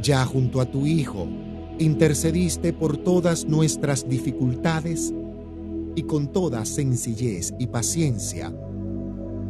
Ya 0.00 0.24
junto 0.24 0.60
a 0.60 0.66
tu 0.66 0.86
Hijo, 0.86 1.26
intercediste 1.78 2.72
por 2.72 2.96
todas 2.96 3.46
nuestras 3.46 4.08
dificultades 4.08 5.12
y 5.96 6.02
con 6.02 6.32
toda 6.32 6.64
sencillez 6.64 7.54
y 7.58 7.66
paciencia 7.68 8.52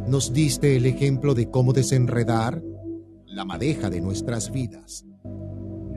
nos 0.07 0.33
diste 0.33 0.75
el 0.75 0.85
ejemplo 0.85 1.33
de 1.33 1.49
cómo 1.49 1.73
desenredar 1.73 2.61
la 3.25 3.43
madeja 3.43 3.89
de 3.89 4.01
nuestras 4.01 4.51
vidas. 4.51 5.05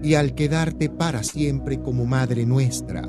Y 0.02 0.14
al 0.14 0.34
quedarte 0.34 0.88
para 0.88 1.22
siempre 1.22 1.82
como 1.82 2.06
Madre 2.06 2.46
nuestra, 2.46 3.02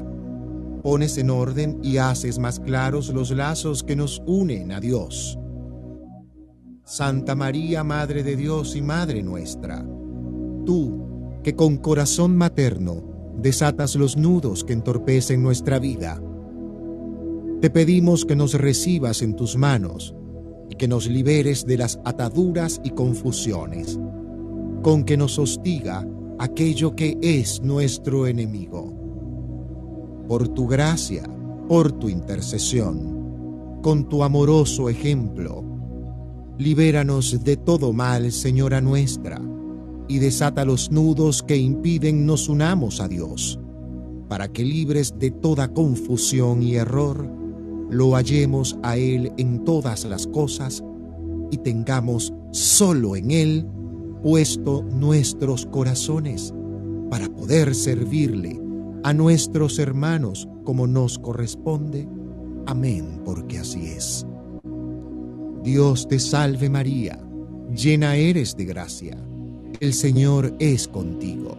pones 0.83 1.17
en 1.17 1.29
orden 1.29 1.79
y 1.81 1.97
haces 1.97 2.37
más 2.39 2.59
claros 2.59 3.09
los 3.13 3.31
lazos 3.31 3.83
que 3.83 3.95
nos 3.95 4.21
unen 4.25 4.71
a 4.71 4.79
Dios. 4.79 5.39
Santa 6.83 7.35
María, 7.35 7.83
Madre 7.83 8.23
de 8.23 8.35
Dios 8.35 8.75
y 8.75 8.81
Madre 8.81 9.23
nuestra, 9.23 9.85
tú 10.65 11.39
que 11.43 11.55
con 11.55 11.77
corazón 11.77 12.35
materno 12.35 13.08
desatas 13.41 13.95
los 13.95 14.17
nudos 14.17 14.63
que 14.63 14.73
entorpecen 14.73 15.41
nuestra 15.41 15.79
vida. 15.79 16.21
te 17.61 17.69
pedimos 17.69 18.25
que 18.25 18.37
nos 18.37 18.53
recibas 18.53 19.21
en 19.21 19.35
tus 19.35 19.57
manos 19.57 20.15
y 20.69 20.75
que 20.75 20.87
nos 20.87 21.07
liberes 21.07 21.65
de 21.65 21.77
las 21.77 21.99
ataduras 22.05 22.79
y 22.83 22.91
confusiones, 22.91 23.99
con 24.81 25.03
que 25.03 25.17
nos 25.17 25.37
hostiga 25.37 26.07
aquello 26.37 26.95
que 26.95 27.17
es 27.21 27.61
nuestro 27.61 28.27
enemigo. 28.27 28.93
Por 30.27 30.47
tu 30.47 30.67
gracia, 30.67 31.23
por 31.67 31.91
tu 31.91 32.07
intercesión, 32.07 33.79
con 33.81 34.07
tu 34.07 34.23
amoroso 34.23 34.87
ejemplo, 34.87 35.63
libéranos 36.57 37.43
de 37.43 37.57
todo 37.57 37.91
mal, 37.91 38.31
Señora 38.31 38.79
nuestra, 38.79 39.41
y 40.09 40.17
desata 40.19 40.65
los 40.65 40.91
nudos 40.91 41.43
que 41.43 41.55
impiden 41.55 42.25
nos 42.25 42.49
unamos 42.49 42.99
a 42.99 43.07
Dios, 43.07 43.59
para 44.27 44.51
que 44.51 44.65
libres 44.65 45.13
de 45.17 45.31
toda 45.31 45.71
confusión 45.71 46.61
y 46.63 46.75
error, 46.75 47.29
lo 47.89 48.15
hallemos 48.15 48.77
a 48.83 48.97
Él 48.97 49.31
en 49.37 49.63
todas 49.63 50.03
las 50.05 50.27
cosas 50.27 50.83
y 51.51 51.57
tengamos 51.57 52.33
solo 52.51 53.15
en 53.15 53.31
Él 53.31 53.67
puesto 54.21 54.83
nuestros 54.83 55.65
corazones 55.67 56.53
para 57.09 57.29
poder 57.29 57.73
servirle 57.73 58.59
a 59.03 59.13
nuestros 59.13 59.79
hermanos 59.79 60.47
como 60.63 60.87
nos 60.87 61.17
corresponde. 61.19 62.07
Amén, 62.65 63.21
porque 63.23 63.59
así 63.59 63.87
es. 63.87 64.25
Dios 65.63 66.07
te 66.07 66.19
salve 66.19 66.69
María, 66.69 67.19
llena 67.73 68.15
eres 68.15 68.55
de 68.55 68.65
gracia, 68.65 69.17
el 69.79 69.93
Señor 69.93 70.55
es 70.59 70.87
contigo. 70.87 71.57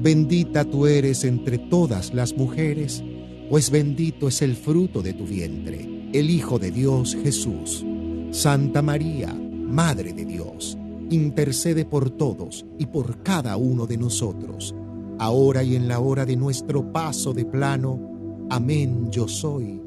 Bendita 0.00 0.64
tú 0.64 0.86
eres 0.86 1.24
entre 1.24 1.58
todas 1.58 2.12
las 2.12 2.36
mujeres, 2.36 3.04
pues 3.50 3.70
bendito 3.70 4.28
es 4.28 4.42
el 4.42 4.56
fruto 4.56 5.02
de 5.02 5.12
tu 5.12 5.24
vientre, 5.26 6.08
el 6.12 6.30
Hijo 6.30 6.58
de 6.58 6.70
Dios 6.70 7.16
Jesús. 7.22 7.84
Santa 8.30 8.82
María, 8.82 9.32
Madre 9.32 10.12
de 10.12 10.24
Dios, 10.24 10.76
intercede 11.10 11.84
por 11.84 12.10
todos 12.10 12.64
y 12.78 12.86
por 12.86 13.22
cada 13.22 13.56
uno 13.56 13.86
de 13.86 13.96
nosotros, 13.96 14.74
ahora 15.18 15.62
y 15.62 15.76
en 15.76 15.86
la 15.86 16.00
hora 16.00 16.24
de 16.24 16.36
nuestro 16.36 16.92
paso 16.92 17.32
de 17.32 17.44
plano. 17.44 18.46
Amén 18.50 19.08
yo 19.10 19.28
soy, 19.28 19.80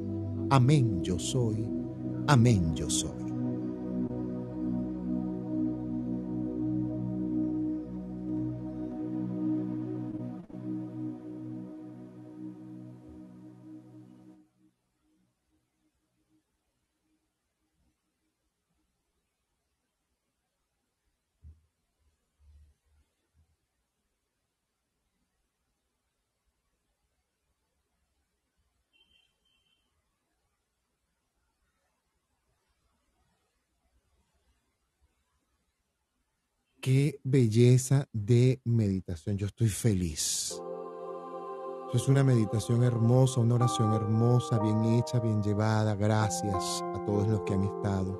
amén 0.50 1.04
yo 1.04 1.20
soy, 1.20 1.68
amén 2.28 2.74
yo 2.76 2.90
soy. 2.90 3.15
Qué 36.86 37.20
belleza 37.24 38.08
de 38.14 38.62
meditación. 38.64 39.38
Yo 39.38 39.48
estoy 39.48 39.70
feliz. 39.70 40.62
es 41.92 42.08
una 42.08 42.24
meditación 42.24 42.84
hermosa, 42.84 43.42
una 43.42 43.56
oración 43.56 43.92
hermosa, 43.94 44.60
bien 44.60 44.94
hecha, 44.94 45.20
bien 45.20 45.42
llevada. 45.42 45.96
Gracias 45.96 46.84
a 46.94 47.04
todos 47.04 47.28
los 47.28 47.42
que 47.42 47.56
han 47.56 47.64
estado. 47.64 48.20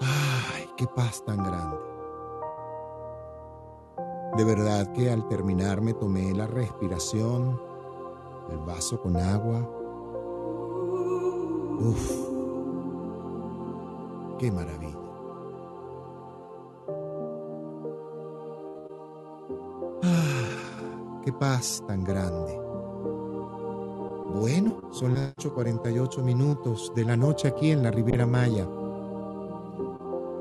Ay, 0.00 0.68
qué 0.76 0.88
paz 0.88 1.24
tan 1.24 1.36
grande. 1.44 1.76
De 4.36 4.42
verdad 4.42 4.92
que 4.92 5.12
al 5.12 5.28
terminar 5.28 5.80
me 5.80 5.94
tomé 5.94 6.34
la 6.34 6.48
respiración, 6.48 7.56
el 8.50 8.58
vaso 8.66 9.00
con 9.00 9.16
agua. 9.16 9.60
Uf, 11.78 12.10
qué 14.40 14.50
maravilla. 14.50 14.89
Paz 21.32 21.82
tan 21.86 22.04
grande. 22.04 22.60
Bueno, 24.34 24.80
son 24.92 25.14
las 25.14 25.34
8.48 25.36 26.22
minutos 26.22 26.92
de 26.94 27.04
la 27.04 27.16
noche 27.16 27.48
aquí 27.48 27.72
en 27.72 27.82
la 27.82 27.90
Riviera 27.90 28.26
Maya. 28.26 28.66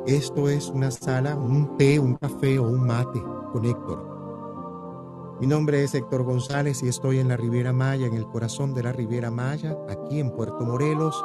Esto 0.06 0.48
es 0.48 0.70
una 0.70 0.92
sala, 0.92 1.36
un 1.36 1.76
té, 1.76 2.00
un 2.00 2.16
café 2.16 2.60
o 2.60 2.64
un 2.64 2.86
mate 2.86 3.22
con 3.52 3.66
Héctor. 3.66 5.38
Mi 5.40 5.48
nombre 5.48 5.84
es 5.84 5.96
Héctor 5.96 6.24
González 6.24 6.84
y 6.84 6.88
estoy 6.88 7.20
en 7.20 7.30
la 7.30 7.38
Riviera 7.38 7.74
Maya, 7.74 8.08
en 8.08 8.14
el 8.14 8.28
corazón 8.28 8.74
de 8.74 8.84
la 8.84 8.92
Riviera 8.92 9.32
Maya, 9.32 9.78
aquí 9.90 10.20
en 10.20 10.32
Puerto 10.32 10.66
Morelos, 10.66 11.16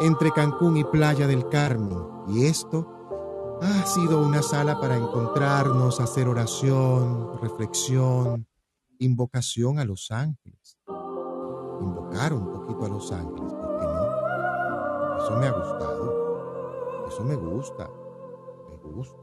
entre 0.00 0.30
Cancún 0.32 0.78
y 0.78 0.84
Playa 0.84 1.26
del 1.26 1.48
Carmen. 1.48 1.98
Y 2.28 2.46
esto 2.46 2.86
ha 3.62 3.86
sido 3.86 4.26
una 4.26 4.42
sala 4.42 4.80
para 4.80 4.96
encontrarnos, 4.96 6.00
hacer 6.00 6.26
oración, 6.26 7.38
reflexión, 7.40 8.46
invocación 9.00 9.78
a 9.78 9.84
los 9.84 10.10
ángeles. 10.10 10.78
Invocar 11.80 12.32
un 12.34 12.52
poquito 12.52 12.84
a 12.84 12.88
los 12.88 13.10
ángeles, 13.10 13.52
¿por 13.52 13.78
qué 13.78 13.84
no? 13.86 15.16
Eso 15.16 15.36
me 15.36 15.46
ha 15.46 15.52
gustado. 15.52 17.06
Eso 17.08 17.24
me 17.24 17.34
gusta. 17.34 17.90
Me 18.68 18.76
gusta. 18.76 19.18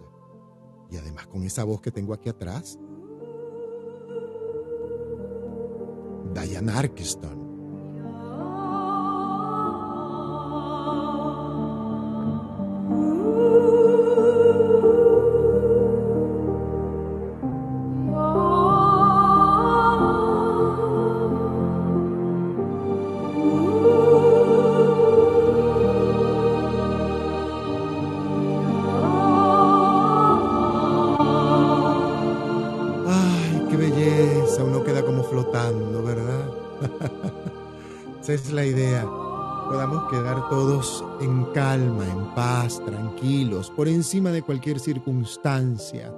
Y 0.89 0.97
además 0.97 1.27
con 1.27 1.43
esa 1.43 1.63
voz 1.63 1.79
que 1.79 1.91
tengo 1.91 2.13
aquí 2.13 2.29
atrás. 2.29 2.79
Diane 6.33 6.71
Arkeston. 6.71 7.46
Podamos 39.67 40.09
quedar 40.09 40.47
todos 40.49 41.03
en 41.19 41.43
calma, 41.53 42.05
en 42.05 42.33
paz, 42.33 42.81
tranquilos, 42.85 43.69
por 43.69 43.87
encima 43.87 44.29
de 44.31 44.41
cualquier 44.41 44.79
circunstancia. 44.79 46.13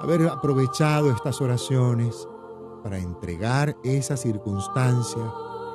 Haber 0.00 0.26
aprovechado 0.28 1.10
estas 1.10 1.40
oraciones 1.40 2.26
para 2.82 2.98
entregar 2.98 3.76
esa 3.84 4.16
circunstancia 4.16 5.22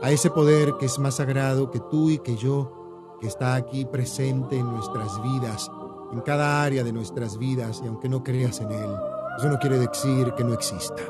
a 0.02 0.10
ese 0.10 0.32
poder 0.32 0.74
que 0.80 0.88
es 0.88 0.98
más 0.98 1.16
sagrado 1.16 1.70
que 1.70 1.80
tú 1.80 2.10
y 2.10 2.18
que 2.18 2.36
yo, 2.36 3.18
que 3.20 3.28
está 3.28 3.54
aquí 3.54 3.86
presente 3.86 4.58
en 4.58 4.66
nuestras 4.66 5.22
vidas, 5.22 5.70
en 6.12 6.22
cada 6.22 6.64
área 6.64 6.84
de 6.84 6.92
nuestras 6.92 7.38
vidas, 7.38 7.82
y 7.84 7.88
aunque 7.88 8.10
no 8.10 8.24
creas 8.24 8.60
en 8.60 8.72
él, 8.72 8.96
eso 9.38 9.50
no 9.50 9.60
quiere 9.60 9.78
decir 9.78 10.34
que 10.34 10.44
no 10.44 10.54
exista. 10.54 11.04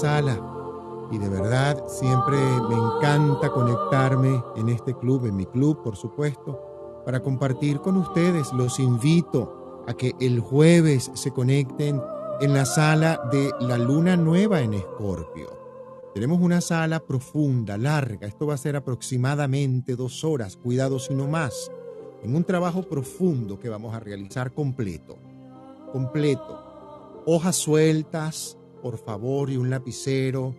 Sala. 0.00 0.40
Y 1.10 1.18
de 1.18 1.28
verdad, 1.28 1.84
siempre 1.86 2.36
me 2.36 2.74
encanta 2.74 3.50
conectarme 3.50 4.42
en 4.56 4.68
este 4.68 4.94
club, 4.94 5.26
en 5.26 5.36
mi 5.36 5.46
club, 5.46 5.82
por 5.82 5.96
supuesto, 5.96 7.02
para 7.04 7.22
compartir 7.22 7.80
con 7.80 7.96
ustedes. 7.96 8.52
Los 8.52 8.80
invito 8.80 9.84
a 9.86 9.94
que 9.94 10.14
el 10.20 10.40
jueves 10.40 11.10
se 11.14 11.30
conecten 11.30 12.02
en 12.40 12.52
la 12.52 12.66
sala 12.66 13.28
de 13.30 13.52
la 13.60 13.78
luna 13.78 14.16
nueva 14.16 14.60
en 14.60 14.74
Escorpio. 14.74 15.56
Tenemos 16.12 16.40
una 16.40 16.60
sala 16.60 17.00
profunda, 17.00 17.78
larga. 17.78 18.26
Esto 18.26 18.46
va 18.46 18.54
a 18.54 18.58
ser 18.58 18.74
aproximadamente 18.74 19.96
dos 19.96 20.24
horas, 20.24 20.56
cuidado 20.56 20.98
si 20.98 21.14
no 21.14 21.28
más, 21.28 21.70
en 22.22 22.34
un 22.34 22.42
trabajo 22.42 22.82
profundo 22.82 23.60
que 23.60 23.68
vamos 23.68 23.94
a 23.94 24.00
realizar 24.00 24.52
completo. 24.52 25.16
Completo. 25.92 27.22
Hojas 27.26 27.56
sueltas, 27.56 28.58
por 28.86 28.98
favor, 28.98 29.50
y 29.50 29.56
un 29.56 29.68
lapicero 29.68 30.54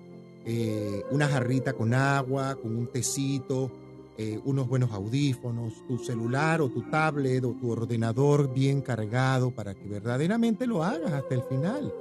eh, 0.50 1.04
una 1.12 1.28
jarrita 1.28 1.74
con 1.74 1.94
agua, 1.94 2.56
con 2.56 2.74
un 2.74 2.88
tecito, 2.88 3.70
eh, 4.18 4.40
unos 4.46 4.66
buenos 4.70 4.94
audífonos, 4.94 5.86
tu 5.86 5.98
celular 5.98 6.62
o 6.62 6.70
tu 6.70 6.84
tablet 6.84 7.44
o 7.44 7.52
tu 7.52 7.70
ordenador 7.70 8.54
bien 8.54 8.80
cargado 8.80 9.52
para 9.52 9.74
que 9.74 9.90
verdaderamente 9.90 10.66
lo 10.66 10.86
hagas 10.86 11.12
hasta 11.12 11.36
el 11.36 11.44
final. 11.44 11.94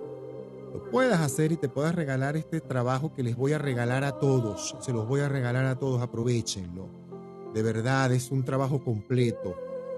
Lo 0.72 0.90
puedas 0.92 1.20
hacer 1.20 1.50
y 1.50 1.56
te 1.56 1.68
puedas 1.68 1.96
regalar 1.96 2.36
este 2.36 2.60
trabajo 2.60 3.12
que 3.12 3.24
les 3.24 3.34
voy 3.34 3.52
a 3.52 3.58
regalar 3.58 4.04
a 4.04 4.20
todos. 4.20 4.76
Se 4.80 4.92
los 4.92 5.08
voy 5.08 5.22
a 5.22 5.28
regalar 5.28 5.66
a 5.66 5.76
todos, 5.80 6.00
aprovechenlo. 6.00 6.86
De 7.52 7.64
verdad, 7.64 8.12
es 8.12 8.30
un 8.30 8.44
trabajo 8.44 8.78
completo. 8.78 9.56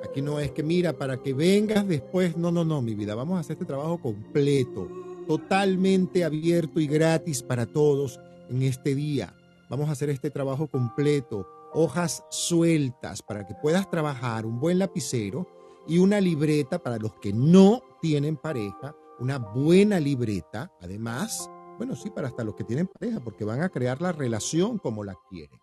Aquí 0.09 0.23
no 0.23 0.41
es 0.41 0.53
que 0.53 0.63
mira, 0.63 0.95
para 0.95 1.19
que 1.19 1.35
vengas 1.35 1.87
después, 1.87 2.35
no, 2.39 2.51
no, 2.51 2.65
no, 2.65 2.81
mi 2.81 2.95
vida, 2.95 3.15
vamos 3.15 3.37
a 3.37 3.41
hacer 3.41 3.55
este 3.55 3.67
trabajo 3.67 3.99
completo, 3.99 4.89
totalmente 5.29 6.25
abierto 6.25 6.81
y 6.81 6.87
gratis 6.87 7.43
para 7.43 7.67
todos 7.67 8.19
en 8.49 8.63
este 8.63 8.95
día. 8.95 9.37
Vamos 9.69 9.91
a 9.91 9.93
hacer 9.93 10.09
este 10.09 10.31
trabajo 10.31 10.69
completo, 10.69 11.47
hojas 11.75 12.25
sueltas 12.31 13.23
para 13.23 13.47
que 13.47 13.55
puedas 13.61 13.91
trabajar, 13.91 14.47
un 14.47 14.59
buen 14.59 14.79
lapicero 14.79 15.47
y 15.87 15.99
una 15.99 16.19
libreta 16.19 16.83
para 16.83 16.97
los 16.97 17.13
que 17.17 17.35
no 17.35 17.83
tienen 18.01 18.39
pareja, 18.39 18.97
una 19.21 19.37
buena 19.37 20.01
libreta, 20.01 20.73
además, 20.81 21.51
bueno, 21.77 21.95
sí, 21.95 22.09
para 22.09 22.29
hasta 22.29 22.43
los 22.43 22.55
que 22.55 22.65
tienen 22.65 22.87
pareja, 22.87 23.21
porque 23.21 23.45
van 23.45 23.61
a 23.61 23.69
crear 23.69 24.01
la 24.01 24.13
relación 24.13 24.79
como 24.79 25.05
la 25.05 25.15
quieren, 25.29 25.61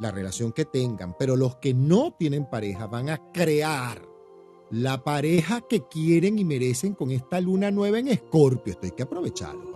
la 0.00 0.10
relación 0.10 0.50
que 0.50 0.64
tengan, 0.64 1.14
pero 1.16 1.36
los 1.36 1.56
que 1.56 1.74
no 1.74 2.16
tienen 2.18 2.50
pareja 2.50 2.88
van 2.88 3.08
a 3.08 3.30
crear 3.32 4.09
la 4.70 5.02
pareja 5.02 5.62
que 5.62 5.86
quieren 5.88 6.38
y 6.38 6.44
merecen 6.44 6.94
con 6.94 7.10
esta 7.10 7.40
luna 7.40 7.70
nueva 7.70 7.98
en 7.98 8.08
Escorpio. 8.08 8.72
Esto 8.72 8.86
hay 8.86 8.92
que 8.92 9.02
aprovecharlo. 9.02 9.70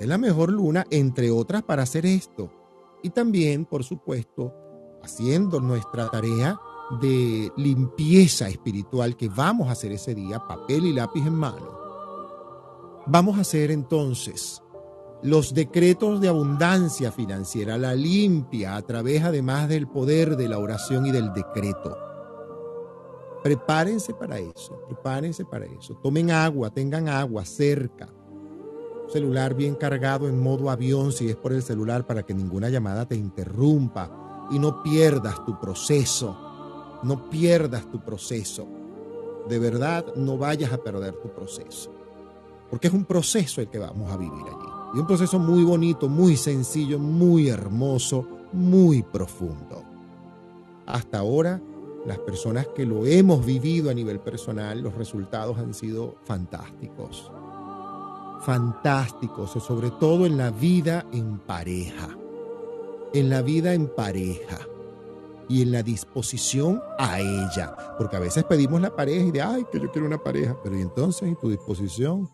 Es 0.00 0.08
la 0.08 0.16
mejor 0.16 0.50
luna, 0.50 0.86
entre 0.90 1.30
otras, 1.30 1.62
para 1.62 1.82
hacer 1.82 2.06
esto. 2.06 2.50
Y 3.02 3.10
también, 3.10 3.66
por 3.66 3.84
supuesto, 3.84 4.54
haciendo 5.02 5.60
nuestra 5.60 6.08
tarea 6.08 6.58
de 7.02 7.52
limpieza 7.58 8.48
espiritual 8.48 9.14
que 9.14 9.28
vamos 9.28 9.68
a 9.68 9.72
hacer 9.72 9.92
ese 9.92 10.14
día, 10.14 10.38
papel 10.48 10.86
y 10.86 10.94
lápiz 10.94 11.26
en 11.26 11.34
mano. 11.34 11.78
Vamos 13.06 13.36
a 13.36 13.42
hacer 13.42 13.70
entonces 13.70 14.62
los 15.22 15.52
decretos 15.52 16.18
de 16.22 16.28
abundancia 16.28 17.12
financiera, 17.12 17.76
la 17.76 17.94
limpia 17.94 18.76
a 18.76 18.82
través 18.82 19.22
además 19.22 19.68
del 19.68 19.86
poder 19.86 20.38
de 20.38 20.48
la 20.48 20.58
oración 20.58 21.04
y 21.04 21.10
del 21.10 21.34
decreto. 21.34 22.09
Prepárense 23.42 24.12
para 24.14 24.38
eso, 24.38 24.80
prepárense 24.86 25.44
para 25.44 25.66
eso. 25.66 25.94
Tomen 26.02 26.30
agua, 26.30 26.70
tengan 26.70 27.08
agua 27.08 27.44
cerca 27.44 28.08
celular 29.10 29.54
bien 29.54 29.74
cargado 29.74 30.28
en 30.28 30.40
modo 30.40 30.70
avión 30.70 31.12
si 31.12 31.28
es 31.28 31.36
por 31.36 31.52
el 31.52 31.62
celular 31.62 32.06
para 32.06 32.22
que 32.22 32.32
ninguna 32.32 32.68
llamada 32.68 33.06
te 33.06 33.16
interrumpa 33.16 34.46
y 34.50 34.58
no 34.58 34.82
pierdas 34.82 35.44
tu 35.44 35.58
proceso. 35.58 36.36
No 37.02 37.28
pierdas 37.30 37.90
tu 37.90 38.00
proceso. 38.00 38.66
De 39.48 39.58
verdad, 39.58 40.14
no 40.16 40.36
vayas 40.36 40.72
a 40.72 40.78
perder 40.78 41.14
tu 41.14 41.28
proceso. 41.30 41.90
Porque 42.68 42.88
es 42.88 42.94
un 42.94 43.04
proceso 43.04 43.60
el 43.60 43.68
que 43.68 43.78
vamos 43.78 44.12
a 44.12 44.16
vivir 44.16 44.44
allí. 44.44 44.68
Y 44.94 44.98
un 44.98 45.06
proceso 45.06 45.38
muy 45.38 45.64
bonito, 45.64 46.08
muy 46.08 46.36
sencillo, 46.36 46.98
muy 46.98 47.48
hermoso, 47.48 48.26
muy 48.52 49.02
profundo. 49.02 49.82
Hasta 50.86 51.20
ahora, 51.20 51.60
las 52.06 52.18
personas 52.18 52.66
que 52.68 52.86
lo 52.86 53.06
hemos 53.06 53.44
vivido 53.44 53.90
a 53.90 53.94
nivel 53.94 54.20
personal, 54.20 54.80
los 54.80 54.94
resultados 54.94 55.58
han 55.58 55.74
sido 55.74 56.16
fantásticos 56.24 57.30
fantásticos, 58.40 59.50
sobre 59.50 59.90
todo 59.90 60.26
en 60.26 60.36
la 60.36 60.50
vida 60.50 61.06
en 61.12 61.38
pareja. 61.38 62.08
En 63.12 63.28
la 63.28 63.42
vida 63.42 63.74
en 63.74 63.88
pareja 63.88 64.58
y 65.48 65.62
en 65.62 65.72
la 65.72 65.82
disposición 65.82 66.80
a 66.98 67.20
ella. 67.20 67.76
Porque 67.98 68.16
a 68.16 68.20
veces 68.20 68.44
pedimos 68.44 68.80
la 68.80 68.94
pareja 68.94 69.26
y 69.26 69.30
de, 69.30 69.42
ay, 69.42 69.66
que 69.70 69.80
yo 69.80 69.90
quiero 69.90 70.06
una 70.06 70.22
pareja. 70.22 70.56
Pero 70.62 70.78
¿y 70.78 70.82
entonces 70.82 71.22
en 71.22 71.36
tu 71.36 71.50
disposición? 71.50 72.30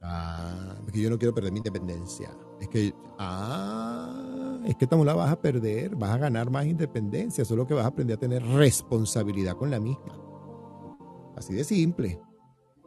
Ah, 0.00 0.76
es 0.86 0.92
que 0.92 1.00
yo 1.00 1.10
no 1.10 1.18
quiero 1.18 1.34
perder 1.34 1.52
mi 1.52 1.58
independencia. 1.58 2.30
Es 2.60 2.68
que, 2.68 2.94
ah, 3.18 4.29
es 4.64 4.76
que 4.76 4.86
tú 4.86 5.04
la 5.04 5.14
vas 5.14 5.30
a 5.30 5.40
perder, 5.40 5.96
vas 5.96 6.10
a 6.10 6.18
ganar 6.18 6.50
más 6.50 6.66
independencia, 6.66 7.44
solo 7.44 7.66
que 7.66 7.74
vas 7.74 7.84
a 7.84 7.88
aprender 7.88 8.16
a 8.16 8.20
tener 8.20 8.42
responsabilidad 8.42 9.56
con 9.56 9.70
la 9.70 9.80
misma. 9.80 10.18
Así 11.36 11.54
de 11.54 11.64
simple. 11.64 12.20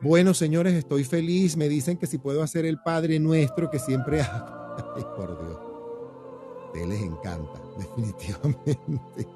Bueno, 0.01 0.34
señores, 0.34 0.74
estoy 0.74 1.03
feliz. 1.03 1.55
Me 1.55 1.69
dicen 1.69 1.97
que 1.97 2.07
si 2.07 2.17
puedo 2.17 2.43
hacer 2.43 2.65
el 2.65 2.80
Padre 2.82 3.19
Nuestro 3.19 3.69
que 3.69 3.80
siempre 3.80 4.21
hago. 4.24 4.76
Ay, 4.95 5.05
por 5.15 5.45
Dios. 5.45 5.57
A 5.57 6.65
ustedes 6.65 6.88
les 6.88 7.01
encanta, 7.01 7.61
definitivamente. 7.78 9.28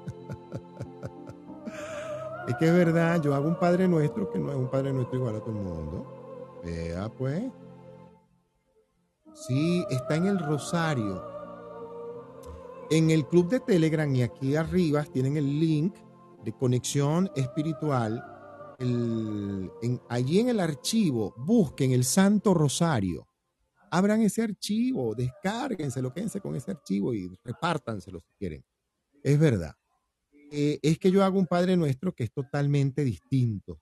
es 2.48 2.56
que 2.56 2.66
es 2.66 2.72
verdad, 2.72 3.22
yo 3.22 3.34
hago 3.34 3.48
un 3.48 3.58
Padre 3.58 3.88
Nuestro 3.88 4.30
que 4.30 4.38
no 4.38 4.50
es 4.50 4.56
un 4.56 4.68
Padre 4.68 4.92
Nuestro 4.92 5.18
igual 5.18 5.36
a 5.36 5.40
todo 5.40 5.56
el 5.56 5.62
mundo. 5.62 6.60
Vea, 6.64 7.08
pues. 7.08 7.44
Sí, 9.34 9.84
está 9.90 10.16
en 10.16 10.26
el 10.26 10.38
Rosario. 10.38 11.37
En 12.90 13.10
el 13.10 13.26
club 13.26 13.48
de 13.48 13.60
Telegram 13.60 14.14
y 14.14 14.22
aquí 14.22 14.56
arriba 14.56 15.04
tienen 15.04 15.36
el 15.36 15.60
link 15.60 15.94
de 16.44 16.52
conexión 16.52 17.30
espiritual 17.36 18.24
allí 20.08 20.38
en 20.38 20.48
el 20.48 20.60
archivo, 20.60 21.34
busquen 21.36 21.92
el 21.92 22.04
Santo 22.04 22.54
Rosario. 22.54 23.26
Abran 23.90 24.20
ese 24.22 24.42
archivo, 24.42 25.14
descárguenselo, 25.14 26.12
quédense 26.12 26.40
con 26.40 26.54
ese 26.54 26.70
archivo 26.70 27.14
y 27.14 27.28
repártanselo 27.42 28.20
si 28.20 28.32
quieren. 28.38 28.64
Es 29.22 29.38
verdad. 29.38 29.74
Eh, 30.50 30.78
es 30.82 30.98
que 30.98 31.10
yo 31.10 31.24
hago 31.24 31.38
un 31.38 31.46
Padre 31.46 31.76
Nuestro 31.76 32.14
que 32.14 32.24
es 32.24 32.32
totalmente 32.32 33.02
distinto. 33.02 33.80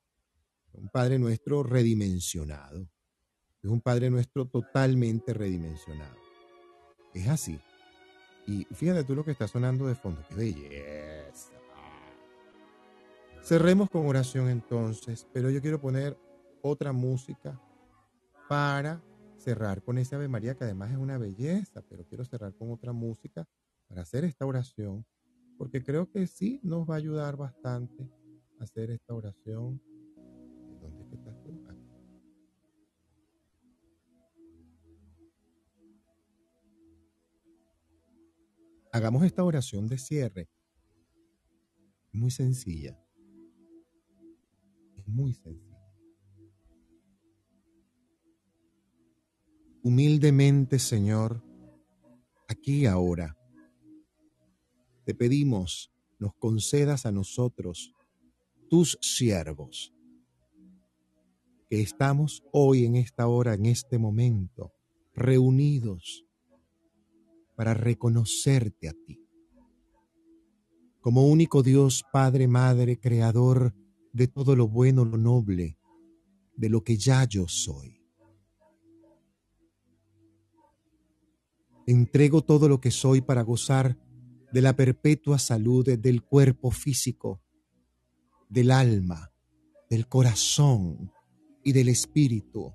Un 0.73 0.89
Padre 0.89 1.19
Nuestro 1.19 1.63
redimensionado. 1.63 2.89
Es 3.63 3.71
un 3.71 3.81
Padre 3.81 4.11
Nuestro 4.11 4.47
totalmente 4.47 5.35
redimensionado. 5.35 6.17
Es 7.13 7.29
así. 7.29 7.59
Y 8.47 8.65
fíjate 8.67 9.05
tú 9.05 9.15
lo 9.15 9.25
que 9.25 9.33
está 9.33 9.49
sonando 9.49 9.87
de 9.87 9.95
fondo. 9.95 10.23
¡Qué 10.29 10.35
belleza! 10.35 11.53
Cerremos 13.43 13.91
con 13.91 14.07
oración 14.07 14.49
entonces, 14.49 15.27
pero 15.33 15.51
yo 15.51 15.61
quiero 15.61 15.81
poner 15.81 16.19
otra 16.63 16.93
música 16.93 17.61
para 18.49 19.01
cerrar 19.37 19.83
con 19.83 19.99
ese 19.99 20.17
Ave 20.17 20.29
María, 20.29 20.57
que 20.57 20.65
además 20.65 20.91
es 20.91 20.97
una 20.97 21.19
belleza, 21.19 21.83
pero 21.89 22.05
quiero 22.05 22.25
cerrar 22.25 22.55
con 22.55 22.73
otra 22.73 22.93
música 22.93 23.47
para 23.87 24.03
hacer 24.03 24.25
esta 24.25 24.47
oración, 24.47 25.07
porque 25.59 25.85
creo 25.85 26.11
que 26.11 26.27
sí 26.27 26.61
nos 26.63 26.89
va 26.89 26.95
a 26.95 26.99
ayudar 26.99 27.37
bastante 27.37 28.11
a 28.59 28.65
hacer 28.65 28.91
esta 28.91 29.15
oración. 29.15 29.81
Hagamos 38.97 39.25
esta 39.25 39.45
oración 39.45 39.87
de 39.89 39.99
cierre. 39.99 40.49
Muy 42.13 42.31
sencilla 42.31 42.99
muy 45.07 45.35
sencillo. 45.35 45.77
Humildemente, 49.83 50.79
Señor, 50.79 51.43
aquí 52.49 52.87
ahora, 52.87 53.37
te 55.05 55.15
pedimos 55.15 55.93
nos 56.19 56.35
concedas 56.35 57.07
a 57.07 57.13
nosotros, 57.13 57.95
tus 58.69 58.99
siervos, 59.01 59.93
que 61.69 61.83
estamos 61.83 62.43
hoy 62.53 62.85
en 62.85 62.97
esta 62.97 63.29
hora, 63.29 63.55
en 63.55 63.67
este 63.67 63.99
momento, 63.99 64.73
reunidos 65.15 66.26
para 67.57 67.75
reconocerte 67.75 68.89
a 68.89 68.93
ti 68.93 69.27
como 71.07 71.29
único 71.29 71.63
Dios, 71.63 72.05
Padre, 72.11 72.49
Madre, 72.49 72.99
Creador, 72.99 73.73
de 74.13 74.27
todo 74.27 74.57
lo 74.57 74.67
bueno, 74.67 75.05
lo 75.05 75.17
noble, 75.17 75.79
de 76.57 76.69
lo 76.69 76.83
que 76.83 76.97
ya 76.97 77.23
yo 77.23 77.47
soy. 77.47 78.03
Entrego 81.87 82.43
todo 82.43 82.69
lo 82.69 82.81
que 82.81 82.91
soy 82.91 83.21
para 83.21 83.43
gozar 83.43 83.97
de 84.51 84.61
la 84.61 84.75
perpetua 84.75 85.39
salud 85.39 85.97
del 85.97 86.25
cuerpo 86.25 86.73
físico, 86.73 87.41
del 88.49 88.73
alma, 88.73 89.31
del 89.89 90.09
corazón 90.09 91.13
y 91.63 91.71
del 91.71 91.89
espíritu. 91.89 92.75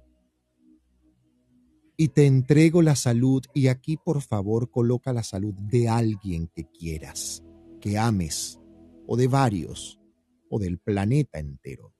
Y 2.01 2.07
te 2.07 2.25
entrego 2.25 2.81
la 2.81 2.95
salud 2.95 3.43
y 3.53 3.67
aquí 3.67 3.95
por 3.95 4.23
favor 4.23 4.71
coloca 4.71 5.13
la 5.13 5.21
salud 5.21 5.53
de 5.53 5.87
alguien 5.87 6.47
que 6.47 6.65
quieras, 6.65 7.43
que 7.79 7.99
ames, 7.99 8.59
o 9.05 9.15
de 9.15 9.27
varios, 9.27 9.99
o 10.49 10.57
del 10.57 10.79
planeta 10.79 11.37
entero. 11.37 11.93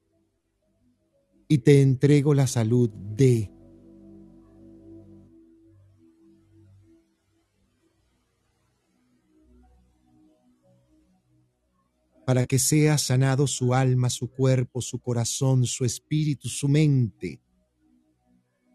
Y 1.47 1.59
te 1.59 1.83
entrego 1.83 2.33
la 2.33 2.47
salud 2.47 2.89
de 2.89 3.51
para 12.25 12.47
que 12.47 12.57
sea 12.57 12.97
sanado 12.97 13.45
su 13.45 13.75
alma, 13.75 14.09
su 14.09 14.31
cuerpo, 14.31 14.81
su 14.81 14.97
corazón, 14.97 15.67
su 15.67 15.85
espíritu, 15.85 16.49
su 16.49 16.67
mente, 16.67 17.39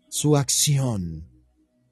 su 0.08 0.36
acción, 0.36 1.28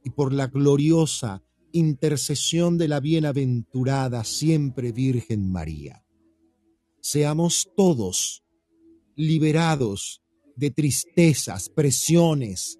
y 0.04 0.10
por 0.10 0.32
la 0.32 0.46
gloriosa 0.46 1.42
intercesión 1.72 2.78
de 2.78 2.88
la 2.88 3.00
bienaventurada 3.00 4.22
siempre 4.24 4.92
Virgen 4.92 5.50
María. 5.50 6.04
Seamos 7.00 7.68
todos 7.76 8.44
liberados 9.16 10.22
de 10.56 10.70
tristezas, 10.70 11.68
presiones, 11.68 12.78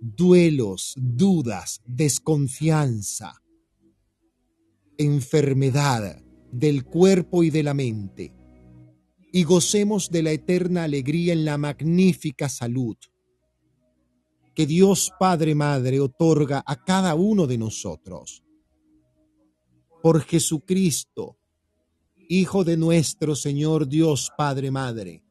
duelos, 0.00 0.94
dudas, 0.96 1.80
desconfianza, 1.86 3.42
enfermedad, 4.98 6.22
del 6.52 6.84
cuerpo 6.84 7.42
y 7.42 7.50
de 7.50 7.62
la 7.62 7.74
mente, 7.74 8.32
y 9.32 9.42
gocemos 9.42 10.10
de 10.10 10.22
la 10.22 10.30
eterna 10.30 10.84
alegría 10.84 11.32
en 11.32 11.44
la 11.44 11.58
magnífica 11.58 12.48
salud 12.48 12.96
que 14.56 14.66
Dios 14.66 15.12
Padre 15.20 15.54
Madre 15.54 16.00
otorga 16.00 16.64
a 16.66 16.82
cada 16.82 17.14
uno 17.14 17.46
de 17.46 17.58
nosotros. 17.58 18.42
Por 20.02 20.22
Jesucristo, 20.22 21.38
Hijo 22.28 22.64
de 22.64 22.76
nuestro 22.76 23.36
Señor 23.36 23.86
Dios 23.86 24.32
Padre 24.36 24.72
Madre. 24.72 25.22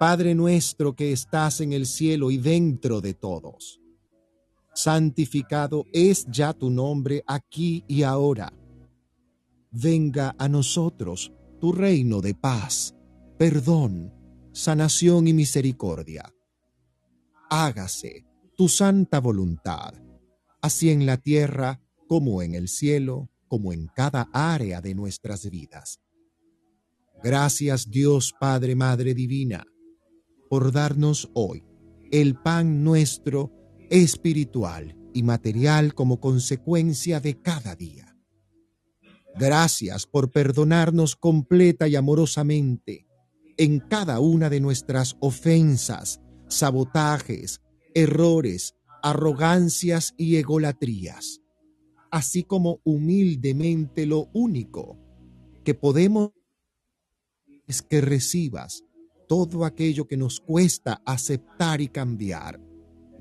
Padre 0.00 0.34
nuestro 0.34 0.96
que 0.96 1.12
estás 1.12 1.60
en 1.60 1.72
el 1.72 1.86
cielo 1.86 2.32
y 2.32 2.38
dentro 2.38 3.00
de 3.00 3.14
todos 3.14 3.80
santificado 4.76 5.86
es 5.92 6.26
ya 6.30 6.52
tu 6.52 6.70
nombre 6.70 7.24
aquí 7.26 7.82
y 7.88 8.02
ahora. 8.02 8.52
Venga 9.70 10.34
a 10.38 10.48
nosotros 10.48 11.32
tu 11.60 11.72
reino 11.72 12.20
de 12.20 12.34
paz, 12.34 12.94
perdón, 13.38 14.12
sanación 14.56 15.28
y 15.28 15.34
misericordia. 15.34 16.32
Hágase 17.50 18.24
tu 18.56 18.70
santa 18.70 19.20
voluntad, 19.20 19.92
así 20.62 20.88
en 20.88 21.04
la 21.04 21.18
tierra 21.18 21.82
como 22.08 22.40
en 22.40 22.54
el 22.54 22.68
cielo, 22.68 23.28
como 23.48 23.74
en 23.74 23.86
cada 23.88 24.30
área 24.32 24.80
de 24.80 24.94
nuestras 24.94 25.50
vidas. 25.50 26.00
Gracias 27.22 27.90
Dios 27.90 28.32
Padre 28.40 28.74
Madre 28.74 29.12
Divina, 29.12 29.66
por 30.48 30.72
darnos 30.72 31.30
hoy 31.34 31.62
el 32.10 32.40
pan 32.40 32.82
nuestro 32.82 33.52
espiritual 33.90 34.96
y 35.12 35.22
material 35.22 35.92
como 35.94 36.18
consecuencia 36.18 37.20
de 37.20 37.42
cada 37.42 37.76
día. 37.76 38.16
Gracias 39.38 40.06
por 40.06 40.30
perdonarnos 40.30 41.14
completa 41.14 41.88
y 41.88 41.96
amorosamente 41.96 43.05
en 43.56 43.80
cada 43.80 44.20
una 44.20 44.50
de 44.50 44.60
nuestras 44.60 45.16
ofensas, 45.20 46.20
sabotajes, 46.48 47.60
errores, 47.94 48.74
arrogancias 49.02 50.14
y 50.16 50.36
egolatrías, 50.36 51.40
así 52.10 52.42
como 52.42 52.80
humildemente 52.84 54.06
lo 54.06 54.28
único 54.32 54.98
que 55.64 55.74
podemos 55.74 56.30
es 57.66 57.82
que 57.82 58.00
recibas 58.00 58.84
todo 59.28 59.64
aquello 59.64 60.06
que 60.06 60.16
nos 60.16 60.40
cuesta 60.40 61.02
aceptar 61.04 61.80
y 61.80 61.88
cambiar 61.88 62.60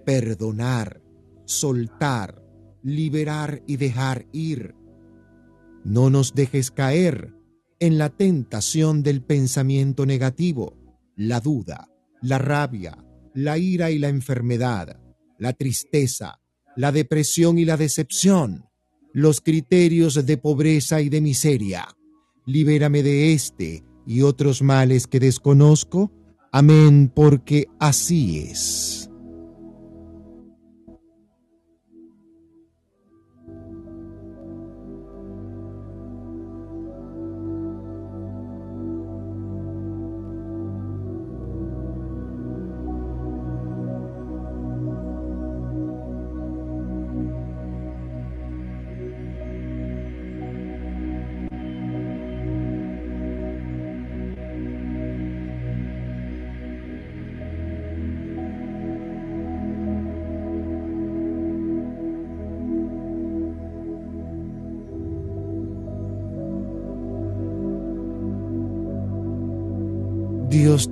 perdonar, 0.06 1.02
soltar, 1.46 2.42
liberar 2.84 3.62
y 3.68 3.78
dejar 3.78 4.28
ir. 4.32 4.76
No 5.84 6.10
nos 6.10 6.34
dejes 6.34 6.72
caer 6.72 7.35
en 7.80 7.98
la 7.98 8.10
tentación 8.10 9.04
del 9.04 9.22
pensamiento 9.22 10.06
negativo, 10.06 10.78
la 11.16 11.40
duda, 11.40 11.90
la 12.22 12.38
rabia, 12.38 12.98
la 13.34 13.58
ira 13.58 13.92
y 13.92 14.00
la 14.00 14.10
enfermedad, 14.10 15.00
la 15.38 15.54
tristeza, 15.54 16.40
la 16.76 16.92
depresión 16.92 17.58
y 17.58 17.66
la 17.66 17.78
decepción, 17.78 18.66
los 19.14 19.42
criterios 19.42 20.26
de 20.26 20.38
pobreza 20.38 21.02
y 21.02 21.10
de 21.10 21.22
miseria. 21.22 21.88
Libérame 22.46 23.02
de 23.02 23.34
este 23.34 23.84
y 24.06 24.22
otros 24.22 24.62
males 24.62 25.08
que 25.08 25.20
desconozco. 25.20 26.12
Amén, 26.52 27.12
porque 27.14 27.68
así 27.80 28.40
es. 28.40 29.10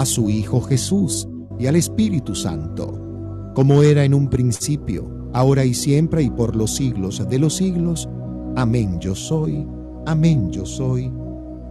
a 0.00 0.06
su 0.06 0.30
Hijo 0.30 0.62
Jesús 0.62 1.28
y 1.58 1.66
al 1.66 1.76
Espíritu 1.76 2.34
Santo, 2.34 3.52
como 3.54 3.82
era 3.82 4.02
en 4.02 4.14
un 4.14 4.30
principio, 4.30 5.28
ahora 5.34 5.66
y 5.66 5.74
siempre 5.74 6.22
y 6.22 6.30
por 6.30 6.56
los 6.56 6.74
siglos 6.74 7.28
de 7.28 7.38
los 7.38 7.56
siglos. 7.56 8.08
Amén 8.56 8.98
yo 8.98 9.14
soy, 9.14 9.68
amén 10.06 10.50
yo 10.50 10.64
soy, 10.64 11.12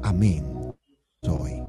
amén 0.04 0.46
soy. 1.24 1.69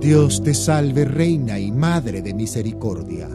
Dios 0.00 0.42
te 0.42 0.54
salve, 0.54 1.04
Reina 1.04 1.58
y 1.58 1.70
Madre 1.70 2.22
de 2.22 2.32
Misericordia, 2.32 3.28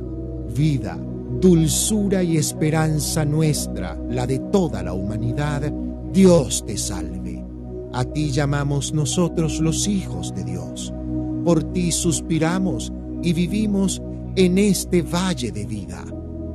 vida, 0.55 0.97
dulzura 1.39 2.23
y 2.23 2.37
esperanza 2.37 3.23
nuestra, 3.23 3.95
la 4.09 4.25
de 4.25 4.39
toda 4.51 4.81
la 4.81 4.93
humanidad, 4.93 5.71
Dios 6.11 6.65
te 6.65 6.75
salve. 6.75 7.45
A 7.93 8.03
ti 8.03 8.31
llamamos 8.31 8.93
nosotros 8.93 9.59
los 9.59 9.87
hijos 9.87 10.33
de 10.33 10.43
Dios. 10.43 10.91
por 11.43 11.63
ti 11.73 11.91
suspiramos 11.91 12.91
y 13.21 13.31
vivimos 13.33 14.01
en 14.35 14.57
este 14.57 15.03
valle 15.03 15.51
de 15.51 15.67
vida. 15.67 16.03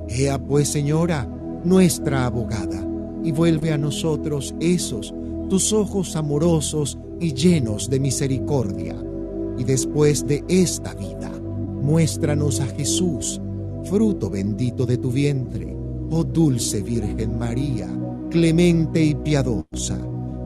Ea 0.08 0.36
pues, 0.36 0.66
Señora, 0.66 1.28
nuestra 1.62 2.26
abogada, 2.26 2.84
y 3.22 3.30
vuelve 3.30 3.72
a 3.72 3.78
nosotros 3.78 4.52
esos, 4.58 5.14
tus 5.48 5.72
ojos 5.72 6.16
amorosos 6.16 6.98
y 7.20 7.32
llenos 7.32 7.88
de 7.88 8.00
misericordia. 8.00 8.96
Y 9.60 9.64
después 9.64 10.26
de 10.26 10.42
esta 10.48 10.94
vida, 10.94 11.28
muéstranos 11.28 12.60
a 12.60 12.66
Jesús, 12.66 13.42
fruto 13.84 14.30
bendito 14.30 14.86
de 14.86 14.96
tu 14.96 15.10
vientre, 15.10 15.76
oh 16.10 16.24
dulce 16.24 16.80
Virgen 16.80 17.38
María, 17.38 17.86
clemente 18.30 19.04
y 19.04 19.14
piadosa. 19.14 19.98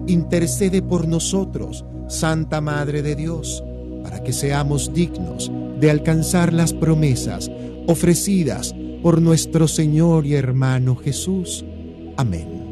Intercede 0.08 0.82
por 0.82 1.06
nosotros, 1.06 1.84
Santa 2.08 2.60
Madre 2.60 3.02
de 3.02 3.14
Dios, 3.14 3.62
para 4.02 4.20
que 4.24 4.32
seamos 4.32 4.92
dignos 4.92 5.48
de 5.78 5.92
alcanzar 5.92 6.52
las 6.52 6.72
promesas 6.72 7.52
ofrecidas 7.86 8.74
por 9.00 9.22
nuestro 9.22 9.68
Señor 9.68 10.26
y 10.26 10.34
hermano 10.34 10.96
Jesús. 10.96 11.64
Amén. 12.16 12.63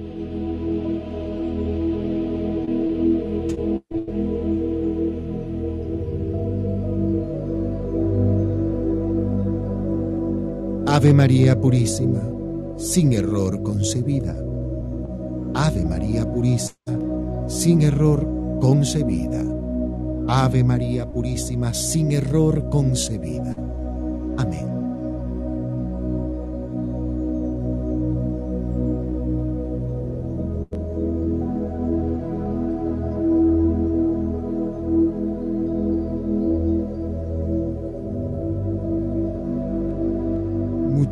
Ave 10.93 11.15
María 11.15 11.59
Purísima, 11.59 12.21
sin 12.77 13.15
error 13.15 13.63
concebida. 13.63 14.37
Ave 15.55 15.87
María 15.87 16.31
Purísima, 16.31 17.49
sin 17.49 17.81
error 17.81 18.29
concebida. 18.61 19.43
Ave 20.29 20.63
María 20.63 21.11
Purísima, 21.11 21.73
sin 21.73 22.13
error 22.13 22.69
concebida. 22.69 23.57
Amén. 24.37 24.82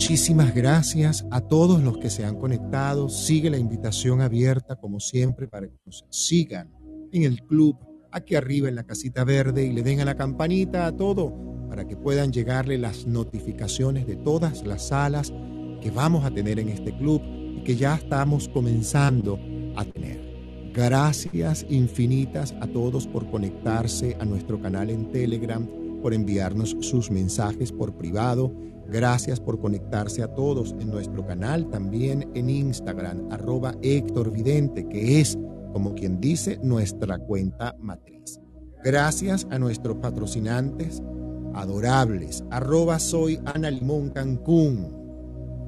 Muchísimas 0.01 0.55
gracias 0.55 1.27
a 1.31 1.43
todos 1.43 1.83
los 1.83 1.99
que 1.99 2.09
se 2.09 2.25
han 2.25 2.37
conectado. 2.37 3.11
Sigue 3.11 3.51
la 3.51 3.59
invitación 3.59 4.23
abierta, 4.23 4.77
como 4.77 4.99
siempre, 4.99 5.47
para 5.47 5.67
que 5.69 5.77
nos 5.85 6.07
sigan 6.09 6.73
en 7.13 7.25
el 7.25 7.43
club 7.43 7.77
aquí 8.11 8.35
arriba 8.35 8.71
en 8.71 8.77
la 8.77 8.85
casita 8.85 9.25
verde 9.25 9.67
y 9.67 9.75
le 9.75 9.83
den 9.83 10.01
a 10.01 10.07
la 10.07 10.15
campanita 10.15 10.87
a 10.87 10.97
todo 10.97 11.35
para 11.69 11.87
que 11.87 11.99
puedan 11.99 12.33
llegarle 12.33 12.79
las 12.79 13.07
notificaciones 13.07 14.07
de 14.07 14.17
todas 14.17 14.65
las 14.65 14.89
salas 14.89 15.35
que 15.83 15.91
vamos 15.91 16.25
a 16.25 16.31
tener 16.31 16.59
en 16.59 16.71
este 16.71 16.97
club 16.97 17.21
y 17.59 17.63
que 17.63 17.77
ya 17.77 17.95
estamos 17.95 18.49
comenzando 18.49 19.39
a 19.77 19.85
tener. 19.85 20.73
Gracias 20.73 21.67
infinitas 21.69 22.55
a 22.63 22.67
todos 22.67 23.07
por 23.07 23.31
conectarse 23.31 24.17
a 24.19 24.25
nuestro 24.25 24.63
canal 24.63 24.89
en 24.89 25.13
Telegram, 25.13 25.69
por 26.01 26.15
enviarnos 26.15 26.75
sus 26.81 27.11
mensajes 27.11 27.71
por 27.71 27.93
privado. 27.99 28.70
Gracias 28.91 29.39
por 29.39 29.61
conectarse 29.61 30.23
a 30.23 30.35
todos 30.35 30.75
en 30.81 30.91
nuestro 30.91 31.25
canal, 31.25 31.69
también 31.71 32.29
en 32.35 32.51
Instagram, 32.51 33.29
arroba 33.31 33.75
Héctor 33.83 34.33
Vidente, 34.33 34.89
que 34.89 35.21
es 35.21 35.39
como 35.73 35.95
quien 35.95 36.21
dice, 36.21 36.59
nuestra 36.63 37.19
cuenta 37.19 37.77
matriz. 37.81 38.41
Gracias 38.83 39.47
a 39.51 39.59
nuestros 39.59 39.97
patrocinantes 39.99 41.03
adorables. 41.55 42.45
Arroba 42.51 42.99
soy 42.99 43.39
Ana 43.45 43.71
Limón 43.71 44.11
Cancún. 44.11 44.99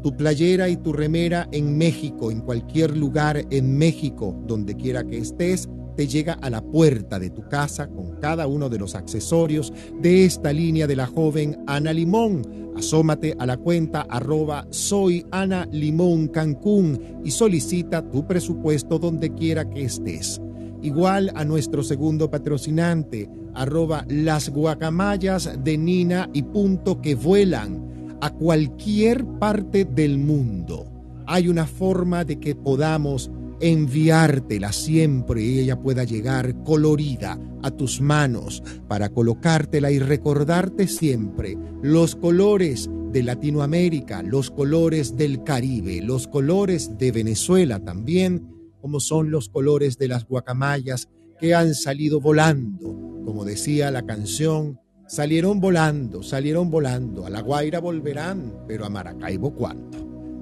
Tu 0.03 0.17
playera 0.17 0.69
y 0.69 0.77
tu 0.77 0.93
remera 0.93 1.49
en 1.53 1.79
México, 1.79 2.31
en 2.31 2.41
cualquier 2.41 2.97
lugar 2.97 3.45
en 3.51 3.79
México, 3.79 4.37
donde 4.47 4.75
quiera 4.75 5.05
que 5.05 5.19
estés, 5.19 5.69
te 5.95 6.07
llega 6.07 6.35
a 6.35 6.51
la 6.51 6.63
puerta 6.63 7.19
de 7.19 7.31
tu 7.31 7.49
casa 7.49 7.89
con 7.89 8.17
cada 8.21 8.47
uno 8.47 8.69
de 8.69 8.79
los 8.79 8.95
accesorios 8.95 9.73
de 10.01 10.25
esta 10.25 10.53
línea 10.53 10.87
de 10.87 10.97
la 10.97 11.07
joven 11.07 11.63
Ana 11.67 11.93
Limón. 11.93 12.73
Asómate 12.77 13.37
a 13.39 13.47
la 13.47 13.59
cuenta 13.59 14.03
arroba 14.03 14.67
soy 14.71 15.27
Ana 15.31 15.69
Limón 15.71 16.29
Cancún 16.29 17.21
y 17.25 17.31
solicita 17.31 18.03
tu 18.11 18.27
presupuesto 18.27 18.99
donde 18.99 19.35
quiera 19.35 19.69
que 19.69 19.85
estés. 19.85 20.41
Igual 20.83 21.31
a 21.35 21.45
nuestro 21.45 21.83
segundo 21.83 22.31
patrocinante, 22.31 23.29
arroba 23.55 24.05
las 24.09 24.49
guacamayas 24.49 25.63
de 25.63 25.79
Nina 25.79 26.29
y 26.33 26.43
punto 26.43 27.01
que 27.01 27.15
vuelan 27.15 28.17
a 28.21 28.31
cualquier 28.31 29.25
parte 29.25 29.85
del 29.85 30.19
mundo. 30.19 30.87
Hay 31.27 31.49
una 31.49 31.67
forma 31.67 32.25
de 32.25 32.41
que 32.41 32.55
podamos 32.55 33.31
enviártela 33.63 34.73
siempre 34.73 35.41
y 35.41 35.61
ella 35.61 35.81
pueda 35.81 36.03
llegar 36.03 36.65
colorida 36.65 37.39
a 37.63 37.71
tus 37.71 38.01
manos 38.01 38.61
para 38.89 39.09
colocártela 39.09 39.93
y 39.93 40.01
recordarte 40.01 40.89
siempre 40.89 41.57
los 41.81 42.17
colores 42.17 42.91
de 43.13 43.23
Latinoamérica, 43.23 44.23
los 44.23 44.51
colores 44.51 45.17
del 45.17 45.45
Caribe, 45.45 46.03
los 46.03 46.27
colores 46.27 46.99
de 46.99 47.13
Venezuela 47.13 47.79
también, 47.79 48.49
como 48.81 48.99
son 48.99 49.31
los 49.31 49.49
colores 49.49 49.97
de 49.97 50.09
las 50.09 50.27
guacamayas 50.27 51.09
que 51.39 51.55
han 51.55 51.75
salido 51.75 52.21
volando, 52.21 53.23
como 53.25 53.45
decía 53.45 53.93
la 53.93 54.03
canción, 54.03 54.81
salieron 55.07 55.61
volando, 55.61 56.25
salieron 56.25 56.69
volando, 56.69 57.27
a 57.27 57.31
La 57.31 57.43
Guaira 57.43 57.79
volverán, 57.79 58.65
pero 58.67 58.85
a 58.85 58.91
Maracaibo 58.91 59.55
cuánto. 59.55 59.99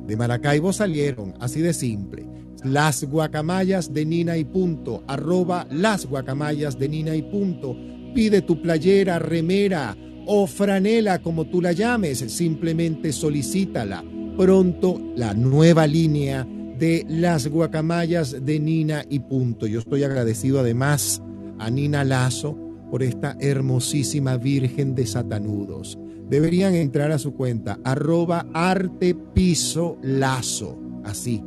De 0.07 0.17
Maracaibo 0.17 0.73
salieron, 0.73 1.35
así 1.39 1.61
de 1.61 1.75
simple 1.75 2.40
las 2.65 3.05
guacamayas 3.05 3.93
de 3.93 4.05
Nina 4.05 4.37
y 4.37 4.45
punto, 4.45 5.03
arroba 5.07 5.67
las 5.71 6.07
guacamayas 6.07 6.79
de 6.79 6.89
Nina 6.89 7.15
y 7.17 7.23
punto. 7.23 7.77
Pide 8.15 8.43
tu 8.43 8.61
playera, 8.61 9.19
remera 9.19 9.97
o 10.27 10.47
franela 10.47 11.21
como 11.21 11.47
tú 11.47 11.61
la 11.61 11.73
llames, 11.73 12.19
simplemente 12.19 13.13
solicítala. 13.13 14.05
Pronto 14.37 15.01
la 15.17 15.35
nueva 15.35 15.87
línea 15.87 16.47
de 16.79 17.05
las 17.09 17.47
guacamayas 17.47 18.45
de 18.45 18.59
Nina 18.59 19.05
y 19.09 19.21
punto. 19.21 19.67
Yo 19.67 19.81
estoy 19.81 20.03
agradecido 20.03 20.61
además 20.61 21.23
a 21.59 21.71
Nina 21.71 22.05
Lazo 22.05 22.57
por 22.91 23.03
esta 23.03 23.37
hermosísima 23.39 24.37
Virgen 24.37 24.95
de 24.95 25.07
Satanudos. 25.07 25.99
Deberían 26.29 26.75
entrar 26.75 27.11
a 27.11 27.19
su 27.19 27.35
cuenta, 27.35 27.79
arroba 27.85 28.47
arte 28.55 29.15
piso 29.15 29.99
lazo, 30.03 30.79
así, 31.05 31.43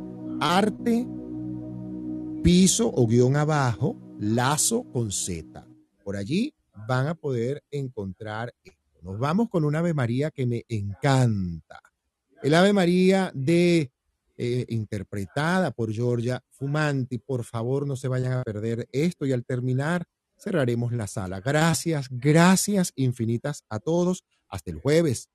arte, 0.46 1.06
piso 2.42 2.92
o 2.94 3.06
guion 3.06 3.34
abajo, 3.34 3.96
lazo 4.20 4.84
con 4.92 5.10
Z. 5.10 5.66
Por 6.04 6.16
allí 6.16 6.54
van 6.86 7.06
a 7.06 7.14
poder 7.14 7.64
encontrar 7.70 8.54
esto. 8.62 9.00
Nos 9.00 9.18
vamos 9.18 9.48
con 9.48 9.64
un 9.64 9.74
Ave 9.74 9.94
María 9.94 10.30
que 10.30 10.44
me 10.44 10.66
encanta. 10.68 11.80
El 12.42 12.52
Ave 12.52 12.74
María 12.74 13.32
de 13.34 13.90
eh, 14.36 14.66
interpretada 14.68 15.70
por 15.70 15.90
Georgia 15.90 16.44
Fumanti. 16.50 17.16
Por 17.16 17.44
favor, 17.44 17.86
no 17.86 17.96
se 17.96 18.08
vayan 18.08 18.34
a 18.34 18.42
perder 18.42 18.86
esto 18.92 19.24
y 19.24 19.32
al 19.32 19.46
terminar 19.46 20.04
cerraremos 20.36 20.92
la 20.92 21.06
sala. 21.06 21.40
Gracias, 21.40 22.08
gracias 22.10 22.92
infinitas 22.96 23.64
a 23.70 23.78
todos. 23.78 24.24
Hasta 24.48 24.70
el 24.70 24.76
jueves 24.78 25.30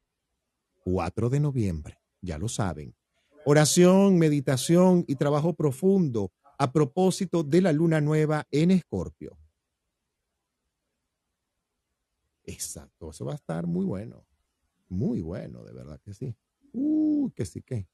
4 0.84 1.32
de 1.32 1.39
noviembre. 1.39 1.97
Ya 2.22 2.38
lo 2.38 2.47
saben. 2.47 2.99
Oración, 3.46 4.18
meditación 4.18 5.06
y 5.08 5.16
trabajo 5.16 5.54
profundo 5.54 6.32
a 6.58 6.72
propósito 6.72 7.44
de 7.44 7.62
la 7.62 7.72
luna 7.72 8.02
nueva 8.02 8.46
en 8.52 8.72
Escorpio. 8.72 9.38
Exacto, 12.44 13.12
eso 13.12 13.26
va 13.26 13.34
a 13.34 13.36
estar 13.36 13.66
muy 13.66 13.86
bueno. 13.86 14.26
Muy 14.90 15.22
bueno, 15.22 15.64
de 15.64 15.74
verdad 15.74 16.00
que 16.04 16.14
sí. 16.14 16.36
Uh, 16.74 17.30
que 17.32 17.46
sí 17.46 17.62
que. 17.62 17.88